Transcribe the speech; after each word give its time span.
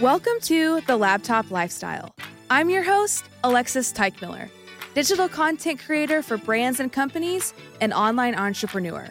Welcome 0.00 0.40
to 0.42 0.80
the 0.88 0.96
Laptop 0.96 1.52
Lifestyle. 1.52 2.12
I'm 2.50 2.68
your 2.68 2.82
host, 2.82 3.26
Alexis 3.44 3.92
Teichmiller, 3.92 4.50
digital 4.92 5.28
content 5.28 5.78
creator 5.78 6.20
for 6.20 6.36
brands 6.36 6.80
and 6.80 6.92
companies 6.92 7.54
and 7.80 7.92
online 7.92 8.34
entrepreneur. 8.34 9.08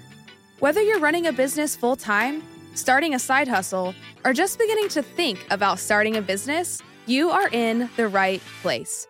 Whether 0.60 0.82
you're 0.82 1.00
running 1.00 1.28
a 1.28 1.32
business 1.32 1.74
full 1.74 1.96
time, 1.96 2.44
starting 2.76 3.14
a 3.14 3.20
side 3.20 3.48
hustle, 3.48 3.96
or 4.26 4.34
just 4.34 4.60
beginning 4.60 4.90
to 4.90 5.02
think 5.02 5.46
about 5.50 5.80
starting 5.80 6.18
a 6.18 6.22
business, 6.22 6.82
you 7.06 7.30
are 7.30 7.48
in 7.54 7.90
the 7.96 8.10
right 8.10 8.42
place. 8.62 9.08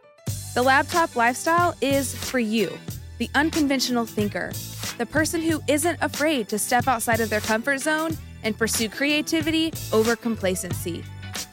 The 0.53 0.61
Laptop 0.61 1.15
Lifestyle 1.15 1.73
is 1.81 2.13
for 2.15 2.37
you, 2.37 2.77
the 3.17 3.31
unconventional 3.33 4.05
thinker, 4.05 4.51
the 4.99 5.07
person 5.07 5.41
who 5.41 5.59
isn't 5.67 5.97
afraid 6.01 6.49
to 6.49 6.59
step 6.59 6.87
outside 6.87 7.19
of 7.19 7.31
their 7.31 7.41
comfort 7.41 7.79
zone 7.79 8.15
and 8.43 8.55
pursue 8.55 8.89
creativity 8.89 9.73
over 9.91 10.15
complacency. 10.15 11.03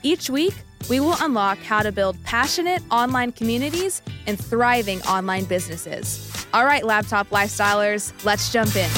Each 0.03 0.31
week, 0.31 0.55
we 0.89 1.01
will 1.01 1.17
unlock 1.21 1.59
how 1.59 1.83
to 1.83 1.93
build 1.93 2.23
passionate 2.25 2.83
online 2.91 3.33
communities 3.33 4.03
and 4.27 4.39
thriving 4.39 5.03
online 5.03 5.45
businesses. 5.45 6.47
All 6.53 6.65
right, 6.65 6.85
laptop 6.85 7.29
lifestylers, 7.31 8.13
let's 8.25 8.53
jump 8.53 8.75
in. 8.77 8.91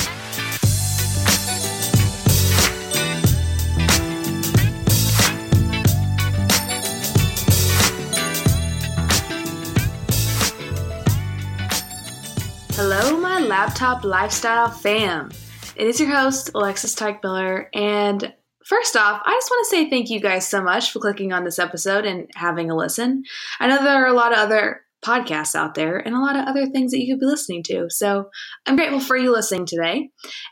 Hello, 12.75 13.17
my 13.19 13.39
laptop 13.39 14.03
lifestyle 14.03 14.71
fam. 14.71 15.31
It 15.77 15.87
is 15.87 16.01
your 16.01 16.11
host, 16.11 16.51
Alexis 16.55 16.95
Teichmiller, 16.95 17.67
and 17.75 18.33
First 18.73 18.97
off, 18.97 19.21
I 19.27 19.35
just 19.35 19.51
want 19.51 19.67
to 19.67 19.77
say 19.77 19.91
thank 19.91 20.09
you 20.09 20.19
guys 20.19 20.49
so 20.49 20.62
much 20.62 20.93
for 20.93 20.99
clicking 20.99 21.31
on 21.31 21.45
this 21.45 21.59
episode 21.59 22.07
and 22.07 22.31
having 22.34 22.70
a 22.70 22.75
listen. 22.75 23.23
I 23.61 23.67
know 23.67 23.77
there 23.77 24.03
are 24.03 24.06
a 24.06 24.15
lot 24.15 24.33
of 24.33 24.39
other 24.39 24.81
podcasts 25.05 25.55
out 25.55 25.75
there 25.75 25.98
and 25.98 26.15
a 26.15 26.20
lot 26.20 26.37
of 26.37 26.47
other 26.47 26.65
things 26.65 26.91
that 26.93 27.00
you 27.00 27.12
could 27.12 27.20
be 27.20 27.27
listening 27.27 27.62
to. 27.65 27.91
So 27.91 28.31
I'm 28.65 28.77
grateful 28.77 29.00
for 29.00 29.15
you 29.15 29.31
listening 29.31 29.67
today. 29.67 30.09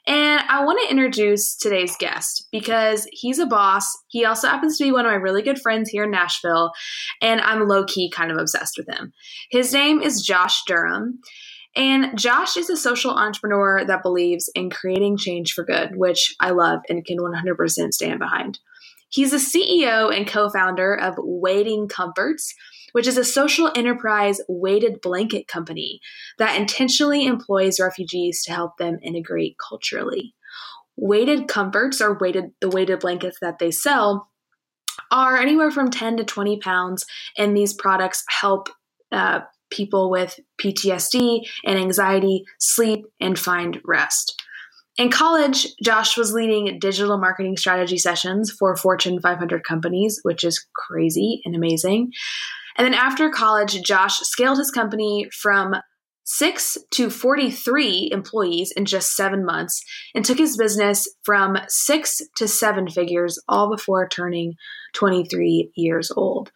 And 0.06 0.42
I 0.50 0.66
want 0.66 0.78
to 0.82 0.90
introduce 0.90 1.56
today's 1.56 1.96
guest 1.96 2.46
because 2.52 3.08
he's 3.10 3.38
a 3.38 3.46
boss. 3.46 3.86
He 4.08 4.26
also 4.26 4.48
happens 4.48 4.76
to 4.76 4.84
be 4.84 4.92
one 4.92 5.06
of 5.06 5.12
my 5.12 5.16
really 5.16 5.40
good 5.40 5.58
friends 5.58 5.88
here 5.88 6.04
in 6.04 6.10
Nashville, 6.10 6.72
and 7.22 7.40
I'm 7.40 7.68
low 7.68 7.86
key 7.86 8.10
kind 8.10 8.30
of 8.30 8.36
obsessed 8.36 8.76
with 8.76 8.94
him. 8.94 9.14
His 9.50 9.72
name 9.72 10.02
is 10.02 10.20
Josh 10.20 10.60
Durham. 10.66 11.20
And 11.76 12.18
Josh 12.18 12.56
is 12.56 12.68
a 12.68 12.76
social 12.76 13.12
entrepreneur 13.12 13.84
that 13.84 14.02
believes 14.02 14.50
in 14.54 14.70
creating 14.70 15.16
change 15.16 15.52
for 15.52 15.64
good, 15.64 15.94
which 15.94 16.34
I 16.40 16.50
love 16.50 16.80
and 16.88 17.04
can 17.04 17.18
100% 17.18 17.92
stand 17.92 18.18
behind. 18.18 18.58
He's 19.08 19.32
the 19.32 19.36
CEO 19.36 20.16
and 20.16 20.26
co 20.26 20.48
founder 20.50 20.94
of 20.94 21.14
Weighting 21.18 21.88
Comforts, 21.88 22.54
which 22.92 23.06
is 23.06 23.16
a 23.16 23.24
social 23.24 23.70
enterprise 23.74 24.40
weighted 24.48 25.00
blanket 25.00 25.48
company 25.48 26.00
that 26.38 26.58
intentionally 26.58 27.26
employs 27.26 27.80
refugees 27.80 28.42
to 28.44 28.52
help 28.52 28.76
them 28.78 28.98
integrate 29.02 29.56
culturally. 29.68 30.34
Weighted 30.96 31.48
comforts 31.48 32.00
or 32.00 32.18
weighted 32.18 32.50
the 32.60 32.68
weighted 32.68 33.00
blankets 33.00 33.38
that 33.40 33.58
they 33.58 33.70
sell 33.70 34.28
are 35.10 35.36
anywhere 35.36 35.70
from 35.70 35.90
10 35.90 36.18
to 36.18 36.24
20 36.24 36.58
pounds, 36.58 37.04
and 37.36 37.56
these 37.56 37.72
products 37.72 38.24
help 38.28 38.68
uh, 39.10 39.40
people 39.70 40.10
with 40.10 40.38
PTSD 40.60 41.46
and 41.64 41.78
anxiety 41.78 42.44
sleep 42.58 43.04
and 43.20 43.38
find 43.38 43.80
rest. 43.84 44.40
In 44.98 45.10
college, 45.10 45.66
Josh 45.82 46.16
was 46.16 46.34
leading 46.34 46.78
digital 46.78 47.16
marketing 47.16 47.56
strategy 47.56 47.96
sessions 47.96 48.50
for 48.50 48.76
Fortune 48.76 49.20
500 49.20 49.64
companies, 49.64 50.20
which 50.24 50.44
is 50.44 50.66
crazy 50.74 51.40
and 51.44 51.54
amazing. 51.54 52.12
And 52.76 52.84
then 52.84 52.94
after 52.94 53.30
college, 53.30 53.80
Josh 53.82 54.18
scaled 54.18 54.58
his 54.58 54.70
company 54.70 55.28
from 55.32 55.74
six 56.24 56.78
to 56.92 57.10
43 57.10 58.10
employees 58.12 58.72
in 58.76 58.84
just 58.84 59.16
seven 59.16 59.44
months 59.44 59.82
and 60.14 60.24
took 60.24 60.38
his 60.38 60.56
business 60.56 61.08
from 61.24 61.56
six 61.68 62.22
to 62.36 62.46
seven 62.46 62.88
figures 62.88 63.38
all 63.48 63.68
before 63.68 64.08
turning 64.08 64.54
23 64.94 65.72
years 65.74 66.12
old. 66.14 66.52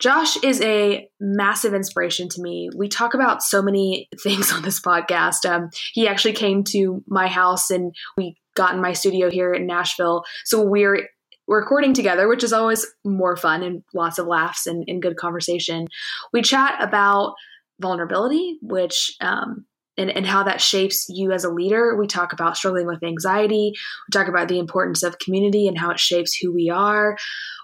Josh 0.00 0.42
is 0.42 0.60
a 0.62 1.08
massive 1.20 1.74
inspiration 1.74 2.28
to 2.30 2.42
me. 2.42 2.70
We 2.74 2.88
talk 2.88 3.14
about 3.14 3.42
so 3.42 3.62
many 3.62 4.08
things 4.22 4.52
on 4.52 4.62
this 4.62 4.80
podcast. 4.80 5.48
Um, 5.48 5.70
he 5.92 6.08
actually 6.08 6.32
came 6.32 6.64
to 6.64 7.04
my 7.06 7.28
house 7.28 7.70
and 7.70 7.94
we 8.16 8.36
got 8.56 8.74
in 8.74 8.80
my 8.80 8.92
studio 8.92 9.30
here 9.30 9.52
in 9.52 9.66
Nashville. 9.66 10.24
So 10.44 10.62
we're 10.62 11.08
recording 11.46 11.92
together, 11.92 12.28
which 12.28 12.44
is 12.44 12.52
always 12.52 12.86
more 13.04 13.36
fun 13.36 13.62
and 13.62 13.82
lots 13.94 14.18
of 14.18 14.26
laughs 14.26 14.66
and, 14.66 14.84
and 14.88 15.02
good 15.02 15.16
conversation. 15.16 15.86
We 16.32 16.42
chat 16.42 16.82
about 16.82 17.34
vulnerability, 17.80 18.58
which 18.62 19.14
um, 19.20 19.66
and, 19.96 20.10
and 20.10 20.26
how 20.26 20.44
that 20.44 20.60
shapes 20.60 21.06
you 21.08 21.32
as 21.32 21.44
a 21.44 21.50
leader. 21.50 21.96
We 21.96 22.06
talk 22.06 22.32
about 22.32 22.56
struggling 22.56 22.86
with 22.86 23.02
anxiety. 23.02 23.72
We 23.74 24.12
talk 24.12 24.28
about 24.28 24.48
the 24.48 24.58
importance 24.58 25.02
of 25.02 25.18
community 25.18 25.68
and 25.68 25.78
how 25.78 25.90
it 25.90 26.00
shapes 26.00 26.34
who 26.34 26.52
we 26.52 26.70
are. 26.70 27.16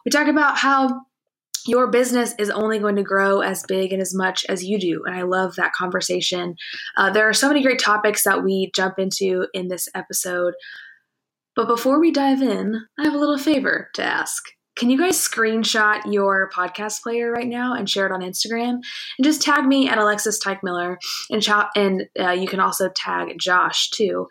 We 0.04 0.10
talk 0.10 0.28
about 0.28 0.58
how 0.58 1.00
your 1.66 1.88
business 1.88 2.34
is 2.38 2.50
only 2.50 2.78
going 2.78 2.96
to 2.96 3.02
grow 3.02 3.40
as 3.40 3.64
big 3.66 3.92
and 3.92 4.02
as 4.02 4.14
much 4.14 4.44
as 4.48 4.64
you 4.64 4.78
do. 4.78 5.02
And 5.06 5.14
I 5.14 5.22
love 5.22 5.56
that 5.56 5.72
conversation. 5.72 6.56
Uh, 6.96 7.10
there 7.10 7.28
are 7.28 7.34
so 7.34 7.48
many 7.48 7.62
great 7.62 7.80
topics 7.80 8.24
that 8.24 8.42
we 8.44 8.70
jump 8.74 8.98
into 8.98 9.46
in 9.52 9.68
this 9.68 9.88
episode. 9.94 10.54
But 11.54 11.68
before 11.68 12.00
we 12.00 12.10
dive 12.10 12.42
in, 12.42 12.82
I 12.98 13.04
have 13.04 13.14
a 13.14 13.18
little 13.18 13.38
favor 13.38 13.88
to 13.94 14.02
ask. 14.02 14.42
Can 14.76 14.90
you 14.90 14.98
guys 14.98 15.16
screenshot 15.16 16.12
your 16.12 16.50
podcast 16.54 17.02
player 17.02 17.32
right 17.32 17.46
now 17.48 17.72
and 17.72 17.88
share 17.88 18.04
it 18.04 18.12
on 18.12 18.20
Instagram? 18.20 18.74
And 19.16 19.24
just 19.24 19.40
tag 19.40 19.64
me 19.64 19.88
at 19.88 19.96
Alexis 19.96 20.38
Teichmiller, 20.38 20.96
and, 21.30 21.42
ch- 21.42 21.70
and 21.74 22.04
uh, 22.20 22.32
you 22.32 22.46
can 22.46 22.60
also 22.60 22.90
tag 22.94 23.38
Josh 23.40 23.88
too. 23.88 24.26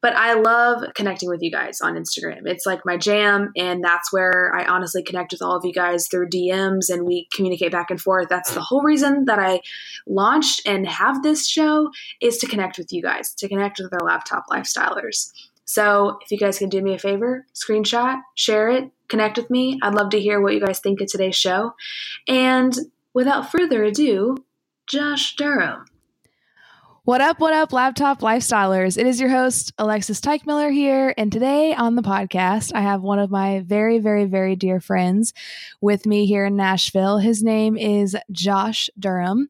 But 0.00 0.14
I 0.14 0.34
love 0.34 0.84
connecting 0.94 1.28
with 1.28 1.42
you 1.42 1.50
guys 1.50 1.80
on 1.80 1.96
Instagram. 1.96 2.42
It's 2.44 2.66
like 2.66 2.86
my 2.86 2.96
jam, 2.96 3.50
and 3.56 3.82
that's 3.82 4.12
where 4.12 4.54
I 4.54 4.64
honestly 4.64 5.02
connect 5.02 5.32
with 5.32 5.42
all 5.42 5.56
of 5.56 5.64
you 5.64 5.72
guys 5.72 6.06
through 6.06 6.28
DMs 6.28 6.88
and 6.88 7.04
we 7.04 7.26
communicate 7.34 7.72
back 7.72 7.90
and 7.90 8.00
forth. 8.00 8.28
That's 8.28 8.54
the 8.54 8.60
whole 8.60 8.82
reason 8.82 9.24
that 9.24 9.40
I 9.40 9.60
launched 10.06 10.62
and 10.66 10.86
have 10.86 11.22
this 11.22 11.48
show 11.48 11.90
is 12.20 12.38
to 12.38 12.46
connect 12.46 12.78
with 12.78 12.92
you 12.92 13.02
guys, 13.02 13.34
to 13.34 13.48
connect 13.48 13.80
with 13.80 13.92
our 13.92 14.06
laptop 14.06 14.46
lifestylers. 14.48 15.32
So 15.64 16.18
if 16.22 16.30
you 16.30 16.38
guys 16.38 16.58
can 16.58 16.70
do 16.70 16.80
me 16.80 16.94
a 16.94 16.98
favor, 16.98 17.44
screenshot, 17.52 18.22
share 18.34 18.70
it, 18.70 18.90
connect 19.08 19.36
with 19.36 19.50
me. 19.50 19.78
I'd 19.82 19.94
love 19.94 20.10
to 20.10 20.20
hear 20.20 20.40
what 20.40 20.54
you 20.54 20.60
guys 20.60 20.78
think 20.78 21.00
of 21.00 21.08
today's 21.08 21.36
show. 21.36 21.74
And 22.26 22.74
without 23.12 23.50
further 23.50 23.84
ado, 23.84 24.36
Josh 24.86 25.36
Durham. 25.36 25.84
What 27.08 27.22
up, 27.22 27.40
what 27.40 27.54
up, 27.54 27.72
laptop 27.72 28.20
lifestylers? 28.20 28.98
It 28.98 29.06
is 29.06 29.18
your 29.18 29.30
host, 29.30 29.72
Alexis 29.78 30.20
Teichmiller 30.20 30.70
here. 30.70 31.14
And 31.16 31.32
today 31.32 31.72
on 31.72 31.94
the 31.94 32.02
podcast, 32.02 32.70
I 32.74 32.82
have 32.82 33.00
one 33.00 33.18
of 33.18 33.30
my 33.30 33.60
very, 33.60 33.98
very, 33.98 34.26
very 34.26 34.56
dear 34.56 34.78
friends 34.78 35.32
with 35.80 36.04
me 36.04 36.26
here 36.26 36.44
in 36.44 36.54
Nashville. 36.54 37.16
His 37.16 37.42
name 37.42 37.78
is 37.78 38.14
Josh 38.30 38.90
Durham, 38.98 39.48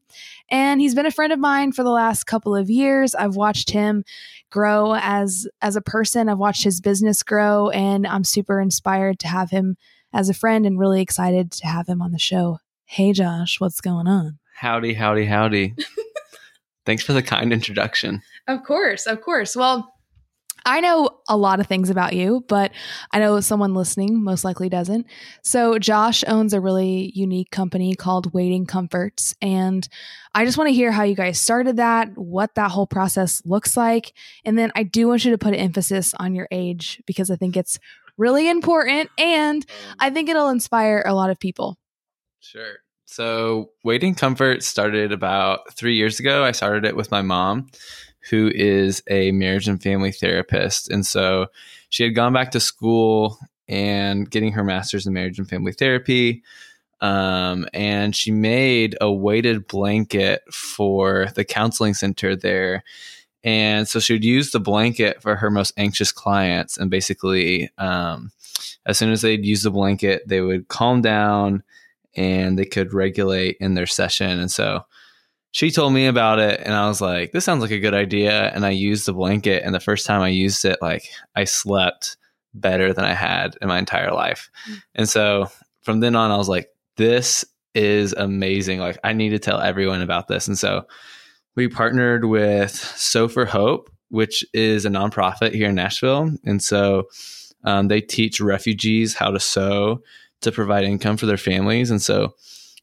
and 0.49 0.79
he's 0.79 0.95
been 0.95 1.05
a 1.05 1.11
friend 1.11 1.33
of 1.33 1.39
mine 1.39 1.73
for 1.73 1.83
the 1.83 1.89
last 1.89 2.23
couple 2.23 2.55
of 2.55 2.69
years. 2.69 3.13
I've 3.13 3.35
watched 3.35 3.71
him 3.71 4.05
grow 4.49 4.95
as 4.95 5.45
as 5.61 5.75
a 5.75 5.81
person. 5.81 6.29
I've 6.29 6.37
watched 6.37 6.63
his 6.63 6.79
business 6.79 7.23
grow, 7.23 7.71
and 7.71 8.07
I'm 8.07 8.23
super 8.23 8.61
inspired 8.61 9.19
to 9.19 9.27
have 9.27 9.49
him 9.49 9.75
as 10.13 10.29
a 10.29 10.33
friend 10.33 10.65
and 10.65 10.79
really 10.79 11.01
excited 11.01 11.51
to 11.51 11.67
have 11.67 11.89
him 11.89 12.01
on 12.01 12.13
the 12.13 12.19
show. 12.19 12.59
Hey 12.85 13.11
Josh, 13.11 13.59
what's 13.59 13.81
going 13.81 14.07
on? 14.07 14.39
Howdy, 14.59 14.93
howdy, 14.93 15.25
howdy. 15.25 15.75
Thanks 16.85 17.03
for 17.03 17.13
the 17.13 17.23
kind 17.23 17.53
introduction. 17.53 18.21
Of 18.47 18.63
course, 18.63 19.05
of 19.05 19.21
course. 19.21 19.55
Well, 19.55 19.93
I 20.65 20.81
know 20.81 21.09
a 21.27 21.37
lot 21.37 21.59
of 21.59 21.67
things 21.67 21.89
about 21.89 22.13
you, 22.13 22.43
but 22.47 22.71
I 23.11 23.19
know 23.19 23.39
someone 23.39 23.73
listening 23.73 24.23
most 24.23 24.43
likely 24.43 24.69
doesn't. 24.69 25.07
So, 25.43 25.79
Josh 25.79 26.23
owns 26.27 26.53
a 26.53 26.59
really 26.59 27.11
unique 27.15 27.51
company 27.51 27.95
called 27.95 28.33
Weighting 28.33 28.65
Comforts. 28.65 29.35
And 29.41 29.87
I 30.35 30.45
just 30.45 30.57
want 30.57 30.67
to 30.67 30.73
hear 30.73 30.91
how 30.91 31.03
you 31.03 31.15
guys 31.15 31.39
started 31.39 31.77
that, 31.77 32.17
what 32.17 32.55
that 32.55 32.71
whole 32.71 32.87
process 32.87 33.41
looks 33.45 33.77
like. 33.77 34.13
And 34.45 34.57
then 34.57 34.71
I 34.75 34.83
do 34.83 35.07
want 35.07 35.25
you 35.25 35.31
to 35.31 35.37
put 35.37 35.53
an 35.53 35.59
emphasis 35.59 36.13
on 36.19 36.35
your 36.35 36.47
age 36.51 37.01
because 37.05 37.31
I 37.31 37.35
think 37.35 37.55
it's 37.55 37.79
really 38.17 38.49
important 38.49 39.09
and 39.17 39.65
I 39.99 40.09
think 40.09 40.29
it'll 40.29 40.49
inspire 40.49 41.03
a 41.05 41.13
lot 41.13 41.29
of 41.29 41.39
people. 41.39 41.77
Sure. 42.41 42.79
So, 43.11 43.71
Weighting 43.83 44.13
Comfort 44.13 44.61
started 44.61 45.11
about 45.11 45.73
three 45.73 45.95
years 45.95 46.19
ago. 46.19 46.45
I 46.45 46.51
started 46.51 46.85
it 46.85 46.95
with 46.95 47.09
my 47.09 47.23
mom, 47.23 47.71
who 48.29 48.51
is 48.53 49.01
a 49.09 49.31
marriage 49.31 49.67
and 49.67 49.81
family 49.81 50.11
therapist. 50.11 50.91
And 50.91 51.03
so 51.03 51.47
she 51.89 52.03
had 52.03 52.13
gone 52.13 52.33
back 52.33 52.51
to 52.51 52.59
school 52.59 53.39
and 53.67 54.29
getting 54.29 54.51
her 54.51 54.63
master's 54.63 55.07
in 55.07 55.13
marriage 55.13 55.39
and 55.39 55.49
family 55.49 55.71
therapy. 55.71 56.43
Um, 57.01 57.65
and 57.73 58.15
she 58.15 58.29
made 58.29 58.95
a 59.01 59.11
weighted 59.11 59.67
blanket 59.67 60.43
for 60.53 61.29
the 61.33 61.43
counseling 61.43 61.95
center 61.95 62.35
there. 62.35 62.83
And 63.43 63.87
so 63.87 63.99
she 63.99 64.13
would 64.13 64.23
use 64.23 64.51
the 64.51 64.59
blanket 64.59 65.19
for 65.19 65.35
her 65.35 65.49
most 65.49 65.73
anxious 65.77 66.11
clients. 66.11 66.77
And 66.77 66.91
basically, 66.91 67.71
um, 67.79 68.31
as 68.85 68.99
soon 68.99 69.11
as 69.11 69.23
they'd 69.23 69.47
use 69.47 69.63
the 69.63 69.71
blanket, 69.71 70.27
they 70.27 70.41
would 70.41 70.67
calm 70.67 71.01
down 71.01 71.63
and 72.15 72.57
they 72.57 72.65
could 72.65 72.93
regulate 72.93 73.57
in 73.59 73.73
their 73.73 73.85
session. 73.85 74.39
And 74.39 74.51
so 74.51 74.81
she 75.51 75.71
told 75.71 75.93
me 75.93 76.05
about 76.05 76.39
it 76.39 76.61
and 76.63 76.73
I 76.73 76.87
was 76.87 77.01
like, 77.01 77.31
this 77.31 77.45
sounds 77.45 77.61
like 77.61 77.71
a 77.71 77.79
good 77.79 77.93
idea. 77.93 78.51
And 78.53 78.65
I 78.65 78.69
used 78.69 79.05
the 79.05 79.13
blanket. 79.13 79.63
And 79.63 79.73
the 79.73 79.79
first 79.79 80.05
time 80.05 80.21
I 80.21 80.29
used 80.29 80.63
it, 80.65 80.79
like 80.81 81.09
I 81.35 81.45
slept 81.45 82.17
better 82.53 82.93
than 82.93 83.05
I 83.05 83.13
had 83.13 83.55
in 83.61 83.67
my 83.67 83.79
entire 83.79 84.11
life. 84.11 84.49
Mm. 84.69 84.81
And 84.95 85.09
so 85.09 85.47
from 85.81 85.99
then 85.99 86.15
on, 86.15 86.31
I 86.31 86.37
was 86.37 86.49
like, 86.49 86.69
this 86.97 87.45
is 87.73 88.13
amazing. 88.13 88.79
Like 88.79 88.99
I 89.03 89.13
need 89.13 89.29
to 89.29 89.39
tell 89.39 89.59
everyone 89.59 90.01
about 90.01 90.27
this. 90.27 90.47
And 90.47 90.57
so 90.57 90.83
we 91.55 91.67
partnered 91.67 92.25
with 92.25 92.71
Sew 92.71 93.27
for 93.27 93.45
Hope, 93.45 93.89
which 94.09 94.45
is 94.53 94.85
a 94.85 94.89
nonprofit 94.89 95.53
here 95.53 95.69
in 95.69 95.75
Nashville. 95.75 96.31
And 96.45 96.61
so 96.61 97.07
um, 97.63 97.87
they 97.87 98.01
teach 98.01 98.39
refugees 98.39 99.13
how 99.15 99.31
to 99.31 99.39
sew 99.39 100.01
to 100.41 100.51
provide 100.51 100.83
income 100.83 101.17
for 101.17 101.25
their 101.25 101.37
families. 101.37 101.91
And 101.91 102.01
so 102.01 102.35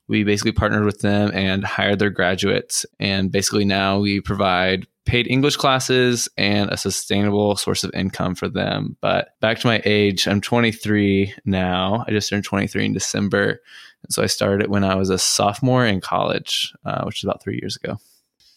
we 0.08 0.24
basically 0.24 0.52
partnered 0.52 0.84
with 0.84 1.00
them 1.00 1.30
and 1.34 1.64
hired 1.64 1.98
their 1.98 2.10
graduates. 2.10 2.86
And 3.00 3.32
basically 3.32 3.64
now 3.64 3.98
we 3.98 4.20
provide 4.20 4.86
paid 5.04 5.28
English 5.28 5.56
classes 5.56 6.28
and 6.36 6.68
a 6.70 6.76
sustainable 6.76 7.56
source 7.56 7.84
of 7.84 7.94
income 7.94 8.34
for 8.34 8.48
them. 8.48 8.96
But 9.00 9.38
back 9.40 9.58
to 9.60 9.66
my 9.66 9.80
age, 9.84 10.26
I'm 10.26 10.40
23 10.40 11.32
now. 11.44 12.04
I 12.06 12.10
just 12.10 12.28
turned 12.28 12.44
23 12.44 12.86
in 12.86 12.92
December. 12.92 13.60
And 14.02 14.12
so 14.12 14.22
I 14.22 14.26
started 14.26 14.62
it 14.62 14.70
when 14.70 14.84
I 14.84 14.96
was 14.96 15.08
a 15.08 15.18
sophomore 15.18 15.86
in 15.86 16.00
college, 16.00 16.74
uh, 16.84 17.04
which 17.04 17.20
is 17.20 17.24
about 17.24 17.42
three 17.42 17.58
years 17.62 17.76
ago. 17.76 17.98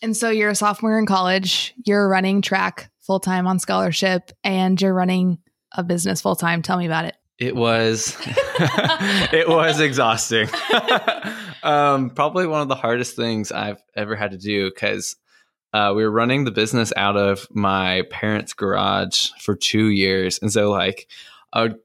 And 0.02 0.16
so 0.16 0.30
you're 0.30 0.50
a 0.50 0.56
sophomore 0.56 0.98
in 0.98 1.06
college, 1.06 1.74
you're 1.86 2.08
running 2.08 2.42
track 2.42 2.90
full 3.00 3.20
time 3.20 3.48
on 3.48 3.60
scholarship, 3.60 4.32
and 4.44 4.82
you're 4.82 4.94
running 4.94 5.40
a 5.74 5.84
business 5.84 6.22
full 6.22 6.36
time. 6.36 6.62
Tell 6.62 6.78
me 6.78 6.86
about 6.86 7.06
it. 7.06 7.16
It 7.40 7.56
was 7.56 8.18
it 9.32 9.48
was 9.48 9.80
exhausting. 9.80 10.50
um, 11.64 12.10
probably 12.10 12.46
one 12.46 12.62
of 12.62 12.68
the 12.68 12.76
hardest 12.76 13.16
things 13.16 13.52
I've 13.52 13.82
ever 13.96 14.16
had 14.16 14.32
to 14.32 14.38
do 14.38 14.70
because 14.70 15.16
uh, 15.72 15.94
we 15.96 16.04
were 16.04 16.12
running 16.12 16.44
the 16.44 16.52
business 16.52 16.92
out 16.98 17.16
of 17.16 17.48
my 17.50 18.04
parents' 18.10 18.54
garage 18.54 19.30
for 19.40 19.56
two 19.56 19.88
years, 19.88 20.40
and 20.40 20.52
so 20.52 20.70
like 20.70 21.08
I 21.54 21.62
would 21.64 21.76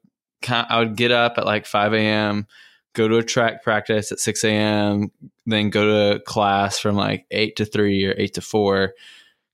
I 0.49 0.81
would 0.81 0.97
get 0.97 1.13
up 1.13 1.39
at 1.39 1.47
like 1.47 1.67
five 1.67 1.95
a.m., 1.95 2.49
go 2.95 3.07
to 3.07 3.19
a 3.19 3.23
track 3.23 3.63
practice 3.63 4.11
at 4.11 4.19
six 4.19 4.43
a.m., 4.43 5.13
then 5.47 5.71
go 5.71 6.15
to 6.15 6.21
class 6.21 6.81
from 6.81 6.97
like 6.97 7.27
eight 7.31 7.57
to 7.57 7.65
three 7.65 8.05
or 8.07 8.15
eight 8.19 8.35
to 8.35 8.41
four, 8.41 8.95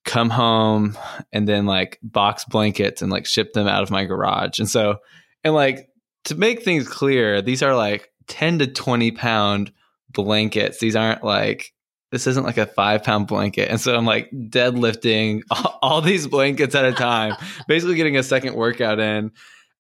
come 0.06 0.30
home, 0.30 0.96
and 1.30 1.46
then 1.46 1.66
like 1.66 1.98
box 2.02 2.46
blankets 2.46 3.02
and 3.02 3.12
like 3.12 3.26
ship 3.26 3.52
them 3.52 3.68
out 3.68 3.82
of 3.82 3.90
my 3.90 4.04
garage, 4.04 4.58
and 4.58 4.68
so 4.68 5.00
and 5.44 5.54
like 5.54 5.89
to 6.24 6.34
make 6.34 6.62
things 6.62 6.88
clear, 6.88 7.42
these 7.42 7.62
are 7.62 7.74
like 7.74 8.10
10 8.28 8.60
to 8.60 8.66
20 8.66 9.12
pound 9.12 9.72
blankets. 10.10 10.78
These 10.78 10.96
aren't 10.96 11.24
like, 11.24 11.72
this 12.10 12.26
isn't 12.26 12.44
like 12.44 12.58
a 12.58 12.66
five 12.66 13.02
pound 13.02 13.26
blanket. 13.26 13.70
And 13.70 13.80
so 13.80 13.94
I'm 13.94 14.06
like 14.06 14.30
deadlifting 14.30 15.42
all, 15.50 15.78
all 15.82 16.00
these 16.00 16.26
blankets 16.26 16.74
at 16.74 16.84
a 16.84 16.92
time, 16.92 17.36
basically 17.68 17.96
getting 17.96 18.16
a 18.16 18.22
second 18.22 18.54
workout 18.54 18.98
in 18.98 19.32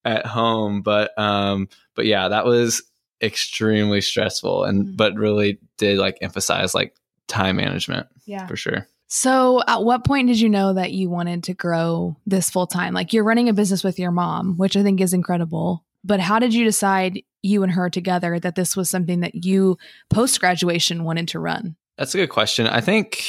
at 0.04 0.26
home. 0.26 0.82
But, 0.82 1.16
um, 1.18 1.68
but 1.94 2.06
yeah, 2.06 2.28
that 2.28 2.44
was 2.44 2.82
extremely 3.22 4.00
stressful 4.00 4.64
and, 4.64 4.84
mm-hmm. 4.84 4.96
but 4.96 5.14
really 5.14 5.58
did 5.76 5.98
like 5.98 6.18
emphasize 6.20 6.74
like 6.74 6.94
time 7.28 7.56
management. 7.56 8.06
Yeah. 8.26 8.46
For 8.46 8.56
sure. 8.56 8.86
So, 9.12 9.60
at 9.66 9.82
what 9.82 10.04
point 10.04 10.28
did 10.28 10.38
you 10.38 10.48
know 10.48 10.74
that 10.74 10.92
you 10.92 11.10
wanted 11.10 11.42
to 11.44 11.54
grow 11.54 12.16
this 12.26 12.48
full 12.48 12.68
time? 12.68 12.94
Like, 12.94 13.12
you're 13.12 13.24
running 13.24 13.48
a 13.48 13.52
business 13.52 13.82
with 13.82 13.98
your 13.98 14.12
mom, 14.12 14.56
which 14.56 14.76
I 14.76 14.84
think 14.84 15.00
is 15.00 15.12
incredible. 15.12 15.84
But 16.04 16.20
how 16.20 16.38
did 16.38 16.54
you 16.54 16.64
decide 16.64 17.22
you 17.42 17.62
and 17.62 17.72
her 17.72 17.90
together 17.90 18.38
that 18.38 18.54
this 18.54 18.76
was 18.76 18.90
something 18.90 19.20
that 19.20 19.44
you 19.44 19.78
post 20.08 20.40
graduation 20.40 21.04
wanted 21.04 21.28
to 21.28 21.38
run? 21.38 21.76
That's 21.98 22.14
a 22.14 22.18
good 22.18 22.28
question. 22.28 22.66
I 22.66 22.80
think 22.80 23.24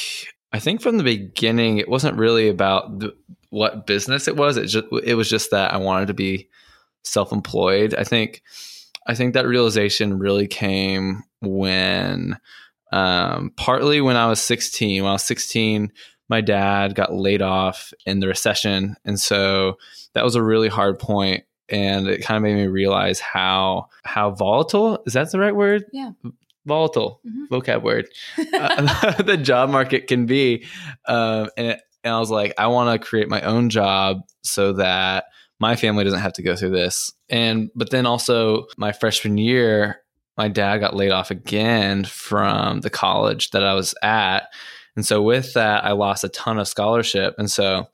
I 0.52 0.58
think 0.58 0.80
from 0.80 0.98
the 0.98 1.04
beginning 1.04 1.78
it 1.78 1.88
wasn't 1.88 2.18
really 2.18 2.48
about 2.48 2.98
the, 3.00 3.14
what 3.50 3.86
business 3.86 4.28
it 4.28 4.36
was. 4.36 4.56
It 4.56 4.66
just 4.66 4.86
it 5.04 5.14
was 5.14 5.28
just 5.28 5.50
that 5.50 5.72
I 5.72 5.78
wanted 5.78 6.06
to 6.06 6.14
be 6.14 6.48
self-employed. 7.04 7.94
I 7.94 8.04
think 8.04 8.42
I 9.06 9.14
think 9.14 9.34
that 9.34 9.46
realization 9.46 10.18
really 10.18 10.46
came 10.46 11.22
when 11.40 12.38
um, 12.92 13.52
partly 13.56 14.00
when 14.00 14.16
I 14.16 14.26
was 14.26 14.40
16. 14.40 15.02
When 15.02 15.10
I 15.10 15.14
was 15.14 15.22
16, 15.24 15.92
my 16.28 16.40
dad 16.40 16.94
got 16.94 17.12
laid 17.12 17.42
off 17.42 17.92
in 18.06 18.20
the 18.20 18.28
recession, 18.28 18.96
and 19.04 19.18
so 19.18 19.78
that 20.14 20.24
was 20.24 20.34
a 20.34 20.42
really 20.42 20.68
hard 20.68 20.98
point 20.98 21.44
and 21.72 22.06
it 22.06 22.22
kind 22.22 22.36
of 22.36 22.42
made 22.42 22.54
me 22.54 22.66
realize 22.66 23.18
how 23.18 23.88
how 24.04 24.30
volatile 24.30 25.02
is 25.06 25.14
that 25.14 25.32
the 25.32 25.40
right 25.40 25.56
word? 25.56 25.84
Yeah, 25.92 26.12
volatile 26.66 27.20
mm-hmm. 27.26 27.52
vocab 27.52 27.82
word 27.82 28.08
uh, 28.38 29.14
the 29.22 29.36
job 29.36 29.70
market 29.70 30.06
can 30.06 30.26
be, 30.26 30.64
um, 31.08 31.48
and, 31.56 31.66
it, 31.68 31.80
and 32.04 32.14
I 32.14 32.20
was 32.20 32.30
like, 32.30 32.54
I 32.58 32.68
want 32.68 33.00
to 33.00 33.04
create 33.04 33.28
my 33.28 33.40
own 33.40 33.70
job 33.70 34.22
so 34.42 34.74
that 34.74 35.24
my 35.58 35.76
family 35.76 36.04
doesn't 36.04 36.20
have 36.20 36.32
to 36.34 36.42
go 36.42 36.56
through 36.56 36.70
this. 36.70 37.12
And 37.28 37.70
but 37.74 37.90
then 37.90 38.06
also 38.06 38.66
my 38.76 38.92
freshman 38.92 39.38
year, 39.38 40.02
my 40.36 40.48
dad 40.48 40.78
got 40.78 40.96
laid 40.96 41.12
off 41.12 41.30
again 41.30 42.04
from 42.04 42.80
the 42.80 42.90
college 42.90 43.50
that 43.50 43.64
I 43.64 43.74
was 43.74 43.94
at. 44.02 44.48
And 44.96 45.06
so 45.06 45.22
with 45.22 45.54
that, 45.54 45.84
I 45.84 45.92
lost 45.92 46.24
a 46.24 46.28
ton 46.28 46.58
of 46.58 46.68
scholarship. 46.68 47.34
And 47.38 47.50
so 47.50 47.86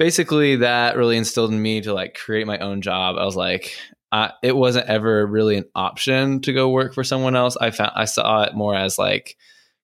basically 0.00 0.56
that 0.56 0.96
really 0.96 1.18
instilled 1.18 1.52
in 1.52 1.60
me 1.60 1.82
to 1.82 1.92
like 1.92 2.14
create 2.14 2.46
my 2.46 2.56
own 2.58 2.80
job. 2.80 3.16
I 3.18 3.24
was 3.26 3.36
like, 3.36 3.76
I, 4.10 4.32
it 4.42 4.56
wasn't 4.56 4.88
ever 4.88 5.26
really 5.26 5.58
an 5.58 5.66
option 5.74 6.40
to 6.40 6.54
go 6.54 6.70
work 6.70 6.94
for 6.94 7.04
someone 7.04 7.36
else. 7.36 7.58
I 7.58 7.70
found 7.70 7.92
I 7.94 8.06
saw 8.06 8.44
it 8.44 8.54
more 8.54 8.74
as 8.74 8.98
like 8.98 9.36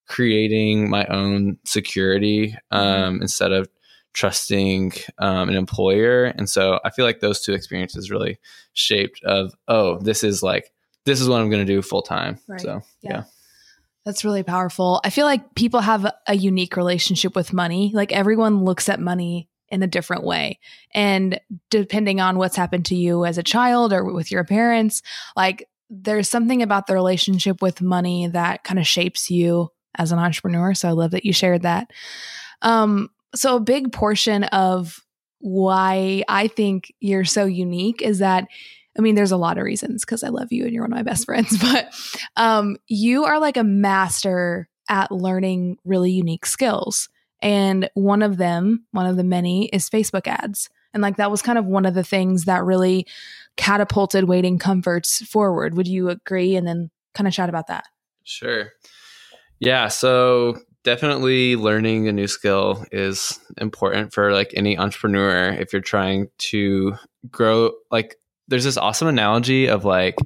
creating 0.08 0.88
my 0.88 1.04
own 1.04 1.58
security 1.66 2.56
mm-hmm. 2.72 2.76
um, 2.76 3.20
instead 3.20 3.52
of 3.52 3.68
trusting 4.14 4.94
um, 5.18 5.50
an 5.50 5.54
employer. 5.54 6.24
And 6.24 6.48
so 6.48 6.80
I 6.82 6.88
feel 6.88 7.04
like 7.04 7.20
those 7.20 7.42
two 7.42 7.52
experiences 7.52 8.10
really 8.10 8.38
shaped 8.72 9.22
of 9.22 9.52
oh, 9.68 9.98
this 9.98 10.24
is 10.24 10.42
like 10.42 10.72
this 11.04 11.20
is 11.20 11.28
what 11.28 11.42
I'm 11.42 11.50
going 11.50 11.64
to 11.64 11.70
do 11.70 11.82
full 11.82 12.02
time. 12.02 12.38
Right. 12.48 12.60
So 12.62 12.80
yeah. 13.02 13.10
yeah. 13.10 13.22
That's 14.06 14.24
really 14.24 14.44
powerful. 14.44 14.98
I 15.04 15.10
feel 15.10 15.26
like 15.26 15.54
people 15.54 15.80
have 15.80 16.10
a 16.26 16.34
unique 16.34 16.78
relationship 16.78 17.36
with 17.36 17.52
money. 17.52 17.90
Like 17.92 18.12
everyone 18.12 18.64
looks 18.64 18.88
at 18.88 18.98
money 18.98 19.50
in 19.68 19.82
a 19.82 19.86
different 19.86 20.24
way. 20.24 20.58
And 20.94 21.40
depending 21.70 22.20
on 22.20 22.38
what's 22.38 22.56
happened 22.56 22.86
to 22.86 22.94
you 22.94 23.24
as 23.24 23.38
a 23.38 23.42
child 23.42 23.92
or 23.92 24.04
with 24.04 24.30
your 24.30 24.44
parents, 24.44 25.02
like 25.34 25.68
there's 25.90 26.28
something 26.28 26.62
about 26.62 26.86
the 26.86 26.94
relationship 26.94 27.62
with 27.62 27.80
money 27.80 28.28
that 28.28 28.64
kind 28.64 28.78
of 28.78 28.86
shapes 28.86 29.30
you 29.30 29.70
as 29.96 30.12
an 30.12 30.18
entrepreneur. 30.18 30.74
So 30.74 30.88
I 30.88 30.92
love 30.92 31.12
that 31.12 31.24
you 31.24 31.32
shared 31.32 31.62
that. 31.62 31.90
Um, 32.62 33.10
so 33.34 33.56
a 33.56 33.60
big 33.60 33.92
portion 33.92 34.44
of 34.44 35.00
why 35.38 36.22
I 36.28 36.48
think 36.48 36.92
you're 37.00 37.24
so 37.24 37.44
unique 37.44 38.02
is 38.02 38.18
that 38.18 38.48
I 38.98 39.02
mean, 39.02 39.14
there's 39.14 39.32
a 39.32 39.36
lot 39.36 39.58
of 39.58 39.64
reasons 39.64 40.06
because 40.06 40.22
I 40.22 40.28
love 40.28 40.52
you 40.52 40.64
and 40.64 40.72
you're 40.72 40.82
one 40.82 40.92
of 40.92 40.96
my 40.96 41.02
best 41.02 41.26
friends, 41.26 41.58
but 41.60 41.94
um, 42.36 42.76
you 42.88 43.24
are 43.24 43.38
like 43.38 43.56
a 43.56 43.64
master 43.64 44.68
at 44.88 45.12
learning 45.12 45.76
really 45.84 46.12
unique 46.12 46.46
skills. 46.46 47.08
And 47.42 47.90
one 47.94 48.22
of 48.22 48.36
them, 48.36 48.86
one 48.92 49.06
of 49.06 49.16
the 49.16 49.24
many, 49.24 49.66
is 49.66 49.90
Facebook 49.90 50.26
ads. 50.26 50.68
And 50.94 51.02
like 51.02 51.16
that 51.16 51.30
was 51.30 51.42
kind 51.42 51.58
of 51.58 51.66
one 51.66 51.84
of 51.84 51.94
the 51.94 52.04
things 52.04 52.44
that 52.44 52.64
really 52.64 53.06
catapulted 53.56 54.24
weighting 54.24 54.58
comforts 54.58 55.24
forward. 55.26 55.74
Would 55.76 55.88
you 55.88 56.08
agree? 56.08 56.56
And 56.56 56.66
then 56.66 56.90
kind 57.14 57.28
of 57.28 57.34
chat 57.34 57.48
about 57.48 57.66
that. 57.66 57.84
Sure. 58.24 58.72
Yeah. 59.60 59.88
So 59.88 60.58
definitely 60.84 61.56
learning 61.56 62.08
a 62.08 62.12
new 62.12 62.28
skill 62.28 62.84
is 62.92 63.40
important 63.58 64.12
for 64.14 64.32
like 64.32 64.52
any 64.54 64.78
entrepreneur 64.78 65.48
if 65.50 65.72
you're 65.72 65.82
trying 65.82 66.28
to 66.38 66.94
grow 67.30 67.72
like 67.90 68.16
there's 68.48 68.64
this 68.64 68.76
awesome 68.76 69.08
analogy 69.08 69.66
of 69.66 69.84
like 69.84 70.16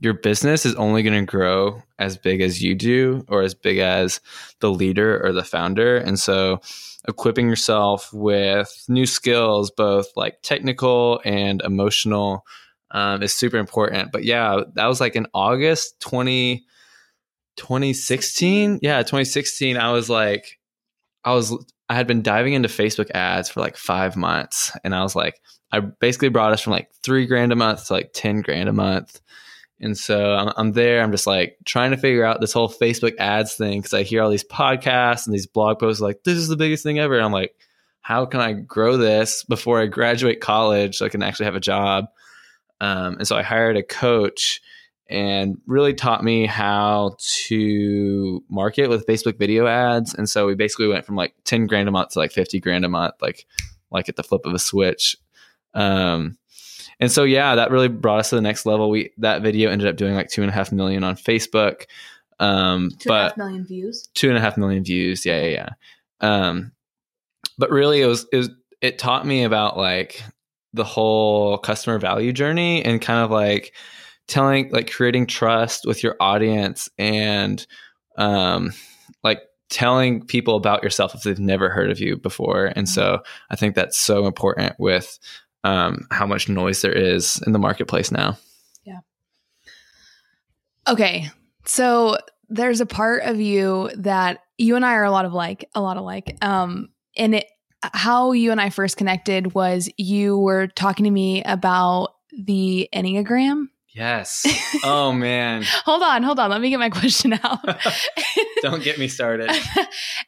your 0.00 0.14
business 0.14 0.66
is 0.66 0.74
only 0.74 1.02
going 1.02 1.18
to 1.18 1.30
grow 1.30 1.82
as 1.98 2.16
big 2.16 2.40
as 2.40 2.62
you 2.62 2.74
do 2.74 3.24
or 3.28 3.42
as 3.42 3.54
big 3.54 3.78
as 3.78 4.20
the 4.60 4.70
leader 4.70 5.24
or 5.24 5.32
the 5.32 5.44
founder. 5.44 5.96
And 5.96 6.18
so 6.18 6.60
equipping 7.08 7.48
yourself 7.48 8.12
with 8.12 8.84
new 8.88 9.06
skills 9.06 9.70
both 9.70 10.06
like 10.16 10.40
technical 10.42 11.20
and 11.24 11.60
emotional 11.62 12.44
um, 12.90 13.22
is 13.22 13.34
super 13.34 13.58
important. 13.58 14.12
But 14.12 14.24
yeah 14.24 14.60
that 14.74 14.86
was 14.86 15.00
like 15.00 15.16
in 15.16 15.26
august 15.34 15.98
20 16.00 16.64
2016 17.56 18.78
yeah 18.80 19.02
2016 19.02 19.76
i 19.76 19.92
was 19.92 20.08
like 20.08 20.58
i 21.22 21.34
was 21.34 21.54
i 21.92 21.94
had 21.94 22.06
been 22.06 22.22
diving 22.22 22.54
into 22.54 22.68
facebook 22.68 23.10
ads 23.12 23.48
for 23.48 23.60
like 23.60 23.76
five 23.76 24.16
months 24.16 24.76
and 24.82 24.94
i 24.94 25.02
was 25.02 25.14
like 25.14 25.40
I 25.72 25.80
basically 25.80 26.28
brought 26.28 26.52
us 26.52 26.60
from 26.60 26.72
like 26.72 26.90
three 27.02 27.26
grand 27.26 27.50
a 27.50 27.56
month 27.56 27.86
to 27.86 27.94
like 27.94 28.12
10 28.12 28.42
grand 28.42 28.68
a 28.68 28.72
month. 28.72 29.20
And 29.80 29.96
so 29.96 30.34
I'm, 30.34 30.52
I'm 30.56 30.72
there. 30.72 31.02
I'm 31.02 31.10
just 31.10 31.26
like 31.26 31.56
trying 31.64 31.90
to 31.92 31.96
figure 31.96 32.24
out 32.24 32.40
this 32.40 32.52
whole 32.52 32.68
Facebook 32.68 33.16
ads 33.18 33.54
thing 33.54 33.80
because 33.80 33.94
I 33.94 34.02
hear 34.02 34.22
all 34.22 34.30
these 34.30 34.44
podcasts 34.44 35.26
and 35.26 35.34
these 35.34 35.46
blog 35.46 35.78
posts 35.78 36.00
like, 36.00 36.22
this 36.24 36.36
is 36.36 36.48
the 36.48 36.56
biggest 36.56 36.84
thing 36.84 36.98
ever. 36.98 37.16
And 37.16 37.24
I'm 37.24 37.32
like, 37.32 37.56
how 38.02 38.26
can 38.26 38.40
I 38.40 38.52
grow 38.52 38.96
this 38.96 39.44
before 39.44 39.80
I 39.80 39.86
graduate 39.86 40.40
college 40.40 40.98
so 40.98 41.06
I 41.06 41.08
can 41.08 41.22
actually 41.22 41.46
have 41.46 41.56
a 41.56 41.60
job? 41.60 42.04
Um, 42.80 43.14
and 43.14 43.26
so 43.26 43.36
I 43.36 43.42
hired 43.42 43.76
a 43.76 43.82
coach 43.82 44.60
and 45.12 45.58
really 45.66 45.94
taught 45.94 46.24
me 46.24 46.46
how 46.46 47.16
to 47.18 48.42
market 48.48 48.88
with 48.88 49.06
Facebook 49.06 49.38
video 49.38 49.66
ads. 49.66 50.14
And 50.14 50.28
so 50.28 50.46
we 50.46 50.54
basically 50.54 50.88
went 50.88 51.04
from 51.04 51.14
like 51.16 51.34
10 51.44 51.66
grand 51.66 51.88
a 51.88 51.92
month 51.92 52.10
to 52.10 52.18
like 52.18 52.32
50 52.32 52.58
grand 52.60 52.84
a 52.84 52.88
month, 52.88 53.14
like, 53.20 53.46
like 53.90 54.08
at 54.08 54.16
the 54.16 54.22
flip 54.22 54.46
of 54.46 54.54
a 54.54 54.58
switch. 54.58 55.16
Um, 55.74 56.38
and 56.98 57.10
so, 57.12 57.24
yeah, 57.24 57.56
that 57.56 57.70
really 57.70 57.88
brought 57.88 58.20
us 58.20 58.30
to 58.30 58.36
the 58.36 58.42
next 58.42 58.64
level. 58.64 58.88
We, 58.90 59.10
that 59.18 59.42
video 59.42 59.70
ended 59.70 59.88
up 59.88 59.96
doing 59.96 60.14
like 60.14 60.30
two 60.30 60.42
and 60.42 60.50
a 60.50 60.54
half 60.54 60.72
million 60.72 61.04
on 61.04 61.16
Facebook. 61.16 61.84
Um, 62.40 62.90
Two 62.90 62.94
and 62.94 63.04
a 63.04 63.08
but 63.08 63.22
half 63.30 63.36
million 63.36 63.64
views. 63.64 64.08
two 64.14 64.28
and 64.28 64.38
a 64.38 64.40
half 64.40 64.56
million 64.56 64.82
views. 64.82 65.24
Yeah, 65.24 65.42
yeah, 65.42 65.48
yeah. 65.48 65.68
Um, 66.20 66.72
but 67.58 67.70
really, 67.70 68.00
it 68.00 68.06
was 68.06 68.26
it 68.32 68.36
was 68.36 68.50
it 68.80 68.98
taught 68.98 69.26
me 69.26 69.44
about 69.44 69.76
like 69.76 70.22
the 70.72 70.84
whole 70.84 71.58
customer 71.58 71.98
value 71.98 72.32
journey 72.32 72.84
and 72.84 73.00
kind 73.00 73.24
of 73.24 73.30
like 73.30 73.74
telling 74.28 74.70
like 74.70 74.90
creating 74.90 75.26
trust 75.26 75.84
with 75.86 76.02
your 76.02 76.16
audience 76.20 76.88
and 76.98 77.66
um 78.18 78.72
like 79.22 79.40
telling 79.68 80.24
people 80.26 80.56
about 80.56 80.82
yourself 80.82 81.14
if 81.14 81.22
they've 81.22 81.38
never 81.38 81.68
heard 81.70 81.90
of 81.90 81.98
you 81.98 82.16
before 82.16 82.72
and 82.76 82.88
so 82.88 83.22
i 83.50 83.56
think 83.56 83.74
that's 83.74 83.98
so 83.98 84.26
important 84.26 84.74
with 84.78 85.18
um 85.64 86.06
how 86.10 86.26
much 86.26 86.48
noise 86.48 86.82
there 86.82 86.92
is 86.92 87.40
in 87.46 87.52
the 87.52 87.58
marketplace 87.58 88.10
now 88.10 88.36
Yeah. 88.84 89.00
Okay. 90.88 91.30
So 91.64 92.18
there's 92.48 92.80
a 92.80 92.86
part 92.86 93.22
of 93.22 93.40
you 93.40 93.90
that 93.96 94.40
you 94.58 94.76
and 94.76 94.84
I 94.84 94.94
are 94.94 95.04
a 95.04 95.10
lot 95.10 95.24
of 95.24 95.32
like, 95.32 95.68
a 95.74 95.80
lot 95.80 95.96
of 95.96 96.04
like 96.04 96.36
Um, 96.42 96.90
and 97.16 97.36
it, 97.36 97.46
how 97.82 98.32
you 98.32 98.52
and 98.52 98.60
I 98.60 98.70
first 98.70 98.96
connected 98.96 99.54
was 99.54 99.88
you 99.96 100.38
were 100.38 100.68
talking 100.68 101.04
to 101.04 101.10
me 101.10 101.42
about 101.44 102.14
the 102.32 102.88
Enneagram. 102.94 103.68
Yes 103.94 104.44
oh 104.84 105.12
man 105.12 105.62
hold 105.84 106.02
on, 106.02 106.22
hold 106.22 106.38
on. 106.38 106.50
Let 106.50 106.60
me 106.60 106.70
get 106.70 106.78
my 106.78 106.90
question 107.00 107.32
out. 107.42 107.60
don't 108.62 108.82
get 108.82 108.98
me 108.98 109.08
started 109.08 109.50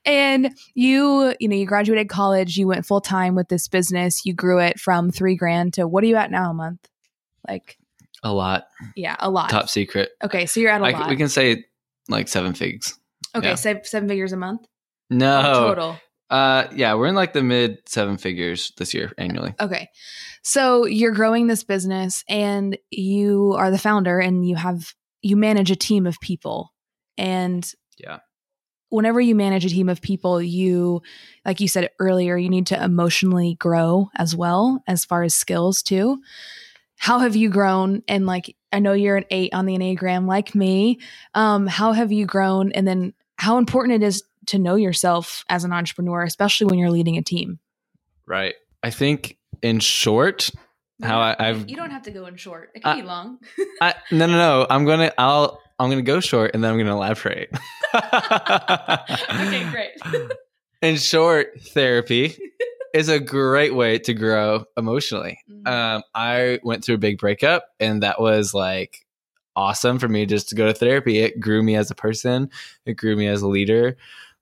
and 0.04 0.54
you, 0.74 1.34
you 1.40 1.48
know, 1.48 1.56
you 1.56 1.66
graduated 1.66 2.08
college, 2.08 2.56
you 2.56 2.66
went 2.66 2.86
full 2.86 3.00
time 3.00 3.34
with 3.34 3.48
this 3.48 3.68
business, 3.68 4.24
you 4.26 4.34
grew 4.34 4.60
it 4.60 4.78
from 4.78 5.10
three 5.10 5.36
grand 5.36 5.74
to 5.74 5.86
what 5.86 6.04
are 6.04 6.06
you 6.06 6.16
at 6.16 6.30
now 6.30 6.50
a 6.50 6.54
month? 6.54 6.88
Like, 7.46 7.78
a 8.22 8.32
lot 8.32 8.64
yeah, 8.96 9.16
a 9.18 9.30
lot. 9.30 9.50
top 9.50 9.68
secret 9.68 10.10
Okay, 10.22 10.46
so 10.46 10.60
you're 10.60 10.70
at 10.70 10.80
a 10.80 10.84
I, 10.84 10.90
lot. 10.90 11.10
we 11.10 11.16
can 11.16 11.28
say 11.28 11.64
like 12.08 12.28
seven 12.28 12.54
figs. 12.54 12.98
okay, 13.34 13.48
yeah. 13.48 13.54
seven, 13.54 13.84
seven 13.84 14.08
figures 14.08 14.32
a 14.32 14.36
month 14.36 14.66
No, 15.10 15.42
oh, 15.44 15.68
total. 15.68 15.98
Uh, 16.34 16.68
yeah, 16.74 16.94
we're 16.94 17.06
in 17.06 17.14
like 17.14 17.32
the 17.32 17.44
mid 17.44 17.78
seven 17.86 18.16
figures 18.16 18.72
this 18.76 18.92
year 18.92 19.12
annually. 19.16 19.54
Okay. 19.60 19.88
So 20.42 20.84
you're 20.84 21.12
growing 21.12 21.46
this 21.46 21.62
business 21.62 22.24
and 22.28 22.76
you 22.90 23.54
are 23.56 23.70
the 23.70 23.78
founder 23.78 24.18
and 24.18 24.44
you 24.44 24.56
have 24.56 24.94
you 25.22 25.36
manage 25.36 25.70
a 25.70 25.76
team 25.76 26.08
of 26.08 26.18
people. 26.20 26.72
And 27.16 27.64
Yeah. 27.98 28.18
Whenever 28.88 29.20
you 29.20 29.36
manage 29.36 29.64
a 29.64 29.68
team 29.68 29.88
of 29.88 30.02
people, 30.02 30.42
you 30.42 31.02
like 31.44 31.60
you 31.60 31.68
said 31.68 31.90
earlier, 32.00 32.36
you 32.36 32.50
need 32.50 32.66
to 32.66 32.82
emotionally 32.82 33.54
grow 33.54 34.10
as 34.16 34.34
well 34.34 34.82
as 34.88 35.04
far 35.04 35.22
as 35.22 35.36
skills 35.36 35.82
too. 35.82 36.20
How 36.96 37.20
have 37.20 37.36
you 37.36 37.48
grown 37.48 38.02
and 38.08 38.26
like 38.26 38.56
I 38.72 38.80
know 38.80 38.92
you're 38.92 39.16
an 39.16 39.26
8 39.30 39.54
on 39.54 39.66
the 39.66 39.78
Enneagram 39.78 40.26
like 40.26 40.52
me. 40.56 40.98
Um 41.32 41.68
how 41.68 41.92
have 41.92 42.10
you 42.10 42.26
grown 42.26 42.72
and 42.72 42.88
then 42.88 43.14
how 43.36 43.58
important 43.58 44.02
it 44.02 44.06
is 44.06 44.24
to 44.46 44.58
know 44.58 44.74
yourself 44.74 45.44
as 45.48 45.64
an 45.64 45.72
entrepreneur, 45.72 46.22
especially 46.22 46.66
when 46.66 46.78
you're 46.78 46.90
leading 46.90 47.16
a 47.16 47.22
team? 47.22 47.58
Right. 48.26 48.54
I 48.82 48.90
think 48.90 49.38
in 49.62 49.80
short, 49.80 50.50
how 51.02 51.20
I, 51.20 51.36
I've 51.38 51.68
You 51.68 51.76
don't 51.76 51.90
have 51.90 52.02
to 52.02 52.10
go 52.10 52.26
in 52.26 52.36
short. 52.36 52.70
It 52.74 52.82
can 52.82 52.96
can 52.96 53.02
be 53.02 53.06
long. 53.06 53.38
I, 53.80 53.94
no 54.10 54.26
no 54.26 54.36
no. 54.36 54.66
I'm 54.68 54.84
gonna 54.84 55.12
I'll 55.18 55.60
I'm 55.78 55.90
gonna 55.90 56.02
go 56.02 56.20
short 56.20 56.52
and 56.54 56.62
then 56.62 56.70
I'm 56.70 56.78
gonna 56.78 56.94
elaborate. 56.94 57.50
okay, 57.94 59.68
great. 59.70 59.90
In 60.82 60.96
short, 60.96 61.60
therapy 61.68 62.36
is 62.92 63.08
a 63.08 63.18
great 63.18 63.74
way 63.74 63.98
to 63.98 64.12
grow 64.12 64.66
emotionally. 64.76 65.38
um, 65.64 66.02
I 66.14 66.60
went 66.62 66.84
through 66.84 66.96
a 66.96 66.98
big 66.98 67.18
breakup, 67.18 67.68
and 67.80 68.02
that 68.02 68.20
was 68.20 68.52
like 68.52 69.06
awesome 69.56 69.98
for 69.98 70.08
me 70.08 70.26
just 70.26 70.50
to 70.50 70.54
go 70.54 70.66
to 70.66 70.74
therapy. 70.74 71.20
It 71.20 71.40
grew 71.40 71.62
me 71.62 71.74
as 71.76 71.90
a 71.90 71.94
person, 71.94 72.50
it 72.84 72.94
grew 72.94 73.16
me 73.16 73.26
as 73.28 73.42
a 73.42 73.48
leader. 73.48 73.96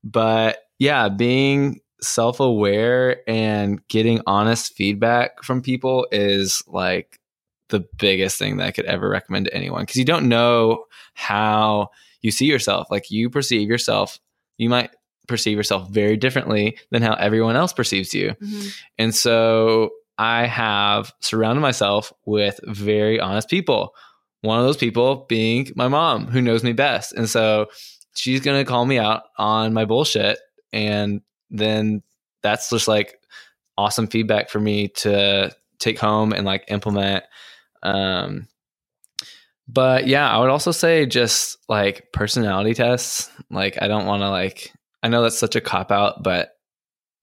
But 0.05 0.59
yeah, 0.79 1.09
being 1.09 1.81
self 2.01 2.41
aware 2.41 3.29
and 3.29 3.87
getting 3.89 4.21
honest 4.27 4.75
feedback 4.75 5.43
from 5.43 5.63
people 5.63 6.07
is 6.11 6.63
like 6.67 7.21
the 7.69 7.87
biggest 7.99 8.39
thing 8.39 8.57
that 8.57 8.67
I 8.67 8.73
could 8.73 8.85
ever 8.87 9.09
recommend 9.09 9.47
to 9.47 9.55
anyone 9.55 9.83
because 9.83 9.97
you 9.97 10.05
don't 10.05 10.29
know 10.29 10.85
how 11.15 11.89
you 12.21 12.31
see 12.31 12.47
yourself. 12.47 12.89
Like 12.91 13.11
you 13.11 13.31
perceive 13.31 13.69
yourself, 13.69 14.19
you 14.59 14.69
might 14.69 14.91
perceive 15.29 15.57
yourself 15.57 15.89
very 15.91 16.17
differently 16.17 16.77
than 16.91 17.03
how 17.03 17.15
everyone 17.15 17.57
else 17.57 17.73
perceives 17.73 18.13
you. 18.13 18.35
Mhm. 18.43 18.75
And 18.99 19.15
so 19.15 19.91
I 20.19 20.47
have 20.47 21.13
surrounded 21.21 21.61
myself 21.63 22.13
with 22.27 22.61
very 22.65 23.19
honest 23.21 23.49
people. 23.49 23.95
One 24.43 24.59
of 24.59 24.67
those 24.67 24.77
people 24.77 25.25
being 25.29 25.71
my 25.77 25.89
mom, 25.89 26.27
who 26.27 26.43
knows 26.43 26.65
me 26.65 26.73
best. 26.73 27.13
And 27.13 27.31
so 27.31 27.69
she's 28.15 28.41
going 28.41 28.63
to 28.63 28.69
call 28.69 28.85
me 28.85 28.99
out 28.99 29.23
on 29.39 29.73
my 29.73 29.85
bullshit. 29.85 30.39
And 30.73 31.23
then 31.51 32.03
that's 32.43 32.71
just 32.71 32.89
like 32.89 33.19
awesome 33.77 34.07
feedback 34.07 34.51
for 34.51 34.61
me 34.61 34.89
to 34.89 35.55
take 35.79 35.99
home 35.99 36.33
and 36.33 36.45
like 36.45 36.65
implement. 36.69 37.25
Um, 37.83 38.49
but 39.69 40.07
yeah, 40.07 40.29
I 40.31 40.39
would 40.39 40.51
also 40.51 40.73
say 40.73 41.07
just 41.07 41.57
like 41.69 42.13
personality 42.13 42.75
tests. 42.75 43.31
Like, 43.51 43.81
I 43.81 43.89
don't 43.89 44.07
want 44.07 44.23
to 44.23 44.31
like, 44.31 44.73
I 45.03 45.09
know 45.09 45.23
that's 45.23 45.39
such 45.39 45.57
a 45.57 45.61
cop 45.61 45.91
out, 45.91 46.23
but 46.23 46.51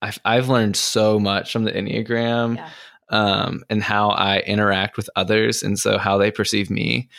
I've, 0.02 0.18
I've 0.24 0.48
learned 0.48 0.76
so 0.76 1.18
much 1.20 1.52
from 1.52 1.64
the 1.64 1.72
Enneagram 1.72 2.56
Yeah. 2.56 2.70
um, 3.10 3.62
and 3.68 3.82
how 3.82 4.10
I 4.10 4.40
interact 4.40 4.96
with 4.96 5.10
others, 5.14 5.62
and 5.62 5.78
so 5.78 5.98
how 5.98 6.16
they 6.18 6.30
perceive 6.30 6.70
me. 6.70 7.10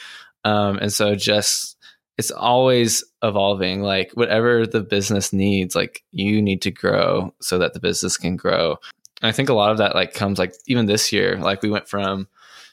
Um, 0.44 0.78
and 0.80 0.92
so 0.92 1.14
just 1.16 1.78
it's 2.18 2.32
always 2.32 3.04
evolving. 3.24 3.82
Like 3.82 4.12
whatever 4.14 4.66
the 4.68 4.82
business 4.82 5.32
needs, 5.34 5.76
like 5.76 6.04
you 6.12 6.42
need 6.42 6.62
to 6.64 6.72
grow 6.72 7.34
so 7.42 7.58
that 7.60 7.74
the 7.74 7.80
business 7.80 8.18
can 8.18 8.36
grow. 8.36 8.78
And 9.22 9.30
I 9.30 9.32
think 9.32 9.50
a 9.50 9.54
lot 9.54 9.72
of 9.72 9.78
that 9.78 9.96
like 9.96 10.14
comes 10.14 10.40
like 10.40 10.54
even 10.68 10.86
this 10.88 11.12
year, 11.12 11.38
like 11.38 11.62
we 11.62 11.70
went 11.70 11.88
from 11.88 12.28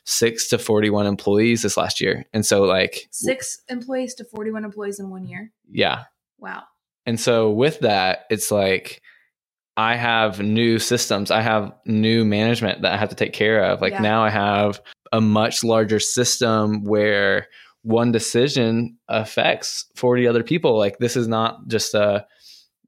six 0.05 0.49
to 0.49 0.59
forty 0.59 0.89
one 0.91 1.07
employees 1.07 1.63
this 1.63 1.77
last 1.77 2.01
year, 2.01 2.25
and 2.33 2.45
so 2.47 2.63
like 2.63 3.09
Six 3.11 3.61
employees 3.69 4.15
to 4.15 4.25
41 4.25 4.65
employees 4.65 4.99
in 4.99 5.11
one 5.11 5.25
year. 5.27 5.53
yeah, 5.71 6.05
Wow. 6.39 6.63
and 7.05 7.21
so 7.21 7.51
with 7.51 7.81
that, 7.81 8.21
it's 8.31 8.51
like 8.51 9.03
I 9.77 9.97
have 9.97 10.41
new 10.41 10.79
systems, 10.79 11.31
I 11.31 11.43
have 11.43 11.73
new 11.85 12.25
management 12.25 12.83
that 12.83 12.93
I 12.93 12.97
have 12.97 13.11
to 13.11 13.15
take 13.15 13.33
care 13.35 13.63
of. 13.65 13.81
Like 13.83 13.93
Yeah. 13.93 14.01
now 14.01 14.25
I 14.25 14.31
have 14.31 14.81
a 15.13 15.21
much 15.21 15.63
larger 15.63 16.01
system 16.01 16.83
where 16.85 17.47
one 17.83 18.13
decision 18.13 18.97
affects 19.09 19.87
40 19.97 20.27
other 20.27 20.43
people. 20.43 20.77
Like 20.77 20.99
this 20.99 21.17
is 21.17 21.29
not 21.29 21.67
just 21.69 21.95
a 21.95 22.27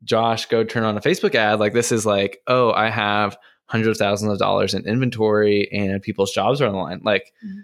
Josh 0.02 0.46
go 0.46 0.64
turn 0.64 0.84
on 0.84 0.96
a 0.96 1.00
Facebook 1.00 1.34
ad. 1.34 1.60
Like 1.60 1.72
this 1.74 1.92
is 1.92 2.06
like, 2.06 2.38
oh, 2.46 2.72
I 2.72 2.90
have 2.90 3.36
hundreds 3.66 4.00
of 4.00 4.04
thousands 4.04 4.32
of 4.32 4.38
dollars 4.38 4.74
in 4.74 4.86
inventory 4.86 5.68
and 5.72 6.02
people's 6.02 6.32
jobs 6.32 6.60
are 6.60 6.66
on 6.66 6.72
the 6.72 6.78
line. 6.78 7.00
Like 7.04 7.32
Mhm. 7.44 7.62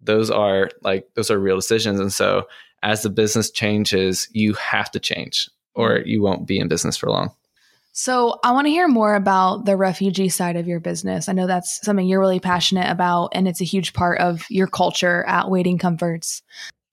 those 0.00 0.30
are 0.30 0.70
like 0.82 1.08
those 1.14 1.30
are 1.30 1.38
real 1.38 1.56
decisions. 1.56 1.98
And 1.98 2.12
so 2.12 2.46
as 2.82 3.02
the 3.02 3.10
business 3.10 3.50
changes, 3.50 4.28
you 4.32 4.52
have 4.54 4.90
to 4.92 5.00
change 5.00 5.48
or 5.74 6.00
you 6.04 6.22
won't 6.22 6.46
be 6.46 6.58
in 6.58 6.68
business 6.68 6.96
for 6.96 7.10
long. 7.10 7.30
So 7.98 8.38
I 8.44 8.52
want 8.52 8.68
to 8.68 8.70
hear 8.70 8.86
more 8.86 9.16
about 9.16 9.64
the 9.64 9.76
refugee 9.76 10.28
side 10.28 10.54
of 10.54 10.68
your 10.68 10.78
business. 10.78 11.28
I 11.28 11.32
know 11.32 11.48
that's 11.48 11.80
something 11.84 12.06
you're 12.06 12.20
really 12.20 12.38
passionate 12.38 12.88
about, 12.88 13.30
and 13.32 13.48
it's 13.48 13.60
a 13.60 13.64
huge 13.64 13.92
part 13.92 14.20
of 14.20 14.44
your 14.48 14.68
culture 14.68 15.24
at 15.26 15.50
Weighting 15.50 15.78
Comforts. 15.78 16.42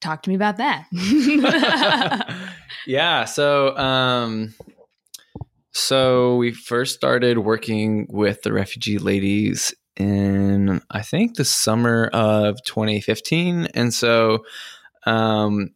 Talk 0.01 0.23
to 0.23 0.31
me 0.31 0.35
about 0.35 0.57
that. 0.57 0.87
yeah. 2.87 3.25
So, 3.25 3.77
um, 3.77 4.55
so 5.73 6.37
we 6.37 6.51
first 6.53 6.95
started 6.95 7.37
working 7.37 8.07
with 8.09 8.41
the 8.41 8.51
refugee 8.51 8.97
ladies 8.97 9.75
in 9.97 10.81
I 10.89 11.03
think 11.03 11.35
the 11.35 11.45
summer 11.45 12.09
of 12.13 12.57
2015, 12.63 13.67
and 13.75 13.93
so, 13.93 14.43
um, 15.05 15.69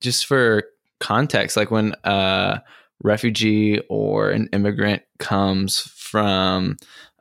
just 0.00 0.24
for 0.24 0.64
context, 0.98 1.58
like 1.58 1.70
when 1.70 1.94
a 2.04 2.62
refugee 3.02 3.80
or 3.88 4.30
an 4.30 4.48
immigrant 4.52 5.02
comes 5.18 5.80
from 5.80 6.76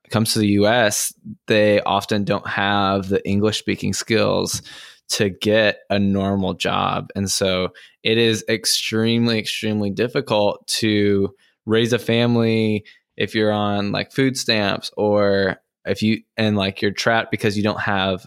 comes 0.10 0.34
to 0.34 0.40
the 0.40 0.50
US, 0.50 1.14
they 1.48 1.82
often 1.82 2.24
don't 2.24 2.48
have 2.48 3.08
the 3.08 3.26
English 3.28 3.58
speaking 3.58 3.94
skills 3.94 4.62
to 5.08 5.30
get 5.30 5.80
a 5.90 6.00
normal 6.00 6.54
job. 6.54 7.10
And 7.16 7.30
so 7.30 7.70
it 8.04 8.18
is 8.18 8.46
extremely, 8.48 9.40
extremely 9.40 9.90
difficult 9.90 10.66
to 10.68 11.34
raise 11.66 11.94
a 11.94 12.00
family 12.00 12.86
if 13.18 13.36
you're 13.36 13.52
on 13.52 13.92
like 13.92 14.12
food 14.12 14.38
stamps 14.38 14.92
or 14.98 15.58
if 15.86 16.02
you 16.02 16.22
and 16.38 16.56
like 16.56 16.82
you're 16.82 16.92
trapped 16.92 17.32
because 17.32 17.58
you 17.58 17.64
don't 17.64 17.82
have 17.82 18.26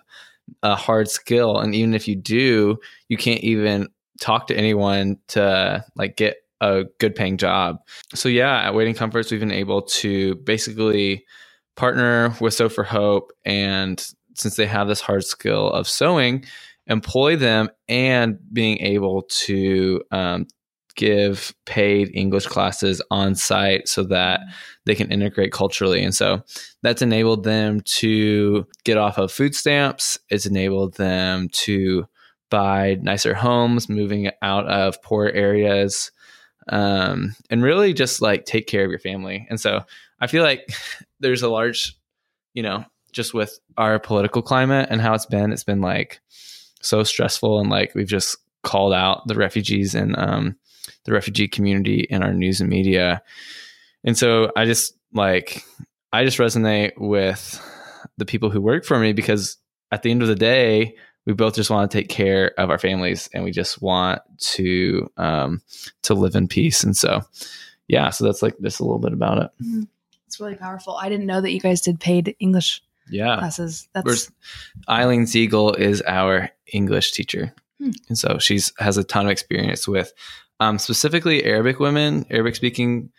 a 0.63 0.75
hard 0.75 1.09
skill 1.09 1.59
and 1.59 1.75
even 1.75 1.95
if 1.95 2.07
you 2.07 2.15
do 2.15 2.79
you 3.09 3.17
can't 3.17 3.41
even 3.41 3.89
talk 4.21 4.47
to 4.47 4.57
anyone 4.57 5.19
to 5.29 5.83
like 5.97 6.17
get 6.17 6.37
a 6.65 6.85
good 6.99 7.15
paying 7.15 7.37
job 7.37 7.77
so 8.15 8.29
yeah 8.29 8.63
at 8.63 8.75
weighting 8.75 8.95
comforts 8.95 9.31
we've 9.31 9.41
been 9.41 9.51
able 9.51 9.83
to 9.83 10.35
basically 10.37 11.25
partner 11.77 12.35
with 12.41 12.55
sew 12.55 12.69
for 12.69 12.85
hope 12.85 13.33
and 13.45 14.07
since 14.35 14.57
they 14.57 14.67
have 14.67 14.89
this 14.89 15.01
hard 15.01 15.25
skill 15.25 15.71
of 15.71 15.89
sewing 15.89 16.45
employ 16.87 17.37
them 17.37 17.69
and 17.89 18.39
being 18.53 18.79
able 18.79 19.23
to 19.23 20.03
um, 20.11 20.47
give 20.97 21.55
paid 21.67 22.11
English 22.15 22.47
classes 22.47 23.03
on 23.11 23.35
site 23.35 23.89
so 23.89 24.05
that 24.05 24.41
they 24.87 24.95
can 24.95 25.11
integrate 25.11 25.53
culturally. 25.53 26.03
And 26.03 26.15
so 26.15 26.43
that's 26.83 27.03
enabled 27.03 27.45
them 27.45 27.81
to 27.81 28.67
get 28.85 28.97
off 28.97 29.19
of 29.19 29.33
food 29.33 29.55
stamps. 29.55 30.19
It's 30.29 30.47
enabled 30.47 30.95
them 30.95 31.49
to 31.53 32.07
buy 32.51 32.99
nicer 33.01 33.35
homes, 33.35 33.89
moving 33.89 34.31
out 34.43 34.67
of 34.67 35.03
poor 35.03 35.27
areas, 35.29 36.13
um, 36.69 37.35
and 37.51 37.63
really 37.63 37.93
just 37.93 38.23
like 38.23 38.45
take 38.45 38.67
care 38.67 38.85
of 38.85 38.91
your 38.91 38.99
family. 38.99 39.47
And 39.51 39.61
so 39.61 39.81
I 40.21 40.27
feel 40.27 40.43
like 40.43 40.73
there's 41.21 41.43
a 41.43 41.49
large, 41.49 41.97
you 42.55 42.63
know, 42.63 42.85
just 43.13 43.35
with 43.35 43.59
our 43.77 43.99
political 43.99 44.43
climate 44.43 44.89
and 44.91 45.01
how 45.01 45.15
it's 45.15 45.27
been, 45.27 45.53
it's 45.53 45.65
been 45.65 45.81
like 45.81 46.21
so 46.81 47.03
stressful 47.03 47.61
and 47.61 47.71
like 47.71 47.95
we've 47.95 48.09
just 48.09 48.37
called 48.63 48.93
out 48.93 49.27
the 49.27 49.35
refugees 49.35 49.95
and 49.95 50.19
um, 50.19 50.57
the 51.05 51.13
refugee 51.13 51.49
community 51.49 52.07
in 52.11 52.23
our 52.23 52.33
news 52.33 52.61
and 52.61 52.71
media. 52.71 53.23
And 54.03 54.19
so 54.19 54.51
I 54.57 54.65
just 54.65 54.95
like, 55.13 55.63
I 56.13 56.25
just 56.25 56.39
resonate 56.39 56.93
with 56.97 57.61
the 58.17 58.25
people 58.25 58.51
who 58.51 58.61
work 58.61 58.85
for 58.85 58.99
me 58.99 59.13
because 59.13 59.57
at 59.91 60.03
the 60.03 60.11
end 60.11 60.23
of 60.23 60.29
the 60.29 60.35
day, 60.35 60.97
we 61.27 61.33
both 61.33 61.55
just 61.55 61.71
want 61.71 61.91
to 61.91 61.99
take 61.99 62.09
care 62.09 62.53
of 62.59 62.71
our 62.71 62.79
families 62.79 63.29
and 63.33 63.45
we 63.45 63.51
just 63.51 63.81
want 63.81 64.21
to 64.39 65.11
um, 65.17 65.63
to 66.03 66.15
live 66.15 66.35
in 66.35 66.49
peace. 66.49 66.85
And 66.85 66.97
so, 66.97 67.23
yeah, 67.89 68.11
so 68.11 68.25
that's 68.25 68.43
like 68.43 68.55
just 68.61 68.81
a 68.81 68.85
little 68.85 68.99
bit 68.99 69.13
about 69.13 69.39
it. 69.39 69.51
Mm-hmm. 69.63 69.83
It's 70.27 70.41
really 70.41 70.57
powerful. 70.57 70.97
I 70.97 71.09
didn't 71.09 71.27
know 71.27 71.41
that 71.41 71.53
you 71.53 71.61
guys 71.61 71.81
did 71.81 72.01
paid 72.01 72.35
English 72.41 72.83
yeah 73.11 73.37
classes. 73.39 73.89
That's 73.93 74.05
Whereas 74.05 74.31
Eileen 74.89 75.27
Siegel 75.27 75.75
is 75.75 76.03
our 76.07 76.51
English 76.73 77.13
teacher, 77.13 77.55
Hmm. 77.81 77.91
and 78.09 78.17
so 78.19 78.39
she's 78.39 78.73
has 78.79 78.97
a 78.97 79.05
ton 79.05 79.27
of 79.27 79.33
experience 79.33 79.87
with 79.87 80.13
um, 80.61 80.79
specifically 80.79 81.45
Arabic 81.45 81.81
women, 81.81 82.25
Arabic 82.31 82.57
speaking 82.57 83.11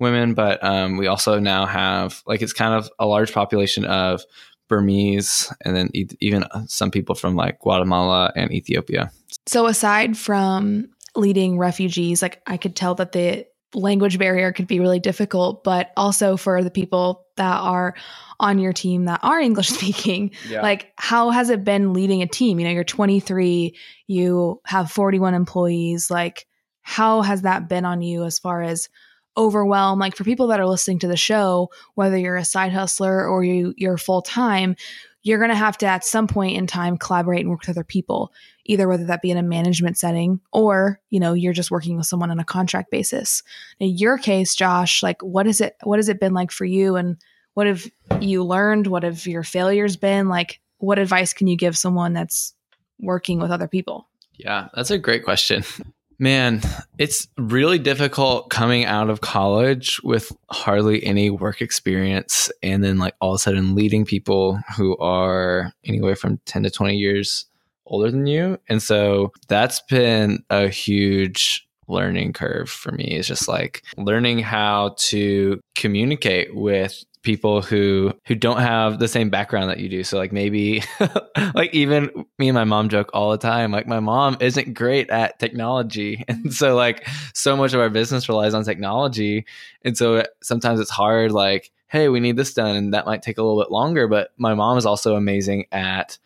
women, 0.00 0.34
but 0.34 0.62
um, 0.64 0.96
we 0.96 1.06
also 1.06 1.38
now 1.38 1.66
have 1.66 2.22
like 2.26 2.42
it's 2.42 2.52
kind 2.52 2.74
of 2.74 2.88
a 2.98 3.06
large 3.06 3.32
population 3.32 3.84
of 3.84 4.22
Burmese, 4.68 5.52
and 5.64 5.76
then 5.76 5.90
e- 5.94 6.06
even 6.20 6.44
uh, 6.44 6.62
some 6.66 6.90
people 6.90 7.14
from 7.14 7.36
like 7.36 7.60
Guatemala 7.60 8.32
and 8.36 8.52
Ethiopia. 8.52 9.10
So 9.46 9.66
aside 9.66 10.16
from 10.16 10.88
leading 11.16 11.58
refugees, 11.58 12.22
like 12.22 12.42
I 12.46 12.56
could 12.56 12.74
tell 12.74 12.94
that 12.96 13.12
the 13.12 13.46
language 13.74 14.18
barrier 14.18 14.52
could 14.52 14.66
be 14.68 14.78
really 14.80 15.00
difficult, 15.00 15.64
but 15.64 15.90
also 15.96 16.36
for 16.36 16.62
the 16.62 16.70
people 16.70 17.26
that 17.36 17.56
are 17.60 17.94
on 18.38 18.58
your 18.58 18.72
team 18.72 19.06
that 19.06 19.20
are 19.22 19.40
English 19.48 19.68
speaking, 19.68 20.30
Yeah. 20.48 20.62
like 20.62 20.92
how 20.96 21.30
has 21.30 21.50
it 21.50 21.64
been 21.64 21.92
leading 21.92 22.22
a 22.22 22.26
team? 22.26 22.58
You 22.60 22.66
know, 22.66 22.72
you're 22.72 22.84
23, 22.84 23.76
you 24.06 24.60
have 24.64 24.90
41 24.90 25.34
employees, 25.34 26.10
like 26.10 26.46
how 26.82 27.22
has 27.22 27.42
that 27.42 27.68
been 27.68 27.84
on 27.84 28.00
you 28.02 28.24
as 28.24 28.38
far 28.38 28.62
as 28.62 28.88
overwhelm 29.36 29.98
like 29.98 30.16
for 30.16 30.24
people 30.24 30.46
that 30.48 30.60
are 30.60 30.66
listening 30.66 30.98
to 30.98 31.08
the 31.08 31.16
show 31.16 31.70
whether 31.94 32.16
you're 32.16 32.36
a 32.36 32.44
side 32.44 32.72
hustler 32.72 33.26
or 33.26 33.42
you 33.42 33.74
you're 33.76 33.98
full 33.98 34.22
time 34.22 34.76
you're 35.22 35.38
going 35.38 35.50
to 35.50 35.56
have 35.56 35.78
to 35.78 35.86
at 35.86 36.04
some 36.04 36.26
point 36.26 36.56
in 36.56 36.66
time 36.66 36.98
collaborate 36.98 37.40
and 37.40 37.50
work 37.50 37.60
with 37.60 37.70
other 37.70 37.84
people 37.84 38.32
either 38.64 38.88
whether 38.88 39.04
that 39.04 39.22
be 39.22 39.30
in 39.30 39.36
a 39.36 39.42
management 39.42 39.98
setting 39.98 40.40
or 40.52 41.00
you 41.10 41.18
know 41.18 41.32
you're 41.32 41.52
just 41.52 41.70
working 41.70 41.96
with 41.96 42.06
someone 42.06 42.30
on 42.30 42.38
a 42.38 42.44
contract 42.44 42.90
basis. 42.90 43.42
In 43.80 43.96
your 43.96 44.18
case 44.18 44.54
josh 44.54 45.02
like 45.02 45.22
what 45.22 45.46
is 45.46 45.60
it 45.60 45.76
what 45.82 45.98
has 45.98 46.08
it 46.08 46.20
been 46.20 46.34
like 46.34 46.50
for 46.50 46.64
you 46.64 46.96
and 46.96 47.16
what 47.54 47.68
have 47.68 47.86
you 48.20 48.44
learned? 48.44 48.88
What 48.88 49.04
have 49.04 49.26
your 49.26 49.44
failures 49.44 49.96
been? 49.96 50.28
Like 50.28 50.60
what 50.78 50.98
advice 50.98 51.32
can 51.32 51.46
you 51.46 51.56
give 51.56 51.78
someone 51.78 52.12
that's 52.12 52.54
working 53.00 53.38
with 53.38 53.50
other 53.50 53.68
people? 53.68 54.08
Yeah, 54.32 54.68
that's 54.74 54.90
a 54.90 54.98
great 54.98 55.24
question. 55.24 55.64
Man, 56.18 56.60
it's 56.98 57.26
really 57.36 57.78
difficult 57.78 58.50
coming 58.50 58.84
out 58.84 59.10
of 59.10 59.20
college 59.20 60.00
with 60.02 60.32
hardly 60.50 61.04
any 61.04 61.30
work 61.30 61.60
experience 61.60 62.50
and 62.62 62.84
then 62.84 62.98
like 62.98 63.14
all 63.20 63.32
of 63.32 63.36
a 63.36 63.38
sudden 63.38 63.74
leading 63.74 64.04
people 64.04 64.60
who 64.76 64.96
are 64.98 65.72
anywhere 65.84 66.16
from 66.16 66.38
10 66.46 66.62
to 66.64 66.70
20 66.70 66.96
years 66.96 67.46
older 67.86 68.10
than 68.10 68.26
you. 68.26 68.58
And 68.68 68.82
so 68.82 69.32
that's 69.48 69.80
been 69.88 70.44
a 70.50 70.68
huge 70.68 71.66
learning 71.88 72.32
curve 72.32 72.70
for 72.70 72.92
me 72.92 73.16
is 73.16 73.26
just 73.26 73.48
like 73.48 73.82
learning 73.96 74.38
how 74.38 74.94
to 74.98 75.60
communicate 75.74 76.54
with 76.54 77.04
people 77.24 77.62
who 77.62 78.12
who 78.26 78.34
don't 78.34 78.60
have 78.60 78.98
the 78.98 79.08
same 79.08 79.30
background 79.30 79.70
that 79.70 79.80
you 79.80 79.88
do. 79.88 80.04
So 80.04 80.18
like 80.18 80.30
maybe 80.30 80.84
like 81.54 81.74
even 81.74 82.26
me 82.38 82.48
and 82.48 82.54
my 82.54 82.64
mom 82.64 82.90
joke 82.90 83.10
all 83.14 83.32
the 83.32 83.38
time 83.38 83.72
like 83.72 83.88
my 83.88 83.98
mom 83.98 84.36
isn't 84.40 84.74
great 84.74 85.10
at 85.10 85.38
technology. 85.40 86.24
And 86.34 86.52
so 86.52 86.74
like 86.76 87.08
so 87.32 87.56
much 87.56 87.72
of 87.72 87.80
our 87.80 87.88
business 87.88 88.28
relies 88.28 88.54
on 88.54 88.64
technology. 88.64 89.46
And 89.82 89.96
so 89.96 90.24
sometimes 90.42 90.78
it's 90.78 90.90
hard 90.90 91.32
like 91.32 91.72
hey 91.88 92.08
we 92.08 92.20
need 92.20 92.36
this 92.36 92.54
done 92.54 92.76
and 92.76 92.94
that 92.94 93.06
might 93.06 93.22
take 93.22 93.38
a 93.38 93.42
little 93.42 93.60
bit 93.60 93.70
longer 93.70 94.08
but 94.08 94.30
my 94.36 94.54
mom 94.54 94.76
is 94.76 94.86
also 94.86 95.16
amazing 95.16 95.66
at 95.72 96.18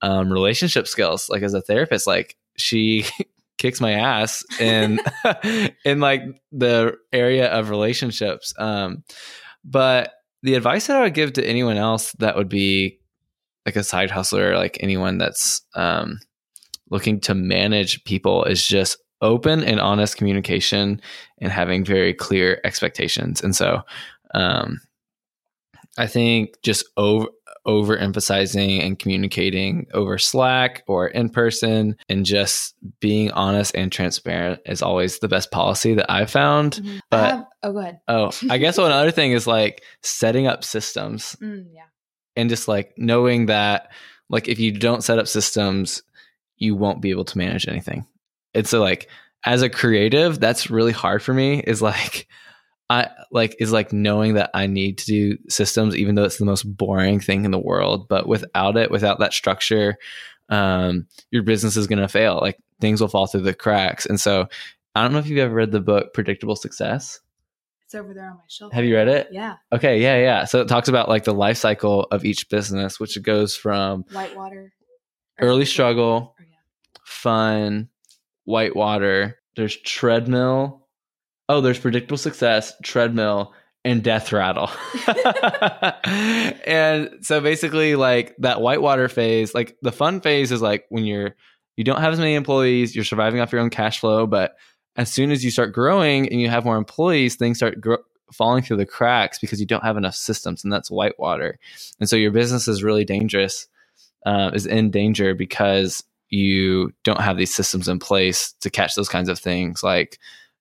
um, 0.00 0.32
relationship 0.32 0.86
skills. 0.86 1.28
Like 1.28 1.42
as 1.42 1.54
a 1.54 1.60
therapist 1.60 2.06
like 2.06 2.36
she 2.56 3.04
kicks 3.58 3.80
my 3.80 3.92
ass 3.92 4.44
in 4.58 5.00
in 5.84 6.00
like 6.00 6.22
the 6.52 6.96
area 7.12 7.48
of 7.52 7.68
relationships. 7.68 8.54
Um 8.58 9.04
but 9.64 10.14
the 10.42 10.54
advice 10.54 10.86
that 10.86 10.96
I 10.96 11.02
would 11.02 11.14
give 11.14 11.32
to 11.34 11.46
anyone 11.46 11.76
else 11.76 12.12
that 12.18 12.36
would 12.36 12.48
be 12.48 12.98
like 13.66 13.76
a 13.76 13.84
side 13.84 14.10
hustler, 14.10 14.56
like 14.56 14.78
anyone 14.80 15.18
that's 15.18 15.62
um, 15.74 16.20
looking 16.90 17.20
to 17.20 17.34
manage 17.34 18.02
people, 18.04 18.44
is 18.44 18.66
just 18.66 18.98
open 19.20 19.64
and 19.64 19.80
honest 19.80 20.16
communication 20.16 21.00
and 21.38 21.52
having 21.52 21.84
very 21.84 22.14
clear 22.14 22.60
expectations. 22.64 23.42
And 23.42 23.54
so, 23.54 23.82
um, 24.34 24.80
I 25.98 26.06
think 26.06 26.54
just 26.62 26.86
over 26.96 27.26
overemphasizing 27.68 28.84
and 28.84 28.98
communicating 28.98 29.86
over 29.92 30.18
Slack 30.18 30.82
or 30.88 31.08
in 31.08 31.28
person 31.28 31.96
and 32.08 32.24
just 32.24 32.74
being 32.98 33.30
honest 33.32 33.74
and 33.74 33.92
transparent 33.92 34.60
is 34.66 34.82
always 34.82 35.18
the 35.18 35.28
best 35.28 35.50
policy 35.50 35.94
that 35.94 36.10
I've 36.10 36.30
found. 36.30 36.80
But 37.10 37.20
I 37.20 37.28
have, 37.28 37.46
oh 37.62 37.72
go 37.72 37.78
ahead 37.78 38.00
Oh, 38.08 38.30
I 38.50 38.58
guess 38.58 38.78
one 38.78 38.90
other 38.90 39.10
thing 39.10 39.32
is 39.32 39.46
like 39.46 39.82
setting 40.02 40.46
up 40.46 40.64
systems 40.64 41.36
mm, 41.42 41.66
yeah 41.72 41.82
and 42.36 42.48
just 42.48 42.68
like 42.68 42.94
knowing 42.96 43.46
that 43.46 43.90
like 44.30 44.48
if 44.48 44.58
you 44.58 44.72
don't 44.72 45.02
set 45.02 45.18
up 45.18 45.26
systems, 45.26 46.02
you 46.56 46.74
won't 46.74 47.02
be 47.02 47.10
able 47.10 47.24
to 47.24 47.38
manage 47.38 47.68
anything. 47.68 48.06
It's 48.54 48.70
so 48.70 48.80
like 48.80 49.08
as 49.44 49.62
a 49.62 49.68
creative, 49.68 50.40
that's 50.40 50.70
really 50.70 50.92
hard 50.92 51.22
for 51.22 51.34
me 51.34 51.60
is 51.60 51.82
like 51.82 52.28
I 52.90 53.08
like 53.30 53.54
is 53.60 53.70
like 53.72 53.92
knowing 53.92 54.34
that 54.34 54.50
I 54.54 54.66
need 54.66 54.98
to 54.98 55.06
do 55.06 55.38
systems 55.48 55.94
even 55.96 56.14
though 56.14 56.24
it's 56.24 56.38
the 56.38 56.44
most 56.46 56.62
boring 56.64 57.20
thing 57.20 57.44
in 57.44 57.50
the 57.50 57.58
world, 57.58 58.08
but 58.08 58.26
without 58.26 58.76
it, 58.76 58.90
without 58.90 59.18
that 59.18 59.32
structure, 59.34 59.96
um 60.48 61.06
your 61.30 61.42
business 61.42 61.76
is 61.76 61.86
going 61.86 61.98
to 61.98 62.08
fail. 62.08 62.38
Like 62.40 62.58
things 62.80 63.00
will 63.00 63.08
fall 63.08 63.26
through 63.26 63.42
the 63.42 63.52
cracks. 63.54 64.06
And 64.06 64.18
so 64.20 64.48
I 64.94 65.02
don't 65.02 65.12
know 65.12 65.18
if 65.18 65.26
you've 65.26 65.38
ever 65.38 65.54
read 65.54 65.70
the 65.72 65.80
book 65.80 66.14
Predictable 66.14 66.56
Success. 66.56 67.20
it's 67.84 67.94
over 67.94 68.14
there 68.14 68.30
on 68.30 68.36
my 68.36 68.42
shelf 68.48 68.72
Have 68.72 68.84
you 68.86 68.94
read 68.96 69.08
it? 69.08 69.28
yeah 69.32 69.56
Okay, 69.72 70.00
yeah, 70.00 70.16
yeah. 70.18 70.44
So 70.46 70.60
it 70.62 70.68
talks 70.68 70.88
about 70.88 71.08
like 71.10 71.24
the 71.24 71.34
life 71.34 71.58
cycle 71.58 72.04
of 72.10 72.24
each 72.24 72.48
business, 72.48 72.98
which 72.98 73.20
goes 73.22 73.54
from 73.54 74.04
whitewater 74.12 74.72
early 75.40 75.66
struggle, 75.66 76.34
Oh, 76.40 76.42
yeah. 76.42 76.56
fun, 77.04 77.88
whitewater. 78.44 79.38
There's 79.56 79.76
treadmill. 79.76 80.77
Oh, 81.48 81.60
there's 81.60 81.78
predictable 81.78 82.18
success, 82.18 82.72
treadmill, 82.82 83.54
and 83.84 84.02
death 84.02 84.32
rattle. 84.32 84.70
and 86.66 87.10
so 87.22 87.40
basically, 87.40 87.96
like 87.96 88.36
that 88.38 88.60
whitewater 88.60 89.08
phase, 89.08 89.54
like 89.54 89.76
the 89.82 89.92
fun 89.92 90.20
phase 90.20 90.52
is 90.52 90.60
like 90.60 90.84
when 90.90 91.04
you're 91.04 91.34
you 91.76 91.84
don't 91.84 92.00
have 92.00 92.12
as 92.12 92.18
many 92.18 92.34
employees, 92.34 92.94
you're 92.94 93.04
surviving 93.04 93.40
off 93.40 93.52
your 93.52 93.60
own 93.60 93.70
cash 93.70 94.00
flow, 94.00 94.26
but 94.26 94.56
as 94.96 95.12
soon 95.12 95.30
as 95.30 95.44
you 95.44 95.50
start 95.50 95.72
growing 95.72 96.28
and 96.28 96.40
you 96.40 96.48
have 96.48 96.64
more 96.64 96.76
employees, 96.76 97.36
things 97.36 97.58
start 97.58 97.80
gro- 97.80 98.02
falling 98.32 98.64
through 98.64 98.76
the 98.78 98.84
cracks 98.84 99.38
because 99.38 99.60
you 99.60 99.66
don't 99.66 99.84
have 99.84 99.96
enough 99.96 100.16
systems, 100.16 100.64
and 100.64 100.72
that's 100.72 100.90
whitewater. 100.90 101.58
And 102.00 102.08
so 102.08 102.16
your 102.16 102.32
business 102.32 102.66
is 102.66 102.82
really 102.82 103.04
dangerous, 103.04 103.68
uh, 104.26 104.50
is 104.52 104.66
in 104.66 104.90
danger 104.90 105.34
because 105.34 106.02
you 106.30 106.92
don't 107.04 107.20
have 107.20 107.36
these 107.36 107.54
systems 107.54 107.88
in 107.88 107.98
place 107.98 108.52
to 108.60 108.70
catch 108.70 108.96
those 108.96 109.08
kinds 109.08 109.28
of 109.28 109.38
things 109.38 109.82
like 109.82 110.18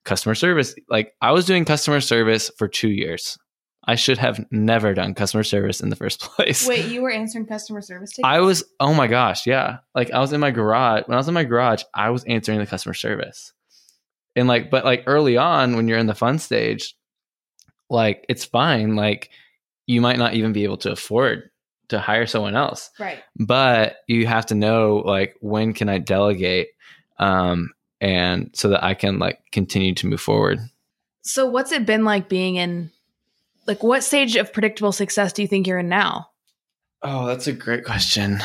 customer 0.08 0.34
service. 0.34 0.74
Like 0.89 1.13
I 1.22 1.32
was 1.32 1.46
doing 1.46 1.65
customer 1.65 2.02
service 2.02 2.50
for 2.58 2.67
two 2.67 2.89
years. 2.89 3.38
I 3.89 3.96
should 3.96 4.17
have 4.17 4.46
never 4.52 4.93
done 4.93 5.13
customer 5.13 5.43
service 5.43 5.80
in 5.80 5.89
the 5.89 5.96
first 5.96 6.20
place. 6.22 6.67
Wait, 6.67 6.86
you 6.86 7.02
were 7.02 7.12
answering 7.12 7.46
customer 7.46 7.82
service 7.82 8.12
tickets? 8.12 8.26
I 8.26 8.39
was, 8.39 8.63
oh 8.80 8.93
my 8.93 9.08
gosh, 9.08 9.46
yeah. 9.46 9.78
Like 9.93 10.12
I 10.12 10.20
was 10.20 10.34
in 10.34 10.41
my 10.41 10.52
garage. 10.52 11.04
When 11.06 11.15
I 11.15 11.20
was 11.20 11.28
in 11.28 11.34
my 11.34 11.43
garage, 11.43 11.84
I 11.93 12.10
was 12.10 12.24
answering 12.24 12.60
the 12.60 12.65
customer 12.65 12.96
service. 12.96 13.54
And 14.36 14.48
like, 14.48 14.72
but 14.72 14.84
like 14.84 15.04
early 15.06 15.38
on, 15.38 15.76
when 15.76 15.88
you're 15.88 15.98
in 15.98 16.08
the 16.08 16.15
fun 16.15 16.39
stage, 16.39 16.96
like 17.89 18.26
it's 18.28 18.46
fine. 18.46 18.96
Like 18.96 19.30
you 19.86 20.02
might 20.02 20.17
not 20.17 20.34
even 20.34 20.54
be 20.54 20.63
able 20.63 20.78
to 20.78 20.91
afford 20.91 21.50
to 21.89 22.00
hire 22.00 22.26
someone 22.26 22.56
else. 22.56 22.89
Right. 23.00 23.20
But 23.38 23.98
you 24.08 24.28
have 24.28 24.48
to 24.48 24.56
know 24.56 24.98
like 25.06 25.36
when 25.39 25.74
can 25.74 25.89
I 25.89 25.98
delegate 26.00 26.67
um 27.20 27.72
and 28.01 28.49
so 28.53 28.69
that 28.69 28.83
I 28.83 28.93
can 28.93 29.19
like 29.19 29.39
continue 29.51 29.93
to 29.95 30.07
move 30.07 30.21
forward. 30.21 30.60
So 31.23 31.45
what's 31.45 31.71
it 31.71 31.86
been 31.86 32.05
like 32.05 32.29
being 32.29 32.55
in 32.55 32.91
like 33.65 33.83
what 33.83 34.03
stage 34.03 34.36
of 34.36 34.53
predictable 34.53 34.91
success 34.91 35.33
do 35.33 35.41
you 35.41 35.47
think 35.47 35.67
you're 35.67 35.79
in 35.79 35.89
now? 35.89 36.29
Oh, 37.03 37.27
that's 37.27 37.47
a 37.47 37.53
great 37.53 37.86
question. 37.86 38.39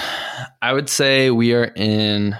I 0.61 0.73
would 0.73 0.89
say 0.89 1.31
we 1.31 1.55
are 1.55 1.65
in 1.65 2.37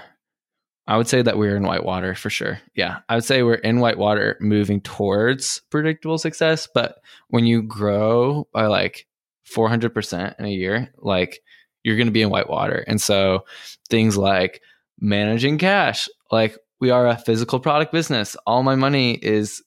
I 0.85 0.97
would 0.97 1.07
say 1.07 1.21
that 1.21 1.37
we're 1.37 1.55
in 1.55 1.63
whitewater 1.63 2.13
for 2.13 2.29
sure. 2.29 2.59
Yeah. 2.75 2.99
I 3.07 3.15
would 3.15 3.23
say 3.23 3.41
we're 3.41 3.53
in 3.53 3.79
whitewater 3.79 4.37
moving 4.41 4.81
towards 4.81 5.61
predictable 5.69 6.17
success, 6.17 6.67
but 6.73 6.97
when 7.29 7.45
you 7.45 7.61
grow 7.61 8.47
by 8.51 8.65
like 8.65 9.07
400% 9.49 10.39
in 10.39 10.45
a 10.45 10.49
year, 10.49 10.91
like 10.97 11.39
you're 11.83 11.95
going 11.95 12.07
to 12.07 12.11
be 12.11 12.21
in 12.21 12.29
whitewater. 12.29 12.83
And 12.85 13.01
so 13.01 13.45
things 13.89 14.17
like 14.17 14.61
managing 14.99 15.57
cash, 15.57 16.09
like 16.31 16.57
we 16.79 16.89
are 16.89 17.07
a 17.07 17.17
physical 17.17 17.59
product 17.59 17.91
business. 17.91 18.35
All 18.45 18.63
my 18.63 18.75
money 18.75 19.13
is 19.13 19.63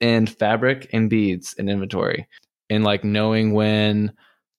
in 0.00 0.26
fabric 0.26 0.90
and 0.92 1.08
beads 1.08 1.54
and 1.58 1.70
inventory 1.70 2.28
and 2.70 2.84
like 2.84 3.04
knowing 3.04 3.52
when 3.52 4.12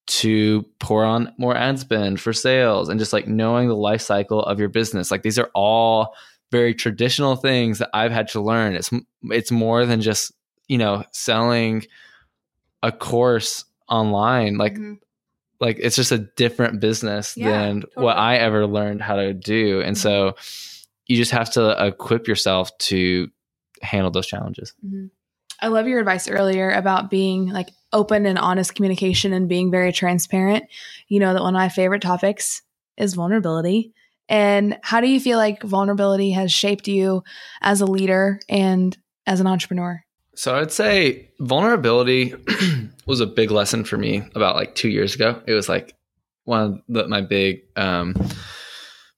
to 0.08 0.63
pour 0.80 1.04
on 1.04 1.34
more 1.38 1.56
ad 1.56 1.80
spend 1.80 2.19
for 2.19 2.32
sales 2.32 2.89
and 2.89 3.00
just 3.00 3.13
like 3.13 3.28
knowing 3.28 3.67
the 3.67 3.76
life 3.76 4.02
cycle 4.02 4.41
of 4.41 4.60
your 4.60 4.69
business. 4.69 5.10
Like 5.10 5.24
these 5.24 5.39
are 5.39 5.50
all 5.56 6.15
very 6.52 6.74
traditional 6.76 7.36
things 7.36 7.80
that 7.80 7.89
I've 7.93 8.12
had 8.12 8.28
to 8.30 8.41
learn. 8.41 8.76
It's 8.76 8.91
it's 9.24 9.52
more 9.52 9.86
than 9.86 10.02
just, 10.02 10.32
you 10.67 10.78
know, 10.78 11.04
selling 11.12 11.86
a 12.84 12.91
course 12.91 13.65
online. 13.89 14.58
Like 14.58 14.74
mm-hmm. 14.74 14.93
like 15.60 15.78
it's 15.80 15.95
just 15.95 16.12
a 16.12 16.19
different 16.19 16.80
business 16.80 17.36
yeah, 17.36 17.50
than 17.50 17.82
totally. 17.82 18.06
what 18.06 18.17
I 18.17 18.38
ever 18.38 18.67
learned 18.67 19.02
how 19.02 19.15
to 19.15 19.34
do. 19.34 19.82
And 19.82 19.95
mm-hmm. 19.95 20.02
so 20.02 20.36
you 21.07 21.17
just 21.17 21.31
have 21.31 21.51
to 21.51 21.85
equip 21.85 22.27
yourself 22.27 22.75
to 22.79 23.29
handle 23.81 24.11
those 24.11 24.27
challenges. 24.27 24.73
Mm-hmm. 24.85 25.07
I 25.61 25.67
love 25.67 25.87
your 25.87 25.99
advice 25.99 26.27
earlier 26.27 26.71
about 26.71 27.09
being 27.09 27.47
like 27.47 27.69
open 27.93 28.25
and 28.25 28.37
honest 28.37 28.75
communication 28.75 29.31
and 29.33 29.47
being 29.47 29.71
very 29.71 29.93
transparent. 29.93 30.65
You 31.07 31.19
know 31.19 31.33
that 31.33 31.41
one 31.41 31.55
of 31.55 31.59
my 31.59 31.69
favorite 31.69 32.01
topics 32.01 32.61
is 32.97 33.13
vulnerability. 33.13 33.93
And 34.27 34.77
how 34.81 35.01
do 35.01 35.07
you 35.07 35.19
feel 35.19 35.37
like 35.37 35.61
vulnerability 35.63 36.31
has 36.31 36.51
shaped 36.51 36.87
you 36.87 37.23
as 37.61 37.81
a 37.81 37.85
leader 37.85 38.39
and 38.49 38.97
as 39.27 39.39
an 39.39 39.47
entrepreneur? 39.47 40.03
So 40.35 40.55
I'd 40.55 40.71
say 40.71 41.29
vulnerability 41.39 42.33
was 43.05 43.21
a 43.21 43.27
big 43.27 43.51
lesson 43.51 43.85
for 43.85 43.97
me 43.97 44.23
about 44.35 44.55
like 44.55 44.75
two 44.75 44.89
years 44.89 45.15
ago. 45.15 45.41
It 45.45 45.53
was 45.53 45.69
like 45.69 45.95
one 46.43 46.61
of 46.61 46.81
the, 46.89 47.07
my 47.07 47.21
big 47.21 47.61
um, 47.75 48.15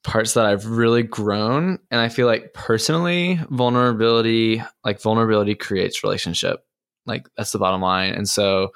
parts 0.08 0.32
that 0.32 0.46
I've 0.46 0.64
really 0.64 1.02
grown. 1.02 1.78
And 1.90 2.00
I 2.00 2.08
feel 2.08 2.26
like 2.26 2.54
personally, 2.54 3.38
vulnerability, 3.50 4.62
like 4.82 5.02
vulnerability 5.02 5.54
creates 5.54 6.02
relationship. 6.02 6.64
Like 7.04 7.28
that's 7.36 7.52
the 7.52 7.58
bottom 7.58 7.82
line. 7.82 8.14
And 8.14 8.26
so 8.26 8.72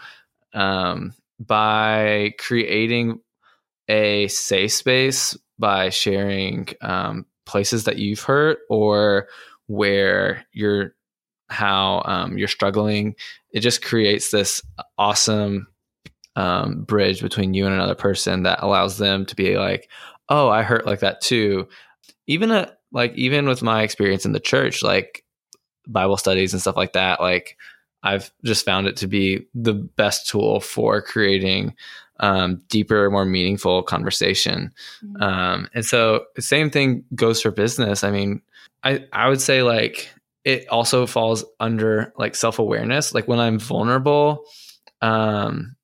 um, 0.53 1.15
by 1.41 2.35
creating 2.39 3.21
a 3.89 4.29
safe 4.29 4.73
space, 4.73 5.35
by 5.59 5.89
sharing 5.89 6.69
um, 6.83 7.25
places 7.47 7.85
that 7.85 7.97
you've 7.97 8.21
hurt 8.21 8.59
or 8.69 9.29
where 9.69 10.45
you're 10.53 10.95
how 11.49 12.03
um, 12.05 12.37
you're 12.37 12.47
struggling, 12.47 13.15
it 13.53 13.61
just 13.61 13.83
creates 13.83 14.31
this 14.31 14.61
awesome 14.99 15.67
um, 16.37 16.83
bridge 16.83 17.23
between 17.23 17.55
you 17.55 17.65
and 17.65 17.75
another 17.75 17.95
person 17.95 18.43
that 18.43 18.63
allows 18.63 18.99
them 18.99 19.25
to 19.25 19.35
be 19.35 19.57
like, 19.57 19.89
oh, 20.29 20.49
I 20.49 20.63
hurt 20.63 20.87
like 20.87 21.01
that 21.01 21.21
too. 21.21 21.69
Even 22.27 22.51
a, 22.51 22.73
like 22.93 23.15
even 23.15 23.47
with 23.49 23.63
my 23.63 23.83
experience 23.83 24.25
in 24.25 24.33
the 24.33 24.41
church, 24.41 24.83
like 24.83 25.25
Bible 25.87 26.17
studies 26.17 26.53
and 26.53 26.61
stuff 26.61 26.77
like 26.77 26.93
that, 26.93 27.21
like 27.21 27.57
I've 28.03 28.31
just 28.45 28.65
found 28.65 28.87
it 28.87 28.97
to 28.99 29.07
be 29.07 29.47
the 29.55 29.75
best 29.75 30.29
tool 30.29 30.61
for 30.61 31.01
creating 31.03 31.75
um, 32.21 32.63
deeper, 32.69 33.11
more 33.11 33.25
meaningful 33.25 33.83
conversation. 33.83 34.73
Mm-hmm. 35.05 35.23
Um, 35.23 35.69
and 35.75 35.85
so 35.85 36.25
the 36.37 36.43
same 36.43 36.71
thing 36.71 37.05
goes 37.15 37.43
for 37.43 37.51
business. 37.51 38.05
I 38.05 38.11
mean, 38.11 38.43
I, 38.85 39.05
I 39.13 39.29
would 39.29 39.41
say 39.41 39.63
like 39.63 40.11
it 40.45 40.69
also 40.69 41.07
falls 41.07 41.45
under 41.61 42.13
like 42.17 42.35
self-awareness. 42.35 43.15
Like 43.15 43.29
when 43.29 43.39
I'm 43.39 43.59
vulnerable, 43.59 44.45
um, 45.01 45.77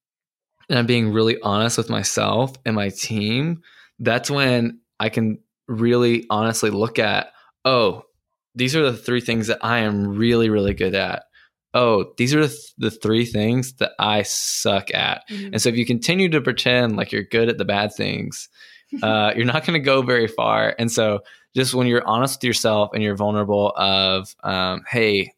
and 0.69 0.79
I'm 0.79 0.87
being 0.87 1.13
really 1.13 1.41
honest 1.43 1.79
with 1.79 1.89
myself 1.89 2.55
and 2.67 2.77
my 2.77 2.91
team, 2.91 3.63
that's 3.99 4.31
when 4.31 4.81
I 5.01 5.09
can 5.09 5.39
really 5.67 6.27
honestly 6.31 6.71
look 6.71 6.99
at, 6.99 7.33
oh, 7.65 8.05
these 8.55 8.75
are 8.75 8.91
the 8.91 8.97
three 8.97 9.21
things 9.21 9.47
that 9.47 9.59
I 9.63 9.81
am 9.81 10.17
really, 10.17 10.51
really 10.51 10.75
good 10.75 10.95
at. 10.95 11.25
Oh, 11.75 12.13
these 12.17 12.35
are 12.35 12.49
the 12.79 12.91
three 12.91 13.25
things 13.25 13.75
that 13.75 13.93
I 13.99 14.23
suck 14.23 14.93
at. 14.95 15.23
Mm-hmm. 15.29 15.47
And 15.53 15.63
so 15.63 15.69
if 15.69 15.77
you 15.77 15.85
continue 15.85 16.29
to 16.31 16.41
pretend 16.41 16.97
like 16.97 17.13
you're 17.13 17.23
good 17.23 17.49
at 17.49 17.59
the 17.59 17.65
bad 17.65 17.93
things, 17.95 18.49
uh, 19.03 19.33
you're 19.37 19.45
not 19.45 19.67
going 19.67 19.79
to 19.79 19.85
go 19.85 20.03
very 20.03 20.27
far. 20.27 20.75
And 20.79 20.91
so 20.91 21.21
just 21.55 21.75
when 21.75 21.87
you're 21.87 22.07
honest 22.07 22.39
with 22.39 22.45
yourself 22.45 22.91
and 22.95 23.03
you're 23.03 23.17
vulnerable 23.17 23.73
of, 23.77 24.35
um, 24.43 24.83
hey, 24.89 25.35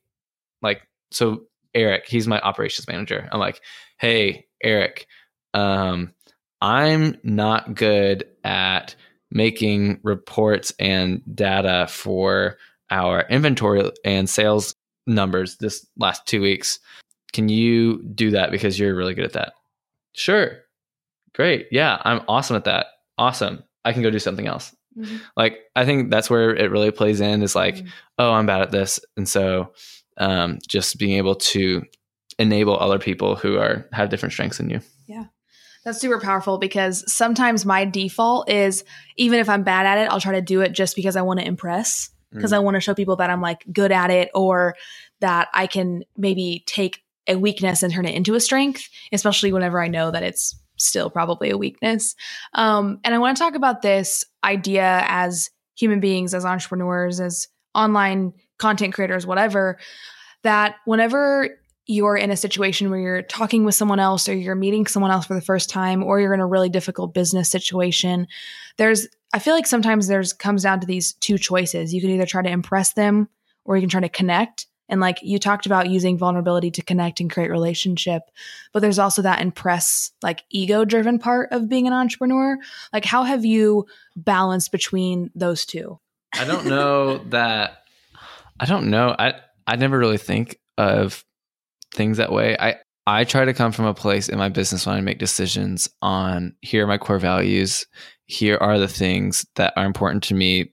like, 0.63 0.83
so 1.11 1.43
Eric, 1.75 2.07
he's 2.07 2.29
my 2.29 2.41
operations 2.41 2.87
manager. 2.87 3.29
I'm 3.33 3.41
like, 3.41 3.61
hey, 3.99 4.47
Eric, 4.63 5.07
um, 5.53 6.15
I'm 6.61 7.19
not 7.23 7.75
good 7.75 8.25
at 8.45 8.95
making 9.31 10.01
reports 10.03 10.73
and 10.79 11.23
data 11.35 11.87
for 11.89 12.57
our 12.91 13.23
inventory 13.29 13.91
and 14.05 14.29
sales 14.29 14.75
numbers 15.07 15.57
this 15.59 15.87
last 15.97 16.27
two 16.27 16.41
weeks. 16.41 16.79
Can 17.33 17.49
you 17.49 18.03
do 18.03 18.31
that 18.33 18.51
because 18.51 18.79
you're 18.79 18.95
really 18.95 19.15
good 19.15 19.25
at 19.25 19.35
that? 19.35 19.53
Sure. 20.13 20.59
Great. 21.35 21.69
Yeah, 21.71 22.01
I'm 22.05 22.23
awesome 22.27 22.57
at 22.57 22.65
that. 22.65 22.87
Awesome. 23.19 23.63
I 23.85 23.93
can 23.93 24.03
go 24.03 24.11
do 24.11 24.19
something 24.19 24.47
else. 24.47 24.75
Mm-hmm. 24.99 25.19
Like, 25.37 25.61
I 25.77 25.85
think 25.85 26.11
that's 26.11 26.29
where 26.29 26.55
it 26.55 26.71
really 26.71 26.91
plays 26.91 27.21
in 27.21 27.43
is 27.43 27.55
like, 27.55 27.77
mm-hmm. 27.77 27.89
oh, 28.19 28.33
I'm 28.33 28.47
bad 28.47 28.63
at 28.63 28.73
this. 28.73 28.99
And 29.17 29.29
so 29.29 29.73
um, 30.19 30.59
just 30.67 30.99
being 30.99 31.17
able 31.17 31.37
to 31.37 31.83
enable 32.39 32.79
other 32.79 32.99
people 32.99 33.37
who 33.37 33.59
are 33.59 33.87
have 33.93 34.09
different 34.09 34.33
strengths 34.33 34.59
than 34.59 34.71
you. 34.71 34.81
Yeah. 35.07 35.27
That's 35.85 36.01
super 36.01 36.21
powerful 36.21 36.59
because 36.59 37.11
sometimes 37.11 37.65
my 37.65 37.85
default 37.85 38.51
is 38.51 38.85
even 39.17 39.39
if 39.39 39.49
I'm 39.49 39.63
bad 39.63 39.87
at 39.87 39.99
it, 39.99 40.11
I'll 40.11 40.21
try 40.21 40.33
to 40.33 40.43
do 40.43 40.61
it 40.61 40.73
just 40.73 40.95
because 40.95 41.17
I 41.17 41.23
want 41.23 41.41
to 41.41 41.47
impress, 41.47 42.11
because 42.33 42.53
mm. 42.53 42.57
I 42.57 42.59
want 42.59 42.75
to 42.75 42.81
show 42.81 42.95
people 42.95 43.17
that 43.17 43.31
I'm 43.31 43.41
like 43.41 43.65
good 43.73 43.91
at 43.91 44.11
it 44.11 44.31
or 44.35 44.75
that 45.21 45.49
I 45.55 45.67
can 45.67 46.05
maybe 46.17 46.65
take 46.67 47.03
a 47.27 47.37
weakness 47.37 47.83
and 47.83 47.93
turn 47.93 48.05
it 48.05 48.15
into 48.15 48.35
a 48.35 48.41
strength, 48.41 48.89
especially 49.13 49.53
whenever 49.53 49.83
I 49.83 49.89
know 49.89 50.11
that 50.11 50.23
it's 50.23 50.59
still 50.77 51.09
probably 51.09 51.51
a 51.51 51.59
weakness. 51.59 52.15
Um, 52.55 53.01
and 53.05 53.15
I 53.15 53.19
want 53.19 53.37
to 53.37 53.43
talk 53.43 53.55
about 53.55 53.83
this 53.83 54.25
idea 54.45 55.05
as 55.07 55.51
human 55.77 56.01
beings, 56.01 56.35
as 56.35 56.45
entrepreneurs, 56.45 57.21
as 57.21 57.49
online 57.75 58.33
content 58.59 58.93
creators, 58.95 59.27
whatever, 59.27 59.79
that 60.43 60.77
whenever 60.85 61.49
you're 61.87 62.17
in 62.17 62.31
a 62.31 62.37
situation 62.37 62.91
where 62.91 63.01
you're 63.01 63.23
talking 63.23 63.65
with 63.65 63.75
someone 63.75 63.99
else 63.99 64.29
or 64.29 64.35
you're 64.35 64.55
meeting 64.55 64.87
someone 64.87 65.11
else 65.11 65.27
for 65.27 65.35
the 65.35 65.41
first 65.41 65.71
time 65.71 66.05
or 66.05 66.21
you're 66.21 66.35
in 66.35 66.41
a 66.41 66.47
really 66.47 66.69
difficult 66.69 67.13
business 67.15 67.51
situation 67.51 68.29
there's 68.77 69.09
i 69.33 69.39
feel 69.39 69.55
like 69.55 69.67
sometimes 69.67 70.07
there's 70.07 70.33
comes 70.33 70.63
down 70.63 70.81
to 70.81 70.87
these 70.87 71.13
two 71.15 71.39
choices. 71.39 71.93
You 71.95 72.01
can 72.01 72.11
either 72.11 72.27
try 72.27 72.43
to 72.43 72.51
impress 72.51 72.95
them 72.95 73.29
or 73.65 73.77
you 73.77 73.83
can 73.83 73.91
try 73.91 74.01
to 74.01 74.09
connect. 74.09 74.67
And 74.89 75.01
like 75.01 75.19
you 75.23 75.39
talked 75.39 75.67
about 75.67 75.89
using 75.89 76.19
vulnerability 76.19 76.73
to 76.73 76.83
connect 76.83 77.21
and 77.21 77.31
create 77.31 77.51
relationship 77.51 78.23
but 78.73 78.81
there's 78.81 78.99
also 78.99 79.23
that 79.23 79.41
impress 79.41 80.11
like 80.23 80.43
ego 80.51 80.85
driven 80.85 81.19
part 81.19 81.53
of 81.53 81.69
being 81.69 81.87
an 81.87 81.93
entrepreneur. 81.93 82.59
Like 82.93 83.05
how 83.05 83.23
have 83.23 83.45
you 83.45 83.87
balanced 84.17 84.73
between 84.73 85.31
those 85.35 85.65
two? 85.65 86.01
I 86.33 86.45
don't 86.45 86.67
know 86.67 87.19
that 87.29 87.85
i 88.59 88.65
don't 88.65 88.91
know. 88.91 89.15
I 89.19 89.35
i 89.67 89.77
never 89.77 89.99
really 89.99 90.19
think 90.19 90.59
of 90.79 91.25
things 91.95 92.17
that 92.19 92.33
way. 92.33 92.57
I 92.59 92.77
I 93.07 93.25
try 93.25 93.45
to 93.45 93.55
come 93.55 93.73
from 93.73 93.87
a 93.87 93.95
place 93.95 94.29
in 94.29 94.39
my 94.39 94.49
business 94.49 94.87
when 94.87 94.97
I 94.97 95.01
make 95.01 95.19
decisions 95.19 95.89
on 96.03 96.55
here 96.61 96.85
are 96.85 96.87
my 96.87 96.99
core 96.99 97.19
values. 97.19 97.87
Here 98.27 98.57
are 98.59 98.79
the 98.79 98.89
things 98.89 99.47
that 99.57 99.73
are 99.77 99.87
important 99.87 100.23
to 100.25 100.35
me. 100.35 100.73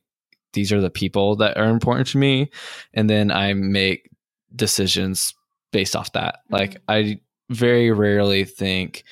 These 0.54 0.72
are 0.72 0.82
the 0.82 0.90
people 0.90 1.36
that 1.38 1.58
are 1.58 1.66
important 1.66 2.08
to 2.10 2.18
me. 2.18 2.52
And 2.94 3.10
then 3.10 3.32
I 3.32 3.54
make 3.54 4.10
decisions 4.56 5.34
based 5.72 5.96
off 5.96 6.12
that. 6.14 6.36
Mm-hmm. 6.36 6.56
Like 6.56 6.78
I 6.88 7.20
very 7.50 7.92
rarely 7.92 8.44
think 8.44 9.04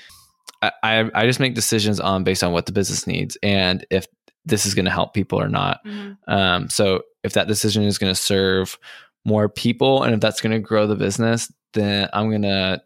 I, 0.61 0.71
I, 0.83 1.11
I 1.13 1.25
just 1.25 1.39
make 1.39 1.55
decisions 1.55 1.99
on 1.99 2.23
based 2.23 2.43
on 2.43 2.51
what 2.51 2.65
the 2.65 2.71
business 2.71 3.07
needs 3.07 3.37
and 3.41 3.85
if 3.89 4.07
this 4.45 4.65
is 4.65 4.75
going 4.75 4.85
to 4.85 4.91
help 4.91 5.13
people 5.13 5.41
or 5.41 5.49
not. 5.49 5.83
Mm-hmm. 5.85 6.31
Um, 6.31 6.69
so 6.69 7.01
if 7.23 7.33
that 7.33 7.47
decision 7.47 7.83
is 7.83 7.97
going 7.97 8.13
to 8.13 8.19
serve 8.19 8.77
more 9.25 9.49
people 9.49 10.03
and 10.03 10.13
if 10.13 10.21
that's 10.21 10.39
going 10.39 10.53
to 10.53 10.59
grow 10.59 10.87
the 10.87 10.95
business, 10.95 11.51
then 11.73 12.07
I'm 12.13 12.29
going 12.29 12.43
to 12.43 12.81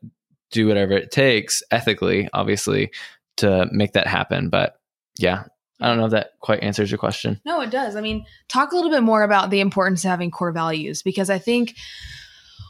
do 0.52 0.68
whatever 0.68 0.94
it 0.94 1.12
takes 1.12 1.62
ethically, 1.70 2.28
obviously, 2.34 2.92
to 3.38 3.68
make 3.72 3.94
that 3.94 4.08
happen. 4.08 4.50
But 4.50 4.80
yeah, 5.18 5.44
I 5.82 5.88
don't 5.88 5.98
know 5.98 6.06
if 6.06 6.12
that 6.12 6.32
quite 6.40 6.64
answers 6.64 6.90
your 6.90 6.98
question. 6.98 7.40
No, 7.46 7.62
it 7.62 7.72
does. 7.72 7.96
I 7.96 8.02
mean, 8.02 8.26
talk 8.48 8.72
a 8.72 8.76
little 8.76 8.90
bit 8.90 9.04
more 9.04 9.24
about 9.24 9.50
the 9.50 9.60
importance 9.60 10.04
of 10.04 10.10
having 10.10 10.32
core 10.32 10.52
values 10.52 11.04
because 11.04 11.30
I 11.30 11.40
think 11.40 11.76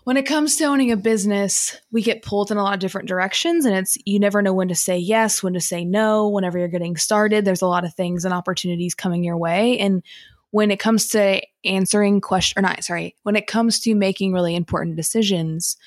when 0.03 0.17
it 0.17 0.25
comes 0.25 0.55
to 0.55 0.65
owning 0.65 0.91
a 0.91 0.97
business, 0.97 1.77
we 1.91 2.01
get 2.01 2.23
pulled 2.23 2.51
in 2.51 2.58
a 2.58 2.63
lot 2.63 2.73
of 2.73 2.79
different 2.79 3.08
directions 3.08 3.65
and 3.65 3.75
it's 3.75 3.97
you 4.05 4.19
never 4.19 4.41
know 4.41 4.53
when 4.53 4.67
to 4.69 4.75
say 4.75 4.97
yes, 4.97 5.43
when 5.43 5.53
to 5.53 5.62
say 5.62 5.86
no, 5.86 6.27
whenever 6.29 6.58
you're 6.58 6.67
getting 6.67 6.97
started. 6.97 7.45
There's 7.45 7.62
a 7.62 7.67
lot 7.67 7.86
of 7.86 7.93
things 7.93 8.25
and 8.25 8.34
opportunities 8.34 8.95
coming 8.95 9.23
your 9.23 9.38
way 9.38 9.77
and 9.79 10.03
when 10.51 10.71
it 10.71 10.79
comes 10.79 11.09
to 11.09 11.41
answering 11.63 12.21
question 12.21 12.59
or 12.59 12.62
not, 12.62 12.83
sorry, 12.83 13.15
when 13.23 13.35
it 13.35 13.47
comes 13.47 13.79
to 13.81 13.95
making 13.95 14.33
really 14.33 14.55
important 14.55 14.95
decisions, 14.95 15.77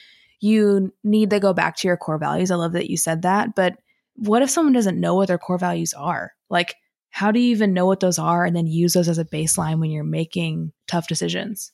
you 0.41 0.93
need 1.03 1.31
to 1.31 1.41
go 1.41 1.53
back 1.53 1.77
to 1.77 1.89
your 1.89 1.97
core 1.97 2.19
values. 2.19 2.51
I 2.51 2.57
love 2.57 2.73
that 2.73 2.91
you 2.91 2.97
said 2.97 3.23
that, 3.23 3.55
but 3.55 3.79
what 4.15 4.43
if 4.43 4.51
someone 4.51 4.73
doesn't 4.73 5.01
know 5.01 5.15
what 5.15 5.29
their 5.29 5.39
core 5.39 5.59
values 5.59 5.95
are? 5.95 6.33
Like 6.51 6.77
how 7.13 7.31
do 7.31 7.39
you 7.39 7.51
even 7.51 7.75
know 7.75 7.85
what 7.85 8.01
those 8.01 8.19
are 8.19 8.45
and 8.47 8.57
then 8.57 8.67
use 8.67 8.95
those 8.95 9.09
as 9.09 9.19
a 9.19 9.25
baseline 9.25 9.79
when 9.79 9.91
you're 9.91 10.03
making 10.03 10.73
tough 10.87 11.07
decisions? 11.07 11.71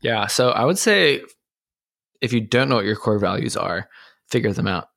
Yeah. 0.00 0.26
So 0.26 0.50
I 0.50 0.66
would 0.66 0.76
say 0.76 1.22
if 2.20 2.34
you 2.34 2.42
don't 2.42 2.68
know 2.68 2.76
what 2.76 2.84
your 2.84 2.94
core 2.94 3.18
values 3.18 3.56
are, 3.56 3.88
figure 4.28 4.52
them 4.52 4.68
out. 4.68 4.90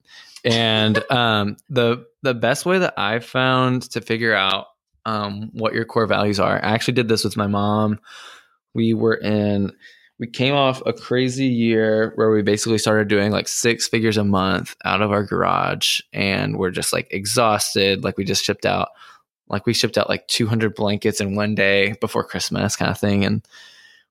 And 0.44 1.02
um, 1.12 1.56
the 1.70 2.06
the 2.22 2.34
best 2.34 2.66
way 2.66 2.80
that 2.80 2.96
I've 2.98 3.24
found 3.24 3.84
to 3.92 4.02
figure 4.02 4.34
out 4.34 4.68
um, 5.08 5.50
what 5.54 5.74
your 5.74 5.86
core 5.86 6.06
values 6.06 6.40
are, 6.40 6.58
I 6.58 6.70
actually 6.70 6.96
did 6.96 7.08
this 7.08 7.24
with 7.24 7.38
my 7.38 7.48
mom. 7.48 8.00
We 8.74 8.94
were 8.94 9.16
in 9.16 9.72
we 10.20 10.28
came 10.28 10.56
off 10.56 10.82
a 10.86 10.94
crazy 10.94 11.46
year 11.46 12.12
where 12.16 12.32
we 12.32 12.42
basically 12.42 12.80
started 12.80 13.08
doing 13.08 13.32
like 13.32 13.48
six 13.48 13.88
figures 13.88 14.18
a 14.18 14.24
month 14.24 14.76
out 14.84 15.02
of 15.02 15.12
our 15.12 15.24
garage 15.24 16.00
and 16.12 16.58
we're 16.58 16.72
just 16.72 16.92
like 16.92 17.08
exhausted. 17.12 18.04
Like 18.04 18.18
we 18.18 18.24
just 18.24 18.44
shipped 18.44 18.66
out 18.66 18.90
like 19.48 19.66
we 19.66 19.74
shipped 19.74 19.98
out 19.98 20.10
like 20.10 20.28
200 20.28 20.76
blankets 20.76 21.22
in 21.22 21.36
one 21.36 21.56
day 21.56 21.96
before 22.02 22.24
christmas 22.24 22.76
kind 22.76 22.92
of 22.92 23.00
thing. 23.00 23.24
And 23.24 23.48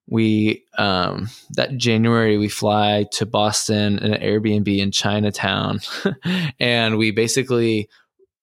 we 0.09 0.63
um 0.77 1.27
that 1.51 1.77
january 1.77 2.37
we 2.37 2.47
fly 2.47 3.05
to 3.11 3.25
boston 3.25 3.99
in 3.99 4.13
an 4.13 4.21
airbnb 4.21 4.77
in 4.79 4.91
chinatown. 4.91 5.79
And 6.59 6.97
we 6.97 7.11
basically 7.11 7.89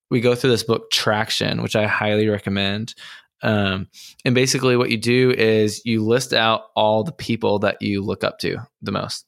we 0.09 0.21
go 0.21 0.35
through 0.35 0.51
this 0.51 0.63
book 0.63 0.89
traction 0.91 1.61
which 1.61 1.75
i 1.75 1.87
highly 1.87 2.27
recommend 2.27 2.93
um, 3.41 3.87
and 4.23 4.33
basically, 4.33 4.77
what 4.77 4.89
you 4.89 4.97
do 4.97 5.31
is 5.31 5.85
you 5.85 6.03
list 6.03 6.33
out 6.33 6.63
all 6.75 7.03
the 7.03 7.11
people 7.11 7.59
that 7.59 7.81
you 7.81 8.01
look 8.01 8.23
up 8.23 8.39
to 8.39 8.57
the 8.81 8.91
most, 8.91 9.25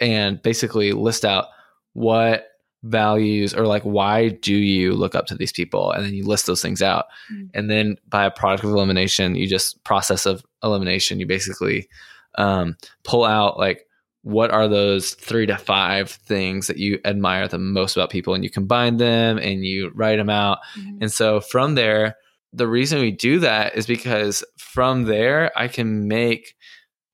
and 0.00 0.40
basically 0.42 0.92
list 0.92 1.24
out 1.24 1.46
what 1.92 2.46
values 2.84 3.52
or 3.52 3.66
like 3.66 3.82
why 3.82 4.28
do 4.28 4.54
you 4.54 4.92
look 4.92 5.14
up 5.14 5.26
to 5.26 5.34
these 5.34 5.52
people, 5.52 5.90
and 5.92 6.04
then 6.04 6.14
you 6.14 6.24
list 6.24 6.46
those 6.46 6.62
things 6.62 6.80
out. 6.80 7.06
Mm-hmm. 7.32 7.46
And 7.54 7.70
then 7.70 7.96
by 8.08 8.24
a 8.24 8.30
product 8.30 8.64
of 8.64 8.70
elimination, 8.70 9.34
you 9.34 9.46
just 9.46 9.82
process 9.84 10.24
of 10.24 10.44
elimination. 10.62 11.20
You 11.20 11.26
basically 11.26 11.88
um, 12.36 12.76
pull 13.02 13.24
out 13.24 13.58
like 13.58 13.86
what 14.22 14.50
are 14.50 14.68
those 14.68 15.14
three 15.14 15.46
to 15.46 15.56
five 15.56 16.10
things 16.10 16.66
that 16.66 16.78
you 16.78 16.98
admire 17.04 17.48
the 17.48 17.58
most 17.58 17.96
about 17.96 18.10
people, 18.10 18.34
and 18.34 18.44
you 18.44 18.50
combine 18.50 18.96
them 18.96 19.38
and 19.38 19.64
you 19.64 19.90
write 19.94 20.16
them 20.16 20.30
out. 20.30 20.58
Mm-hmm. 20.78 20.98
And 21.02 21.12
so 21.12 21.40
from 21.40 21.74
there 21.74 22.16
the 22.52 22.66
reason 22.66 23.00
we 23.00 23.10
do 23.10 23.40
that 23.40 23.76
is 23.76 23.86
because 23.86 24.44
from 24.56 25.04
there 25.04 25.52
I 25.56 25.68
can 25.68 26.08
make 26.08 26.54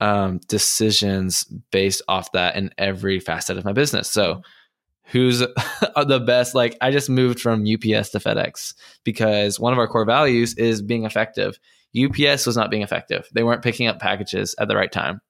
um, 0.01 0.41
decisions 0.49 1.45
based 1.71 2.03
off 2.09 2.33
that 2.33 2.57
in 2.57 2.71
every 2.79 3.21
facet 3.21 3.57
of 3.57 3.65
my 3.65 3.73
business. 3.73 4.11
So, 4.11 4.43
who's 5.05 5.39
the 6.07 6.25
best? 6.27 6.55
Like, 6.55 6.77
I 6.81 6.91
just 6.91 7.11
moved 7.11 7.41
from 7.41 7.63
UPS 7.63 8.11
to 8.11 8.19
FedEx 8.19 8.75
because 9.05 9.61
one 9.61 9.73
of 9.73 9.79
our 9.79 9.89
core 9.89 10.05
values 10.05 10.55
is 10.55 10.83
being 10.83 11.05
effective. 11.05 11.59
UPS 11.97 12.47
was 12.47 12.57
not 12.57 12.71
being 12.71 12.83
effective. 12.83 13.29
They 13.33 13.45
weren't 13.45 13.63
picking 13.63 13.87
up 13.87 14.01
packages 14.01 14.55
at 14.59 14.69
the 14.69 14.77
right 14.77 14.91
time. 14.91 15.21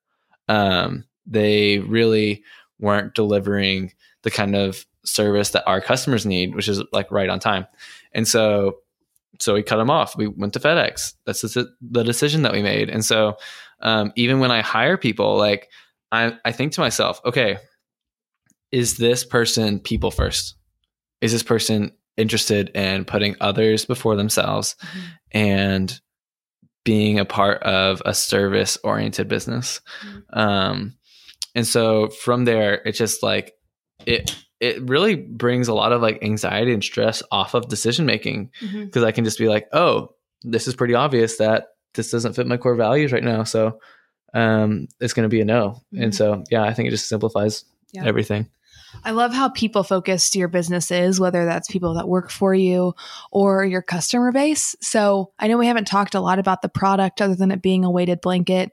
Um, 0.49 1.05
they 1.27 1.79
really 1.81 2.43
weren't 2.79 3.15
delivering 3.15 3.93
the 4.23 4.31
kind 4.31 4.55
of 4.55 4.85
service 5.05 5.51
that 5.51 5.67
our 5.67 5.81
customers 5.81 6.27
need, 6.27 6.55
which 6.55 6.69
is 6.69 6.83
like 6.93 7.11
right 7.11 7.29
on 7.29 7.39
time. 7.39 7.67
And 8.13 8.27
so 8.27 8.79
so 9.41 9.55
we 9.55 9.63
cut 9.63 9.77
them 9.77 9.91
off. 9.91 10.17
We 10.17 10.29
went 10.29 10.53
to 10.53 10.61
FedEx. 10.61 11.15
That's 11.27 11.43
the 11.43 12.05
decision 12.05 12.43
that 12.43 12.53
we 12.53 12.63
made. 12.63 12.89
And 12.89 13.05
so 13.05 13.37
um, 13.81 14.13
even 14.17 14.39
when 14.39 14.51
I 14.51 14.61
hire 14.61 14.97
people, 14.97 15.37
like 15.37 15.71
I, 16.13 16.37
I 16.45 16.53
think 16.53 16.73
to 16.73 16.81
myself, 16.81 17.21
okay, 17.25 17.59
is 18.71 18.97
this 18.97 19.25
person 19.25 19.81
people 19.81 20.11
first? 20.11 20.55
Is 21.21 21.33
this 21.33 21.43
person 21.43 21.93
interested 22.17 22.71
in 22.71 23.05
putting 23.05 23.37
others 23.41 23.85
before 23.85 24.17
themselves 24.17 24.77
mm-hmm. 24.81 25.01
and 25.33 26.01
being 26.85 27.19
a 27.19 27.25
part 27.25 27.63
of 27.63 28.03
a 28.05 28.15
service 28.15 28.79
oriented 28.85 29.29
business? 29.29 29.81
Mm-hmm. 30.05 30.39
Um, 30.39 30.95
and 31.55 31.67
so 31.67 32.09
from 32.09 32.45
there, 32.45 32.83
it's 32.85 32.99
just 32.99 33.23
like 33.23 33.55
it 34.07 34.35
it 34.61 34.88
really 34.88 35.17
brings 35.17 35.69
a 35.69 35.75
lot 35.75 35.93
of 35.93 36.01
like 36.01 36.23
anxiety 36.23 36.73
and 36.73 36.83
stress 36.83 37.23
off 37.31 37.55
of 37.55 37.69
decision 37.69 38.07
making 38.07 38.51
because 38.61 38.73
mm-hmm. 38.73 39.05
I 39.05 39.12
can 39.12 39.25
just 39.25 39.38
be 39.38 39.49
like, 39.49 39.69
oh, 39.73 40.14
this 40.43 40.67
is 40.69 40.75
pretty 40.75 40.95
obvious 40.95 41.38
that 41.38 41.67
this 41.95 42.11
doesn't 42.11 42.35
fit 42.35 42.47
my 42.47 42.57
core 42.57 42.77
values 42.77 43.12
right 43.12 43.23
now. 43.23 43.45
So 43.45 43.79
um, 44.33 44.88
it's 45.01 45.12
going 45.12 45.25
to 45.25 45.35
be 45.35 45.40
a 45.40 45.45
no. 45.45 45.83
Mm-hmm. 45.93 46.03
And 46.03 46.14
so, 46.14 46.45
yeah, 46.51 46.62
I 46.62 46.73
think 46.73 46.88
it 46.88 46.93
just 46.93 47.09
simplifies 47.09 47.64
yeah. 47.93 48.05
everything. 48.05 48.49
I 49.03 49.11
love 49.11 49.33
how 49.33 49.49
people 49.49 49.83
focused 49.83 50.37
your 50.37 50.49
business 50.49 50.90
is, 50.90 51.19
whether 51.19 51.45
that's 51.45 51.71
people 51.71 51.95
that 51.95 52.09
work 52.09 52.31
for 52.31 52.55
you 52.55 52.95
or 53.33 53.64
your 53.64 53.83
customer 53.83 54.31
base. 54.31 54.77
So 54.81 55.33
I 55.38 55.49
know 55.49 55.59
we 55.59 55.67
haven't 55.67 55.87
talked 55.87 56.14
a 56.14 56.21
lot 56.21 56.38
about 56.38 56.62
the 56.62 56.69
product 56.69 57.21
other 57.21 57.35
than 57.35 57.51
it 57.51 57.61
being 57.61 57.85
a 57.85 57.90
weighted 57.90 58.21
blanket, 58.21 58.71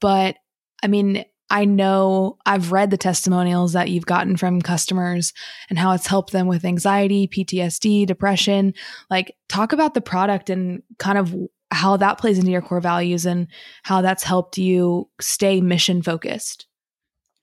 but 0.00 0.36
I 0.82 0.88
mean, 0.88 1.24
I 1.52 1.66
know 1.66 2.38
I've 2.46 2.72
read 2.72 2.90
the 2.90 2.96
testimonials 2.96 3.74
that 3.74 3.90
you've 3.90 4.06
gotten 4.06 4.38
from 4.38 4.62
customers 4.62 5.34
and 5.68 5.78
how 5.78 5.92
it's 5.92 6.06
helped 6.06 6.32
them 6.32 6.46
with 6.46 6.64
anxiety, 6.64 7.28
PTSD, 7.28 8.06
depression. 8.06 8.72
Like, 9.10 9.36
talk 9.50 9.74
about 9.74 9.92
the 9.92 10.00
product 10.00 10.48
and 10.48 10.82
kind 10.98 11.18
of 11.18 11.34
how 11.70 11.98
that 11.98 12.16
plays 12.16 12.38
into 12.38 12.50
your 12.50 12.62
core 12.62 12.80
values 12.80 13.26
and 13.26 13.48
how 13.82 14.00
that's 14.00 14.22
helped 14.22 14.56
you 14.56 15.10
stay 15.20 15.60
mission 15.60 16.00
focused. 16.00 16.66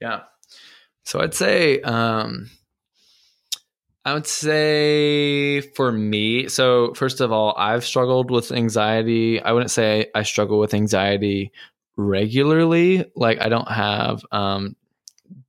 Yeah. 0.01 0.21
So 1.05 1.19
I'd 1.19 1.35
say, 1.35 1.79
um, 1.81 2.49
I 4.05 4.15
would 4.15 4.25
say 4.25 5.61
for 5.61 5.91
me, 5.91 6.47
so 6.47 6.95
first 6.95 7.21
of 7.21 7.31
all, 7.31 7.53
I've 7.55 7.85
struggled 7.85 8.31
with 8.31 8.51
anxiety. 8.51 9.39
I 9.39 9.51
wouldn't 9.51 9.69
say 9.69 10.07
I 10.15 10.23
struggle 10.23 10.57
with 10.57 10.73
anxiety 10.73 11.51
regularly. 11.99 13.05
Like 13.15 13.41
I 13.41 13.49
don't 13.49 13.69
have 13.69 14.25
um, 14.31 14.75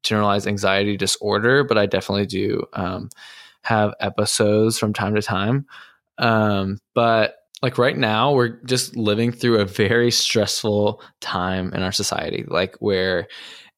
generalized 0.03 0.47
anxiety 0.47 0.97
disorder, 0.97 1.65
but 1.65 1.79
I 1.79 1.87
definitely 1.87 2.27
do 2.27 2.65
um, 2.73 3.09
have 3.63 3.95
episodes 4.01 4.79
from 4.79 4.93
time 4.93 5.15
to 5.15 5.23
time. 5.23 5.67
Um, 6.19 6.79
but 6.95 7.37
like 7.63 7.79
right 7.79 7.97
now, 7.97 8.33
we're 8.33 8.61
just 8.65 8.97
living 8.97 9.33
through 9.33 9.61
a 9.61 9.65
very 9.65 10.11
stressful 10.11 11.03
time 11.21 11.73
in 11.73 11.83
our 11.83 11.93
society, 11.93 12.45
like 12.49 12.77
where 12.79 13.29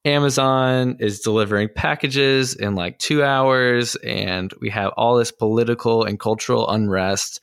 Amazon 0.04 0.96
is 0.98 1.20
delivering 1.20 1.68
packages 1.74 2.54
in 2.54 2.74
like 2.74 2.98
two 2.98 3.22
hours, 3.22 3.96
and 3.96 4.52
we 4.60 4.70
have 4.70 4.92
all 4.96 5.16
this 5.16 5.30
political 5.30 6.04
and 6.04 6.18
cultural 6.18 6.68
unrest, 6.68 7.40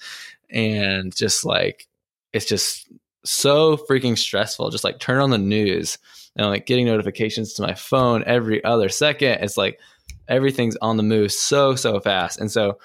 and 0.49 1.15
just 1.15 1.45
like 1.45 1.87
it's 2.33 2.45
just 2.45 2.88
so 3.25 3.77
freaking 3.77 4.17
stressful. 4.17 4.69
Just 4.69 4.83
like 4.83 4.99
turn 4.99 5.21
on 5.21 5.29
the 5.29 5.37
news 5.37 5.97
and 6.35 6.47
like 6.47 6.65
getting 6.65 6.85
notifications 6.85 7.53
to 7.53 7.61
my 7.61 7.73
phone 7.73 8.23
every 8.25 8.63
other 8.63 8.89
second. 8.89 9.39
It's 9.41 9.57
like 9.57 9.79
everything's 10.27 10.77
on 10.77 10.97
the 10.97 11.03
move 11.03 11.31
so, 11.31 11.75
so 11.75 11.99
fast. 11.99 12.39
And 12.39 12.51
so 12.51 12.77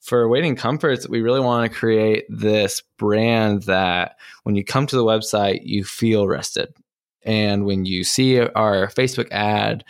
for 0.00 0.28
Weighting 0.28 0.56
Comforts, 0.56 1.08
we 1.08 1.20
really 1.20 1.40
want 1.40 1.70
to 1.70 1.78
create 1.78 2.24
this 2.28 2.82
brand 2.96 3.64
that 3.64 4.16
when 4.44 4.54
you 4.54 4.64
come 4.64 4.86
to 4.86 4.96
the 4.96 5.04
website, 5.04 5.60
you 5.64 5.84
feel 5.84 6.26
rested. 6.26 6.74
And 7.24 7.66
when 7.66 7.84
you 7.84 8.04
see 8.04 8.40
our 8.40 8.88
Facebook 8.88 9.28
ad, 9.30 9.84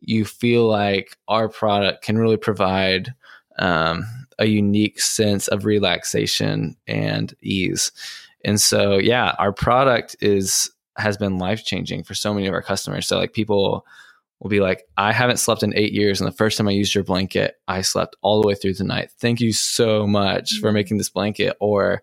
you 0.00 0.24
feel 0.24 0.68
like 0.68 1.16
our 1.26 1.48
product 1.48 2.04
can 2.04 2.16
really 2.16 2.36
provide 2.36 3.12
um, 3.58 4.04
a 4.38 4.46
unique 4.46 5.00
sense 5.00 5.48
of 5.48 5.64
relaxation 5.64 6.76
and 6.86 7.34
ease. 7.42 7.90
And 8.46 8.60
so, 8.60 8.96
yeah, 8.96 9.34
our 9.38 9.52
product 9.52 10.16
is 10.20 10.70
has 10.96 11.18
been 11.18 11.36
life 11.36 11.64
changing 11.64 12.04
for 12.04 12.14
so 12.14 12.32
many 12.32 12.46
of 12.46 12.54
our 12.54 12.62
customers. 12.62 13.06
So, 13.06 13.18
like 13.18 13.34
people 13.34 13.84
will 14.40 14.48
be 14.48 14.60
like, 14.60 14.84
I 14.96 15.12
haven't 15.12 15.38
slept 15.38 15.62
in 15.62 15.76
eight 15.76 15.92
years. 15.92 16.20
And 16.20 16.28
the 16.30 16.36
first 16.36 16.56
time 16.56 16.68
I 16.68 16.72
used 16.72 16.94
your 16.94 17.04
blanket, 17.04 17.56
I 17.66 17.82
slept 17.82 18.16
all 18.22 18.40
the 18.40 18.46
way 18.46 18.54
through 18.54 18.74
the 18.74 18.84
night. 18.84 19.10
Thank 19.18 19.40
you 19.40 19.52
so 19.52 20.06
much 20.06 20.54
mm-hmm. 20.54 20.60
for 20.60 20.72
making 20.72 20.98
this 20.98 21.10
blanket. 21.10 21.56
Or 21.58 22.02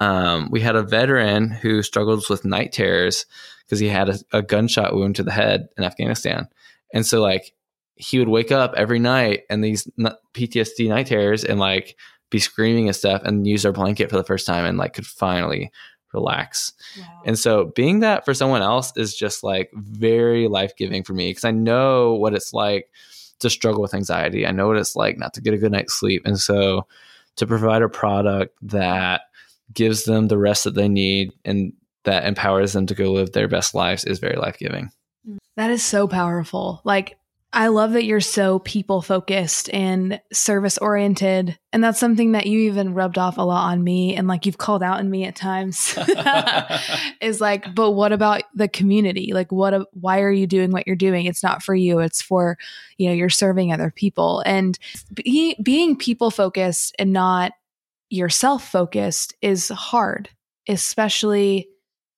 um, 0.00 0.50
we 0.50 0.60
had 0.60 0.74
a 0.74 0.82
veteran 0.82 1.50
who 1.50 1.82
struggles 1.82 2.28
with 2.28 2.44
night 2.44 2.72
terrors 2.72 3.24
because 3.64 3.78
he 3.78 3.88
had 3.88 4.08
a, 4.08 4.18
a 4.32 4.42
gunshot 4.42 4.94
wound 4.94 5.16
to 5.16 5.22
the 5.22 5.32
head 5.32 5.68
in 5.78 5.84
Afghanistan. 5.84 6.48
And 6.92 7.06
so, 7.06 7.22
like, 7.22 7.52
he 7.94 8.18
would 8.18 8.28
wake 8.28 8.52
up 8.52 8.74
every 8.76 8.98
night 8.98 9.44
and 9.48 9.62
these 9.62 9.88
PTSD 10.34 10.88
night 10.88 11.06
terrors 11.06 11.44
and 11.44 11.58
like 11.58 11.96
be 12.30 12.38
screaming 12.38 12.88
and 12.88 12.96
stuff 12.96 13.22
and 13.24 13.46
use 13.46 13.64
our 13.64 13.72
blanket 13.72 14.10
for 14.10 14.16
the 14.16 14.24
first 14.24 14.46
time 14.46 14.64
and 14.64 14.78
like 14.78 14.94
could 14.94 15.06
finally 15.06 15.70
relax. 16.12 16.72
Wow. 16.98 17.22
And 17.26 17.38
so 17.38 17.72
being 17.76 18.00
that 18.00 18.24
for 18.24 18.34
someone 18.34 18.62
else 18.62 18.92
is 18.96 19.14
just 19.14 19.44
like 19.44 19.70
very 19.74 20.48
life-giving 20.48 21.04
for 21.04 21.12
me 21.12 21.30
because 21.30 21.44
I 21.44 21.50
know 21.50 22.14
what 22.14 22.34
it's 22.34 22.52
like 22.52 22.90
to 23.40 23.50
struggle 23.50 23.82
with 23.82 23.94
anxiety. 23.94 24.46
I 24.46 24.52
know 24.52 24.66
what 24.66 24.78
it's 24.78 24.96
like 24.96 25.18
not 25.18 25.34
to 25.34 25.40
get 25.40 25.54
a 25.54 25.58
good 25.58 25.72
night's 25.72 25.94
sleep. 25.94 26.22
And 26.24 26.38
so 26.40 26.86
to 27.36 27.46
provide 27.46 27.82
a 27.82 27.88
product 27.88 28.56
that 28.62 29.22
gives 29.74 30.04
them 30.04 30.28
the 30.28 30.38
rest 30.38 30.64
that 30.64 30.74
they 30.74 30.88
need 30.88 31.32
and 31.44 31.72
that 32.04 32.24
empowers 32.24 32.72
them 32.72 32.86
to 32.86 32.94
go 32.94 33.12
live 33.12 33.32
their 33.32 33.48
best 33.48 33.74
lives 33.74 34.04
is 34.04 34.18
very 34.18 34.36
life-giving. 34.36 34.90
That 35.56 35.70
is 35.70 35.84
so 35.84 36.06
powerful. 36.08 36.80
Like 36.84 37.18
I 37.56 37.68
love 37.68 37.92
that 37.92 38.04
you're 38.04 38.20
so 38.20 38.58
people 38.58 39.00
focused 39.00 39.70
and 39.72 40.20
service 40.30 40.76
oriented. 40.76 41.58
And 41.72 41.82
that's 41.82 41.98
something 41.98 42.32
that 42.32 42.44
you 42.44 42.60
even 42.70 42.92
rubbed 42.92 43.16
off 43.16 43.38
a 43.38 43.42
lot 43.42 43.72
on 43.72 43.82
me 43.82 44.14
and 44.14 44.28
like 44.28 44.44
you've 44.44 44.58
called 44.58 44.82
out 44.82 45.00
in 45.00 45.08
me 45.08 45.24
at 45.24 45.36
times 45.36 45.98
is 47.22 47.40
like, 47.40 47.74
but 47.74 47.92
what 47.92 48.12
about 48.12 48.42
the 48.54 48.68
community? 48.68 49.32
Like, 49.32 49.50
what, 49.50 49.88
why 49.94 50.20
are 50.20 50.30
you 50.30 50.46
doing 50.46 50.70
what 50.70 50.86
you're 50.86 50.96
doing? 50.96 51.24
It's 51.24 51.42
not 51.42 51.62
for 51.62 51.74
you. 51.74 52.00
It's 52.00 52.20
for, 52.20 52.58
you 52.98 53.08
know, 53.08 53.14
you're 53.14 53.30
serving 53.30 53.72
other 53.72 53.90
people 53.90 54.42
and 54.44 54.78
be, 55.14 55.56
being 55.62 55.96
people 55.96 56.30
focused 56.30 56.94
and 56.98 57.14
not 57.14 57.52
yourself 58.10 58.68
focused 58.70 59.34
is 59.40 59.70
hard, 59.70 60.28
especially 60.68 61.70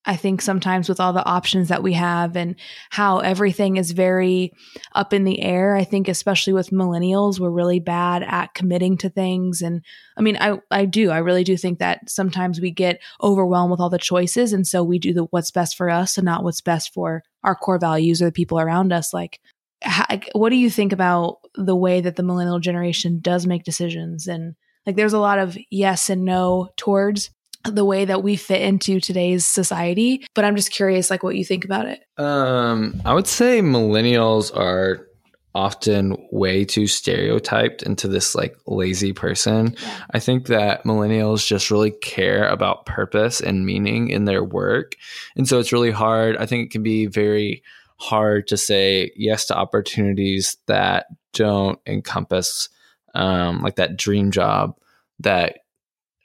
I 0.08 0.16
think 0.16 0.40
sometimes 0.40 0.88
with 0.88 1.00
all 1.00 1.12
the 1.12 1.24
options 1.26 1.68
that 1.68 1.82
we 1.82 1.92
have 1.92 2.34
and 2.34 2.56
how 2.88 3.18
everything 3.18 3.76
is 3.76 3.90
very 3.90 4.54
up 4.94 5.12
in 5.12 5.24
the 5.24 5.42
air, 5.42 5.76
I 5.76 5.84
think 5.84 6.08
especially 6.08 6.54
with 6.54 6.70
millennials, 6.70 7.38
we're 7.38 7.50
really 7.50 7.78
bad 7.78 8.22
at 8.22 8.54
committing 8.54 8.96
to 8.98 9.10
things. 9.10 9.60
And 9.60 9.84
I 10.16 10.22
mean, 10.22 10.38
I, 10.40 10.60
I 10.70 10.86
do, 10.86 11.10
I 11.10 11.18
really 11.18 11.44
do 11.44 11.58
think 11.58 11.80
that 11.80 12.08
sometimes 12.08 12.58
we 12.58 12.70
get 12.70 13.02
overwhelmed 13.22 13.70
with 13.70 13.80
all 13.80 13.90
the 13.90 13.98
choices. 13.98 14.54
And 14.54 14.66
so 14.66 14.82
we 14.82 14.98
do 14.98 15.12
the 15.12 15.24
what's 15.24 15.50
best 15.50 15.76
for 15.76 15.90
us 15.90 16.16
and 16.16 16.24
not 16.24 16.42
what's 16.42 16.62
best 16.62 16.94
for 16.94 17.22
our 17.44 17.54
core 17.54 17.78
values 17.78 18.22
or 18.22 18.24
the 18.24 18.32
people 18.32 18.58
around 18.58 18.94
us. 18.94 19.12
Like, 19.12 19.40
how, 19.82 20.06
what 20.32 20.48
do 20.48 20.56
you 20.56 20.70
think 20.70 20.94
about 20.94 21.36
the 21.54 21.76
way 21.76 22.00
that 22.00 22.16
the 22.16 22.22
millennial 22.22 22.60
generation 22.60 23.20
does 23.20 23.46
make 23.46 23.62
decisions? 23.62 24.26
And 24.26 24.54
like, 24.86 24.96
there's 24.96 25.12
a 25.12 25.18
lot 25.18 25.38
of 25.38 25.58
yes 25.70 26.08
and 26.08 26.24
no 26.24 26.70
towards 26.78 27.28
the 27.64 27.84
way 27.84 28.04
that 28.04 28.22
we 28.22 28.36
fit 28.36 28.62
into 28.62 29.00
today's 29.00 29.44
society. 29.44 30.26
But 30.34 30.44
I'm 30.44 30.56
just 30.56 30.70
curious, 30.70 31.10
like, 31.10 31.22
what 31.22 31.36
you 31.36 31.44
think 31.44 31.64
about 31.64 31.86
it. 31.86 32.00
Um, 32.16 33.00
I 33.04 33.14
would 33.14 33.26
say 33.26 33.60
millennials 33.60 34.56
are 34.56 35.08
often 35.54 36.16
way 36.30 36.64
too 36.64 36.86
stereotyped 36.86 37.82
into 37.82 38.06
this 38.06 38.34
like 38.34 38.56
lazy 38.66 39.12
person. 39.12 39.74
Yeah. 39.82 40.04
I 40.12 40.20
think 40.20 40.46
that 40.46 40.84
millennials 40.84 41.44
just 41.44 41.70
really 41.70 41.90
care 41.90 42.46
about 42.46 42.86
purpose 42.86 43.40
and 43.40 43.66
meaning 43.66 44.08
in 44.08 44.24
their 44.24 44.44
work. 44.44 44.94
And 45.36 45.48
so 45.48 45.58
it's 45.58 45.72
really 45.72 45.90
hard. 45.90 46.36
I 46.36 46.46
think 46.46 46.66
it 46.66 46.70
can 46.70 46.82
be 46.82 47.06
very 47.06 47.64
hard 47.96 48.46
to 48.48 48.56
say 48.56 49.10
yes 49.16 49.46
to 49.46 49.56
opportunities 49.56 50.56
that 50.66 51.06
don't 51.32 51.80
encompass 51.86 52.68
um, 53.14 53.60
like 53.60 53.76
that 53.76 53.96
dream 53.96 54.30
job 54.30 54.76
that 55.20 55.60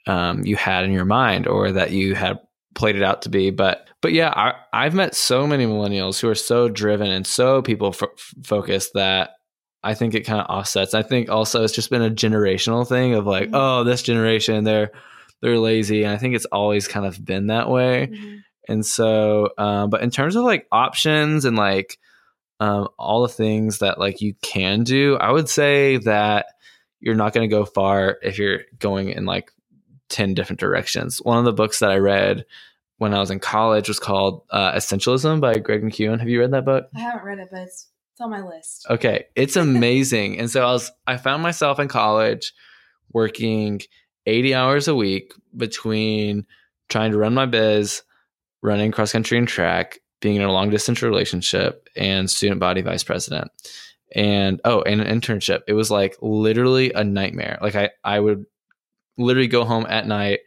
um, 0.06 0.44
you 0.44 0.56
had 0.56 0.84
in 0.84 0.92
your 0.92 1.04
mind 1.04 1.46
or 1.46 1.72
that 1.72 1.92
you 1.92 2.14
had 2.14 2.38
played 2.74 2.96
it 2.96 3.02
out 3.02 3.22
to 3.22 3.28
be. 3.28 3.50
But 3.50 3.88
but 4.00 4.12
yeah, 4.12 4.54
I, 4.72 4.84
have 4.84 4.94
met 4.94 5.14
so 5.14 5.46
many 5.46 5.64
millennials 5.64 6.20
who 6.20 6.28
are 6.28 6.34
so 6.34 6.68
driven 6.68 7.10
and 7.10 7.26
so 7.26 7.62
people 7.62 7.88
f- 7.88 8.34
focused 8.42 8.92
that 8.94 9.30
I 9.82 9.94
think 9.94 10.14
it 10.14 10.26
kind 10.26 10.40
of 10.40 10.46
offsets. 10.48 10.94
I 10.94 11.02
think 11.02 11.30
also 11.30 11.62
it's 11.62 11.72
just 11.72 11.90
been 11.90 12.02
a 12.02 12.10
generational 12.10 12.86
thing 12.86 13.14
of 13.14 13.26
like, 13.26 13.44
mm-hmm. 13.44 13.54
oh, 13.54 13.84
this 13.84 14.02
generation 14.02 14.64
they're 14.64 14.90
they're 15.40 15.58
lazy, 15.58 16.04
and 16.04 16.12
I 16.12 16.16
think 16.16 16.34
it's 16.34 16.46
always 16.46 16.88
kind 16.88 17.06
of 17.06 17.22
been 17.22 17.48
that 17.48 17.68
way. 17.68 18.08
Mm-hmm. 18.10 18.36
And 18.68 18.86
so, 18.86 19.50
um, 19.58 19.90
but 19.90 20.02
in 20.02 20.10
terms 20.10 20.36
of 20.36 20.44
like 20.44 20.66
options 20.72 21.44
and 21.44 21.56
like 21.56 21.98
um, 22.60 22.88
all 22.98 23.22
the 23.22 23.28
things 23.28 23.78
that 23.78 23.98
like 23.98 24.22
you 24.22 24.34
can 24.42 24.84
do, 24.84 25.16
I 25.16 25.30
would 25.30 25.48
say 25.48 25.98
that 25.98 26.46
you're 27.00 27.14
not 27.14 27.34
going 27.34 27.48
to 27.48 27.54
go 27.54 27.66
far 27.66 28.18
if 28.22 28.38
you're 28.38 28.60
going 28.78 29.10
in 29.10 29.26
like 29.26 29.50
10 30.14 30.34
different 30.34 30.60
directions. 30.60 31.18
One 31.18 31.38
of 31.38 31.44
the 31.44 31.52
books 31.52 31.80
that 31.80 31.90
I 31.90 31.96
read 31.96 32.44
when 32.98 33.12
I 33.12 33.18
was 33.18 33.32
in 33.32 33.40
college 33.40 33.88
was 33.88 33.98
called 33.98 34.42
uh, 34.50 34.72
Essentialism 34.72 35.40
by 35.40 35.58
Greg 35.58 35.82
McKeown. 35.82 36.20
Have 36.20 36.28
you 36.28 36.38
read 36.38 36.52
that 36.52 36.64
book? 36.64 36.86
I 36.94 37.00
haven't 37.00 37.24
read 37.24 37.40
it, 37.40 37.48
but 37.50 37.62
it's, 37.62 37.88
it's 38.12 38.20
on 38.20 38.30
my 38.30 38.40
list. 38.40 38.86
Okay. 38.88 39.24
It's 39.34 39.56
amazing. 39.56 40.38
and 40.38 40.48
so 40.48 40.62
I 40.62 40.70
was, 40.70 40.92
I 41.08 41.16
found 41.16 41.42
myself 41.42 41.80
in 41.80 41.88
college 41.88 42.54
working 43.12 43.80
80 44.26 44.54
hours 44.54 44.86
a 44.86 44.94
week 44.94 45.34
between 45.56 46.46
trying 46.88 47.10
to 47.10 47.18
run 47.18 47.34
my 47.34 47.46
biz, 47.46 48.02
running 48.62 48.92
cross 48.92 49.10
country 49.10 49.36
and 49.36 49.48
track, 49.48 49.98
being 50.20 50.36
in 50.36 50.42
a 50.42 50.52
long 50.52 50.70
distance 50.70 51.02
relationship, 51.02 51.88
and 51.96 52.30
student 52.30 52.60
body 52.60 52.82
vice 52.82 53.02
president. 53.02 53.50
And 54.14 54.60
oh, 54.64 54.82
and 54.82 55.00
an 55.00 55.20
internship. 55.20 55.62
It 55.66 55.72
was 55.72 55.90
like 55.90 56.16
literally 56.22 56.92
a 56.92 57.02
nightmare. 57.02 57.58
Like 57.60 57.74
I, 57.74 57.90
I 58.04 58.20
would 58.20 58.46
literally 59.18 59.48
go 59.48 59.64
home 59.64 59.86
at 59.88 60.06
night 60.06 60.40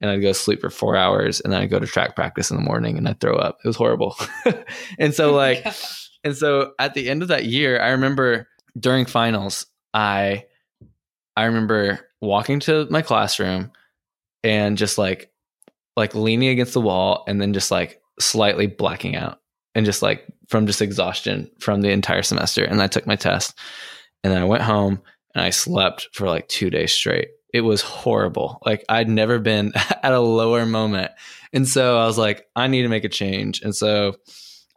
and 0.00 0.10
I'd 0.10 0.22
go 0.22 0.32
sleep 0.32 0.60
for 0.60 0.70
four 0.70 0.96
hours 0.96 1.40
and 1.40 1.52
then 1.52 1.62
I'd 1.62 1.70
go 1.70 1.78
to 1.78 1.86
track 1.86 2.14
practice 2.14 2.50
in 2.50 2.56
the 2.56 2.62
morning 2.62 2.98
and 2.98 3.08
I'd 3.08 3.20
throw 3.20 3.36
up. 3.36 3.58
It 3.64 3.68
was 3.68 3.76
horrible. 3.76 4.16
and 4.98 5.14
so 5.14 5.30
oh 5.32 5.34
like 5.34 5.66
and 6.24 6.36
so 6.36 6.72
at 6.78 6.94
the 6.94 7.08
end 7.08 7.22
of 7.22 7.28
that 7.28 7.46
year, 7.46 7.80
I 7.80 7.90
remember 7.90 8.48
during 8.78 9.06
finals, 9.06 9.66
I 9.94 10.44
I 11.36 11.44
remember 11.44 12.00
walking 12.20 12.60
to 12.60 12.86
my 12.90 13.02
classroom 13.02 13.70
and 14.42 14.76
just 14.76 14.98
like 14.98 15.30
like 15.96 16.14
leaning 16.14 16.48
against 16.48 16.74
the 16.74 16.80
wall 16.80 17.24
and 17.26 17.40
then 17.40 17.52
just 17.52 17.70
like 17.70 18.00
slightly 18.20 18.66
blacking 18.66 19.16
out 19.16 19.40
and 19.74 19.86
just 19.86 20.02
like 20.02 20.26
from 20.48 20.66
just 20.66 20.82
exhaustion 20.82 21.50
from 21.58 21.80
the 21.80 21.90
entire 21.90 22.22
semester. 22.22 22.64
And 22.64 22.82
I 22.82 22.86
took 22.86 23.06
my 23.06 23.16
test 23.16 23.58
and 24.22 24.32
then 24.32 24.40
I 24.40 24.46
went 24.46 24.62
home 24.62 25.00
and 25.34 25.44
I 25.44 25.50
slept 25.50 26.08
for 26.12 26.26
like 26.26 26.48
two 26.48 26.70
days 26.70 26.92
straight 26.92 27.28
it 27.56 27.62
was 27.62 27.80
horrible. 27.80 28.60
Like 28.66 28.84
I'd 28.88 29.08
never 29.08 29.38
been 29.38 29.72
at 30.02 30.12
a 30.12 30.20
lower 30.20 30.66
moment. 30.66 31.10
And 31.52 31.66
so 31.66 31.98
I 31.98 32.04
was 32.04 32.18
like, 32.18 32.46
I 32.54 32.66
need 32.66 32.82
to 32.82 32.88
make 32.88 33.04
a 33.04 33.08
change. 33.08 33.62
And 33.62 33.74
so 33.74 34.16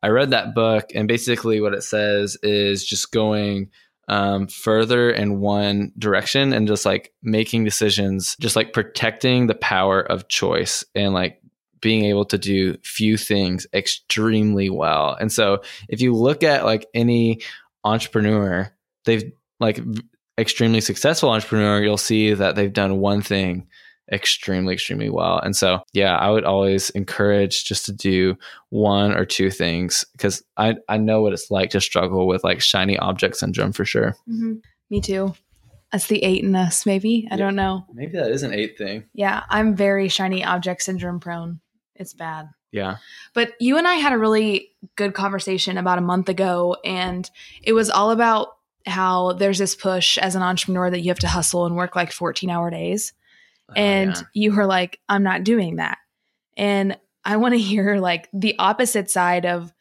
I 0.02 0.08
read 0.08 0.30
that 0.30 0.56
book, 0.56 0.92
and 0.96 1.10
basically 1.10 1.60
what 1.60 1.74
it 1.74 1.84
says 1.84 2.38
is 2.42 2.86
just 2.86 3.12
going 3.12 3.70
um, 4.08 4.48
further 4.48 5.12
in 5.12 5.42
one 5.42 5.92
direction 6.00 6.54
and 6.54 6.70
just 6.70 6.86
like 6.86 7.14
making 7.22 7.66
decisions, 7.66 8.38
just 8.40 8.56
like 8.56 8.72
protecting 8.72 9.48
the 9.48 9.56
power 9.56 10.00
of 10.00 10.30
choice 10.30 10.86
and 10.96 11.14
like 11.14 11.42
being 11.82 12.06
able 12.06 12.26
to 12.26 12.38
do 12.38 12.78
few 12.82 13.18
things 13.18 13.68
extremely 13.74 14.70
well. 14.70 15.18
And 15.20 15.32
so 15.32 15.64
if 15.90 16.00
you 16.00 16.16
look 16.16 16.44
at 16.44 16.64
like 16.64 16.88
any 16.94 17.42
entrepreneur, 17.84 18.74
they've 19.04 19.32
like 19.60 19.82
extremely 20.40 20.82
successful 20.82 21.30
entrepreneur, 21.30 21.82
you'll 21.84 21.98
see 21.98 22.34
that 22.34 22.56
they've 22.56 22.74
done 22.74 23.00
one 23.00 23.22
thing 23.22 23.68
extremely, 24.12 24.74
extremely 24.74 25.10
well. 25.10 25.40
And 25.40 25.56
so, 25.56 25.82
yeah, 25.94 26.18
I 26.18 26.32
would 26.32 26.44
always 26.44 26.90
encourage 26.92 27.66
just 27.66 27.86
to 27.86 27.92
do 27.92 28.38
one 28.70 29.14
or 29.14 29.26
two 29.26 29.52
things 29.52 30.06
because 30.14 30.42
I, 30.58 30.78
I 30.88 30.98
know 30.98 31.22
what 31.22 31.34
it's 31.34 31.52
like 31.52 31.70
to 31.72 31.82
struggle 31.82 32.28
with 32.28 32.44
like 32.44 32.62
shiny 32.62 32.98
object 32.98 33.38
syndrome 33.38 33.72
for 33.72 33.86
sure. 33.86 34.16
Mm-hmm. 34.28 34.54
Me 34.90 35.02
too. 35.02 35.36
That's 35.92 36.08
the 36.08 36.24
eight 36.24 36.44
in 36.44 36.56
us, 36.56 36.86
maybe. 36.86 37.28
I 37.30 37.36
yeah, 37.36 37.38
don't 37.38 37.56
know. 37.56 37.86
Maybe 37.94 38.18
that 38.18 38.32
is 38.32 38.44
an 38.44 38.54
eight 38.54 38.78
thing. 38.78 39.06
Yeah, 39.14 39.44
I'm 39.50 39.76
very 39.76 40.08
shiny 40.08 40.44
object 40.44 40.84
syndrome 40.84 41.20
prone. 41.20 41.62
It's 41.96 42.14
bad. 42.14 42.50
Yeah. 42.72 42.98
But 43.34 43.54
you 43.60 43.78
and 43.78 43.88
I 43.88 43.96
had 43.96 44.14
a 44.14 44.18
really 44.18 44.70
good 44.96 45.14
conversation 45.14 45.78
about 45.78 45.98
a 45.98 46.02
month 46.02 46.30
ago, 46.30 46.78
and 46.86 47.30
it 47.64 47.74
was 47.74 47.90
all 47.90 48.12
about 48.12 48.50
how 48.90 49.34
there's 49.34 49.58
this 49.58 49.76
push 49.76 50.18
as 50.18 50.36
an 50.36 50.42
entrepreneur 50.42 50.90
that 50.90 51.02
you 51.02 51.10
have 51.10 51.20
to 51.20 51.28
hustle 51.28 51.66
and 51.66 51.76
work 51.76 51.96
like 51.96 52.12
14 52.12 52.50
hour 52.50 52.70
days. 52.70 53.14
Oh, 53.70 53.74
and 53.76 54.16
yeah. 54.16 54.22
you 54.34 54.54
were 54.54 54.66
like, 54.66 55.00
I'm 55.08 55.24
not 55.24 55.44
doing 55.44 55.78
that. 55.78 55.98
And 56.58 56.98
I 57.24 57.38
want 57.38 57.54
to 57.54 57.60
hear 57.60 57.98
like 57.98 58.28
the 58.34 58.56
opposite 58.60 59.10
side 59.10 59.46
of 59.46 59.72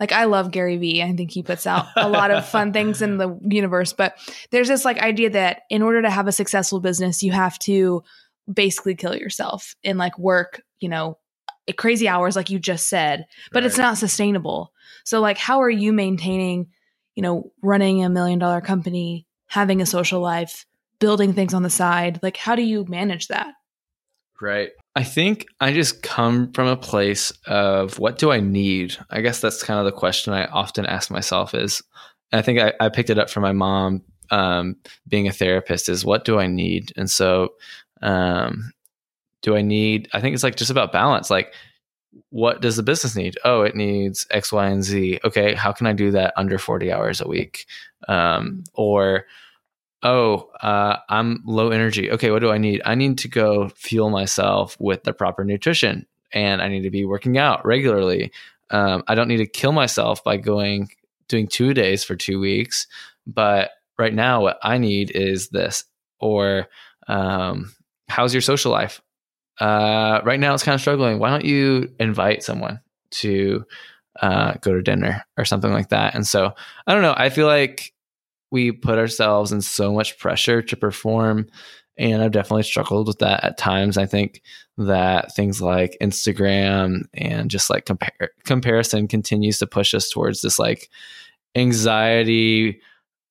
like 0.00 0.12
I 0.12 0.24
love 0.24 0.50
Gary 0.50 0.76
Vee. 0.76 1.02
I 1.02 1.14
think 1.14 1.30
he 1.30 1.42
puts 1.42 1.66
out 1.66 1.86
a 1.96 2.08
lot 2.08 2.30
of 2.30 2.46
fun 2.46 2.72
things 2.74 3.02
in 3.02 3.16
the 3.16 3.38
universe, 3.48 3.92
but 3.92 4.16
there's 4.50 4.68
this 4.68 4.84
like 4.84 4.98
idea 4.98 5.30
that 5.30 5.62
in 5.70 5.82
order 5.82 6.02
to 6.02 6.10
have 6.10 6.28
a 6.28 6.32
successful 6.32 6.80
business, 6.80 7.22
you 7.22 7.32
have 7.32 7.58
to 7.60 8.02
basically 8.52 8.94
kill 8.94 9.16
yourself 9.16 9.74
and 9.84 9.98
like 9.98 10.18
work, 10.18 10.62
you 10.80 10.88
know, 10.88 11.18
crazy 11.76 12.08
hours 12.08 12.36
like 12.36 12.50
you 12.50 12.58
just 12.58 12.88
said, 12.88 13.26
but 13.52 13.62
right. 13.62 13.66
it's 13.66 13.78
not 13.78 13.98
sustainable. 13.98 14.72
So 15.04 15.20
like 15.20 15.38
how 15.38 15.60
are 15.62 15.70
you 15.70 15.92
maintaining 15.92 16.68
you 17.18 17.22
know, 17.22 17.50
running 17.62 18.04
a 18.04 18.08
million 18.08 18.38
dollar 18.38 18.60
company, 18.60 19.26
having 19.48 19.82
a 19.82 19.86
social 19.86 20.20
life, 20.20 20.64
building 21.00 21.32
things 21.32 21.52
on 21.52 21.64
the 21.64 21.68
side. 21.68 22.20
Like, 22.22 22.36
how 22.36 22.54
do 22.54 22.62
you 22.62 22.84
manage 22.86 23.26
that? 23.26 23.54
Right. 24.40 24.70
I 24.94 25.02
think 25.02 25.46
I 25.58 25.72
just 25.72 26.04
come 26.04 26.52
from 26.52 26.68
a 26.68 26.76
place 26.76 27.32
of 27.48 27.98
what 27.98 28.18
do 28.18 28.30
I 28.30 28.38
need? 28.38 28.96
I 29.10 29.20
guess 29.20 29.40
that's 29.40 29.64
kind 29.64 29.80
of 29.80 29.84
the 29.84 29.98
question 29.98 30.32
I 30.32 30.44
often 30.44 30.86
ask 30.86 31.10
myself 31.10 31.54
is 31.54 31.82
I 32.32 32.40
think 32.40 32.60
I, 32.60 32.72
I 32.78 32.88
picked 32.88 33.10
it 33.10 33.18
up 33.18 33.30
from 33.30 33.42
my 33.42 33.50
mom 33.50 34.04
um, 34.30 34.76
being 35.08 35.26
a 35.26 35.32
therapist 35.32 35.88
is 35.88 36.04
what 36.04 36.24
do 36.24 36.38
I 36.38 36.46
need? 36.46 36.92
And 36.96 37.10
so 37.10 37.48
um, 38.00 38.70
do 39.42 39.56
I 39.56 39.62
need, 39.62 40.08
I 40.12 40.20
think 40.20 40.34
it's 40.34 40.44
like 40.44 40.54
just 40.54 40.70
about 40.70 40.92
balance. 40.92 41.30
Like, 41.30 41.52
what 42.30 42.60
does 42.60 42.76
the 42.76 42.82
business 42.82 43.16
need? 43.16 43.36
Oh, 43.44 43.62
it 43.62 43.74
needs 43.74 44.26
X, 44.30 44.52
Y, 44.52 44.66
and 44.66 44.82
Z. 44.82 45.20
Okay, 45.24 45.54
how 45.54 45.72
can 45.72 45.86
I 45.86 45.92
do 45.92 46.10
that 46.12 46.34
under 46.36 46.58
40 46.58 46.92
hours 46.92 47.20
a 47.20 47.28
week? 47.28 47.66
Um, 48.08 48.64
or, 48.74 49.26
oh, 50.02 50.50
uh, 50.62 50.96
I'm 51.08 51.42
low 51.46 51.70
energy. 51.70 52.10
Okay, 52.10 52.30
what 52.30 52.40
do 52.40 52.50
I 52.50 52.58
need? 52.58 52.82
I 52.84 52.94
need 52.94 53.18
to 53.18 53.28
go 53.28 53.68
fuel 53.70 54.10
myself 54.10 54.76
with 54.78 55.04
the 55.04 55.12
proper 55.12 55.44
nutrition 55.44 56.06
and 56.32 56.60
I 56.60 56.68
need 56.68 56.82
to 56.82 56.90
be 56.90 57.04
working 57.04 57.38
out 57.38 57.64
regularly. 57.64 58.32
Um, 58.70 59.02
I 59.06 59.14
don't 59.14 59.28
need 59.28 59.38
to 59.38 59.46
kill 59.46 59.72
myself 59.72 60.22
by 60.22 60.36
going 60.36 60.90
doing 61.28 61.46
two 61.46 61.74
days 61.74 62.04
for 62.04 62.16
two 62.16 62.40
weeks, 62.40 62.86
but 63.26 63.70
right 63.98 64.14
now 64.14 64.42
what 64.42 64.58
I 64.62 64.78
need 64.78 65.10
is 65.10 65.48
this. 65.48 65.84
Or, 66.20 66.68
um, 67.06 67.74
how's 68.08 68.34
your 68.34 68.40
social 68.40 68.72
life? 68.72 69.00
Uh, 69.60 70.20
right 70.24 70.40
now 70.40 70.54
it's 70.54 70.62
kind 70.62 70.74
of 70.74 70.80
struggling. 70.80 71.18
Why 71.18 71.30
don't 71.30 71.44
you 71.44 71.92
invite 71.98 72.42
someone 72.42 72.80
to 73.10 73.64
uh, 74.20 74.54
go 74.60 74.72
to 74.72 74.82
dinner 74.82 75.24
or 75.36 75.44
something 75.44 75.72
like 75.72 75.88
that? 75.88 76.14
And 76.14 76.26
so 76.26 76.54
I 76.86 76.94
don't 76.94 77.02
know. 77.02 77.14
I 77.16 77.28
feel 77.30 77.46
like 77.46 77.92
we 78.50 78.72
put 78.72 78.98
ourselves 78.98 79.52
in 79.52 79.60
so 79.60 79.92
much 79.92 80.18
pressure 80.18 80.62
to 80.62 80.76
perform. 80.76 81.46
And 81.96 82.22
I've 82.22 82.32
definitely 82.32 82.62
struggled 82.62 83.08
with 83.08 83.18
that 83.18 83.42
at 83.42 83.58
times. 83.58 83.98
I 83.98 84.06
think 84.06 84.42
that 84.78 85.34
things 85.34 85.60
like 85.60 85.96
Instagram 86.00 87.02
and 87.12 87.50
just 87.50 87.68
like 87.68 87.86
compare, 87.86 88.30
comparison 88.44 89.08
continues 89.08 89.58
to 89.58 89.66
push 89.66 89.94
us 89.94 90.08
towards 90.08 90.40
this 90.40 90.60
like 90.60 90.88
anxiety 91.56 92.80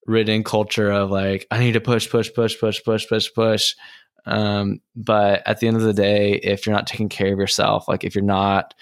ridden 0.05 0.43
culture 0.43 0.91
of 0.91 1.09
like, 1.11 1.47
I 1.49 1.59
need 1.59 1.73
to 1.73 1.81
push, 1.81 2.09
push, 2.09 2.29
push, 2.33 2.59
push, 2.59 2.83
push, 2.83 3.07
push, 3.07 3.33
push. 3.33 3.75
Um, 4.27 4.81
but 4.95 5.41
at 5.47 5.59
the 5.59 5.67
end 5.67 5.77
of 5.77 5.83
the 5.83 5.93
day, 5.93 6.33
if 6.33 6.65
you're 6.65 6.75
not 6.75 6.85
taking 6.85 7.09
care 7.09 7.31
of 7.31 7.39
yourself, 7.39 7.87
like 7.87 8.03
if 8.03 8.13
you're 8.13 8.23
not 8.23 8.73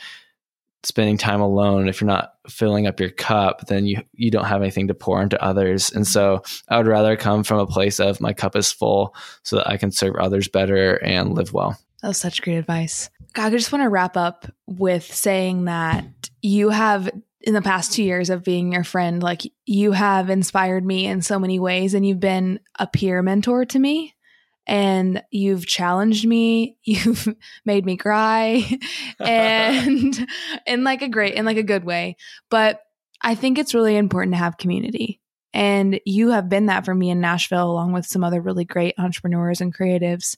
spending 0.84 1.18
time 1.18 1.42
alone, 1.42 1.88
if 1.88 2.02
you're 2.02 2.08
not 2.08 2.34
filling 2.50 2.88
up 2.88 3.00
your 3.00 3.12
cup, 3.12 3.68
then 3.68 3.86
you 3.86 4.02
you 4.14 4.32
don't 4.32 4.46
have 4.46 4.62
anything 4.62 4.88
to 4.88 4.94
pour 4.94 5.22
into 5.22 5.42
others. 5.44 5.92
And 5.92 6.06
so 6.06 6.42
I 6.68 6.78
would 6.78 6.88
rather 6.88 7.16
come 7.16 7.44
from 7.44 7.60
a 7.60 7.68
place 7.68 8.00
of 8.00 8.20
my 8.20 8.34
cup 8.34 8.56
is 8.56 8.72
full 8.72 9.16
so 9.44 9.58
that 9.58 9.70
I 9.70 9.78
can 9.78 9.92
serve 9.92 10.16
others 10.16 10.48
better 10.48 10.96
and 11.04 11.34
live 11.34 11.54
well. 11.54 11.78
That 12.02 12.10
was 12.10 12.18
such 12.18 12.42
great 12.42 12.58
advice. 12.58 13.10
I 13.36 13.50
just 13.50 13.72
want 13.72 13.84
to 13.84 13.90
wrap 13.90 14.18
up 14.18 14.48
with 14.66 15.04
saying 15.04 15.66
that 15.66 16.06
you 16.42 16.70
have 16.70 17.10
in 17.42 17.54
the 17.54 17.62
past 17.62 17.94
two 17.94 18.04
years 18.04 18.32
of 18.32 18.44
being 18.44 18.74
your 18.74 18.84
friend, 18.84 19.22
like 19.22 19.42
you 19.66 19.92
have 19.92 20.32
inspired 20.32 20.84
me 20.84 21.06
in 21.06 21.22
so 21.22 21.38
many 21.38 21.60
ways 21.60 21.94
and 21.94 22.06
you've 22.06 22.20
been 22.20 22.60
a 22.80 22.88
peer 22.88 23.22
mentor 23.22 23.66
to 23.66 23.78
me 23.78 24.15
and 24.68 25.22
you've 25.32 25.66
challenged 25.66 26.26
me 26.26 26.78
you've 26.84 27.28
made 27.66 27.86
me 27.86 27.98
cry 27.98 28.64
and 29.20 30.28
in 30.66 30.84
like 30.84 31.02
a 31.02 31.10
great 31.10 31.36
in 31.36 31.46
like 31.46 31.58
a 31.58 31.64
good 31.64 31.84
way 31.84 32.16
but 32.50 32.82
i 33.22 33.36
think 33.36 33.58
it's 33.58 33.74
really 33.74 33.96
important 33.96 34.34
to 34.34 34.40
have 34.40 34.58
community 34.58 35.20
and 35.54 36.00
you 36.06 36.32
have 36.32 36.50
been 36.50 36.68
that 36.68 36.86
for 36.86 36.96
me 36.96 37.10
in 37.10 37.22
nashville 37.22 37.70
along 37.70 37.94
with 37.94 38.06
some 38.06 38.24
other 38.24 38.42
really 38.42 38.66
great 38.66 38.96
entrepreneurs 38.98 39.62
and 39.62 39.76
creatives 39.76 40.36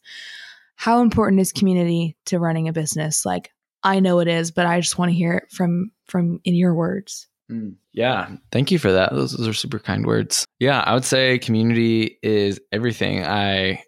how 0.75 1.01
important 1.01 1.41
is 1.41 1.51
community 1.51 2.15
to 2.25 2.39
running 2.39 2.67
a 2.67 2.73
business 2.73 3.25
like 3.25 3.51
i 3.84 3.99
know 3.99 4.19
it 4.19 4.28
is 4.28 4.51
but 4.51 4.65
i 4.65 4.80
just 4.80 4.97
want 4.97 5.09
to 5.09 5.17
hear 5.17 5.34
it 5.34 5.51
from 5.51 5.91
from 6.05 6.39
in 6.43 6.55
your 6.55 6.73
words 6.73 7.28
mm, 7.51 7.75
yeah, 7.97 8.30
thank 8.51 8.69
you 8.69 8.78
for 8.78 8.91
that. 8.91 9.11
Those, 9.11 9.32
those, 9.32 9.47
are 9.47 9.53
super 9.53 9.80
kind 9.80 10.05
words. 10.05 10.45
Yeah, 10.59 10.82
I 10.82 10.93
would 10.93 11.03
say 11.03 11.39
community 11.39 12.19
is 12.21 12.61
everything. 12.71 13.25
I 13.25 13.82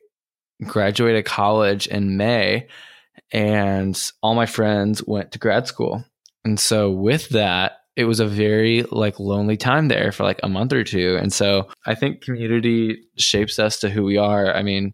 graduated 0.63 1.25
college 1.25 1.87
in 1.87 2.17
May 2.17 2.67
and 3.31 4.11
all 4.21 4.35
my 4.35 4.45
friends 4.45 5.05
went 5.05 5.31
to 5.31 5.39
grad 5.39 5.67
school. 5.67 6.03
And 6.43 6.59
so 6.59 6.89
with 6.89 7.29
that, 7.29 7.73
it 7.95 8.05
was 8.05 8.19
a 8.19 8.27
very 8.27 8.83
like 8.91 9.19
lonely 9.19 9.57
time 9.57 9.89
there 9.89 10.11
for 10.11 10.23
like 10.23 10.39
a 10.41 10.49
month 10.49 10.71
or 10.71 10.83
two. 10.83 11.17
And 11.21 11.33
so 11.33 11.67
I 11.85 11.95
think 11.95 12.21
community 12.21 13.03
shapes 13.17 13.59
us 13.59 13.79
to 13.79 13.89
who 13.89 14.03
we 14.03 14.17
are. 14.17 14.53
I 14.55 14.63
mean, 14.63 14.93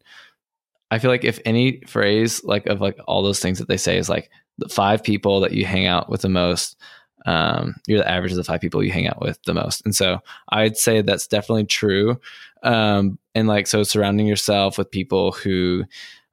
I 0.90 1.00
feel 1.00 1.12
like 1.12 1.24
if 1.24 1.40
any 1.46 1.82
phrase 1.88 2.44
like 2.44 2.66
of 2.66 2.82
like 2.82 2.98
all 3.08 3.22
those 3.22 3.40
things 3.40 3.60
that 3.60 3.68
they 3.68 3.78
say 3.78 3.98
is 3.98 4.10
like 4.10 4.32
the 4.58 4.70
five 4.70 5.04
people 5.04 5.42
that 5.42 5.52
you 5.52 5.66
hang 5.66 5.86
out 5.86 6.10
with 6.10 6.22
the 6.22 6.30
most, 6.30 6.78
um, 7.26 7.76
you're 7.88 8.00
the 8.00 8.10
average 8.10 8.32
of 8.32 8.38
the 8.38 8.44
five 8.44 8.62
people 8.62 8.84
you 8.84 8.92
hang 8.92 9.08
out 9.08 9.22
with 9.22 9.42
the 9.44 9.54
most. 9.54 9.82
And 9.86 9.96
so 9.96 10.20
I'd 10.50 10.78
say 10.78 11.02
that's 11.02 11.28
definitely 11.28 11.66
true. 11.66 12.20
Um, 12.64 13.20
and 13.34 13.48
like, 13.48 13.68
so 13.68 13.84
surrounding 13.84 14.28
yourself 14.28 14.78
with 14.78 14.90
people 14.92 15.32
who 15.32 15.84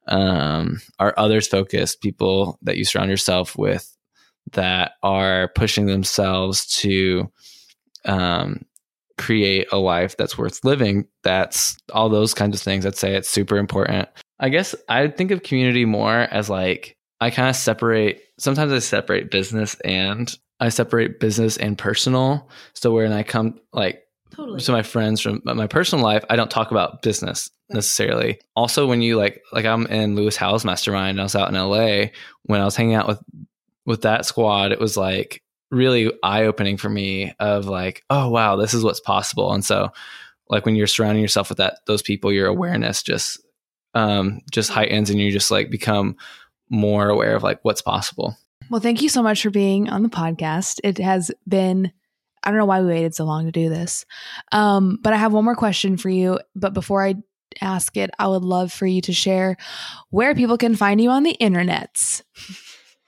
um, 0.09 0.81
are 0.99 1.15
others 1.17 1.49
focused, 1.49 2.01
people 2.01 2.59
that 2.63 2.77
you 2.77 2.85
surround 2.85 3.11
yourself 3.11 3.57
with 3.57 3.97
that 4.53 4.93
are 5.03 5.49
pushing 5.55 5.87
themselves 5.87 6.67
to 6.81 7.31
um, 8.05 8.65
create 9.19 9.69
a 9.73 9.79
life 9.79 10.17
that's 10.17 10.37
worth 10.37 10.65
living. 10.65 11.07
That's 11.23 11.77
all 11.93 12.09
those 12.09 12.35
kinds 12.35 12.57
of 12.57 12.63
things. 12.63 12.85
I'd 12.85 12.97
say 12.97 13.15
it's 13.15 13.31
super 13.31 13.57
important. 13.57 14.09
I 14.41 14.49
guess 14.49 14.75
I 14.89 15.09
think 15.09 15.31
of 15.31 15.45
community 15.45 15.85
more 15.85 16.19
as 16.19 16.51
like, 16.51 16.97
I 17.23 17.31
kind 17.31 17.49
of 17.49 17.55
separate, 17.55 18.21
sometimes 18.39 18.73
I 18.73 18.81
separate 18.81 19.31
business 19.31 19.77
and 19.85 20.37
I 20.59 20.71
separate 20.71 21.21
business 21.21 21.57
and 21.57 21.79
personal. 21.79 22.49
So 22.75 22.93
when 22.93 23.13
I 23.13 23.23
come 23.23 23.61
like 23.73 24.03
totally. 24.33 24.59
to 24.59 24.73
my 24.73 24.83
friends 24.83 25.21
from 25.21 25.41
my 25.45 25.69
personal 25.69 26.05
life, 26.05 26.25
I 26.31 26.35
don't 26.35 26.51
talk 26.51 26.73
about 26.73 27.01
business 27.03 27.49
necessarily. 27.71 28.41
Also, 28.57 28.89
when 28.89 29.03
you 29.03 29.17
like 29.17 29.41
like 29.53 29.65
I'm 29.65 29.87
in 29.87 30.17
Lewis 30.17 30.35
Howes 30.35 30.65
Mastermind, 30.65 31.21
I 31.21 31.23
was 31.23 31.37
out 31.37 31.49
in 31.49 31.55
LA 31.55 32.07
when 32.43 32.61
I 32.61 32.65
was 32.65 32.75
hanging 32.75 32.95
out 32.95 33.07
with 33.07 33.21
with 33.87 34.03
that 34.03 34.27
squad. 34.27 34.73
It 34.73 34.81
was 34.81 34.97
like 34.97 35.45
really 35.71 36.13
eye 36.25 36.47
opening 36.47 36.77
for 36.77 36.89
me 36.89 37.35
of 37.39 37.67
like, 37.67 38.03
oh 38.11 38.29
wow, 38.31 38.57
this 38.57 38.75
is 38.75 38.83
what's 38.83 39.01
possible. 39.01 39.53
And 39.53 39.65
so, 39.65 39.91
like 40.49 40.67
when 40.67 40.75
you're 40.75 40.89
surrounding 40.89 41.23
yourself 41.23 41.51
with 41.51 41.59
that 41.59 41.79
those 41.87 42.03
people, 42.03 42.33
your 42.33 42.49
awareness 42.49 43.01
just 43.01 43.41
um 43.95 44.41
just 44.51 44.71
heightens, 44.71 45.09
and 45.09 45.21
you 45.21 45.31
just 45.31 45.53
like 45.53 45.71
become 45.71 46.17
more 46.73 47.09
aware 47.09 47.37
of 47.37 47.43
like 47.43 47.61
what's 47.63 47.83
possible. 47.83 48.37
Well, 48.71 48.81
thank 48.81 49.03
you 49.03 49.09
so 49.09 49.23
much 49.23 49.43
for 49.43 49.51
being 49.51 49.91
on 49.91 50.03
the 50.03 50.09
podcast. 50.09 50.81
It 50.83 50.99
has 50.99 51.31
been, 51.47 51.93
I 52.43 52.51
don't 52.51 52.59
know 52.59 52.65
why 52.65 52.81
we 52.81 52.89
waited 52.89 53.15
so 53.15 53.25
long 53.25 53.45
to 53.45 53.53
do 53.53 53.69
this. 53.69 54.07
Um, 54.51 54.99
but 55.03 55.13
I 55.13 55.17
have 55.17 55.33
one 55.33 55.45
more 55.45 55.55
question 55.55 55.97
for 55.97 56.09
you. 56.09 56.41
But 56.57 56.73
before 56.73 57.05
I 57.05 57.17
ask 57.61 57.97
it, 57.97 58.11
I 58.19 58.29
would 58.29 58.43
love 58.43 58.73
for 58.73 58.87
you 58.87 59.03
to 59.03 59.13
share 59.13 59.57
where 60.11 60.35
people 60.35 60.57
can 60.57 60.75
find 60.75 61.01
you 61.01 61.11
on 61.11 61.23
the 61.23 61.37
internets. 61.39 62.23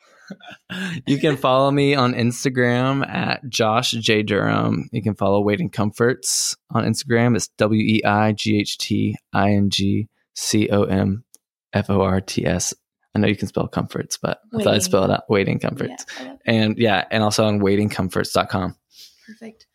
you 1.07 1.19
can 1.19 1.37
follow 1.39 1.71
me 1.71 1.95
on 1.95 2.13
Instagram 2.13 3.09
at 3.09 3.49
Josh 3.49 3.93
J. 3.93 4.23
Durham. 4.23 4.89
You 4.93 5.03
can 5.03 5.15
follow 5.15 5.41
Weighting 5.41 5.71
Comforts 5.71 6.57
on 6.71 6.85
Instagram. 6.85 7.37
It's 7.37 7.49
W 7.57 7.81
E 7.83 8.05
I 8.05 8.33
G 8.33 8.59
H 8.59 8.77
T 8.77 9.17
I 9.33 9.53
N 9.53 9.71
G 9.71 10.09
C 10.35 10.69
O 10.69 10.83
M 10.83 11.25
F 11.73 11.89
O 11.89 12.03
R 12.03 12.21
T 12.21 12.45
S 12.45 12.75
I 13.15 13.21
know 13.21 13.29
you 13.29 13.37
can 13.37 13.49
spell 13.49 13.69
comforts, 13.69 14.17
but 14.17 14.41
weighting. 14.53 14.61
I 14.61 14.65
thought 14.65 14.75
I'd 14.75 14.83
spell 14.83 15.05
it 15.05 15.11
out 15.11 15.25
weighting 15.29 15.59
comforts. 15.59 16.05
Yeah, 16.21 16.37
and 16.47 16.79
yeah, 16.79 17.05
and 17.11 17.23
also 17.23 17.45
on 17.45 17.61
weightingcomforts.com. 17.61 18.77
Perfect. 19.27 19.67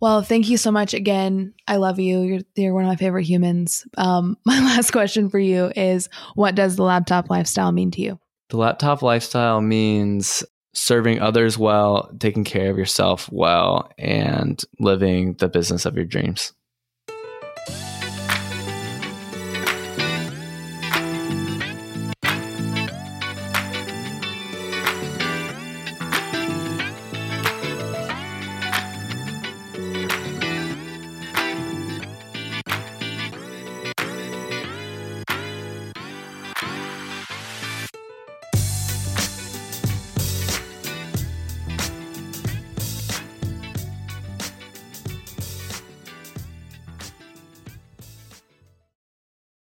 Well, 0.00 0.22
thank 0.22 0.48
you 0.48 0.56
so 0.56 0.70
much 0.70 0.94
again. 0.94 1.52
I 1.68 1.76
love 1.76 1.98
you. 1.98 2.20
You're, 2.22 2.40
you're 2.56 2.74
one 2.74 2.84
of 2.84 2.88
my 2.88 2.96
favorite 2.96 3.24
humans. 3.24 3.86
Um, 3.98 4.38
my 4.46 4.58
last 4.58 4.90
question 4.92 5.28
for 5.28 5.38
you 5.38 5.72
is 5.76 6.08
what 6.34 6.54
does 6.54 6.76
the 6.76 6.82
laptop 6.82 7.30
lifestyle 7.30 7.72
mean 7.72 7.90
to 7.92 8.00
you? 8.00 8.18
The 8.48 8.56
laptop 8.56 9.02
lifestyle 9.02 9.60
means 9.60 10.42
serving 10.72 11.20
others 11.20 11.58
well, 11.58 12.10
taking 12.18 12.44
care 12.44 12.70
of 12.70 12.78
yourself 12.78 13.30
well, 13.30 13.92
and 13.98 14.62
living 14.78 15.34
the 15.34 15.48
business 15.48 15.84
of 15.84 15.96
your 15.96 16.04
dreams. 16.04 16.52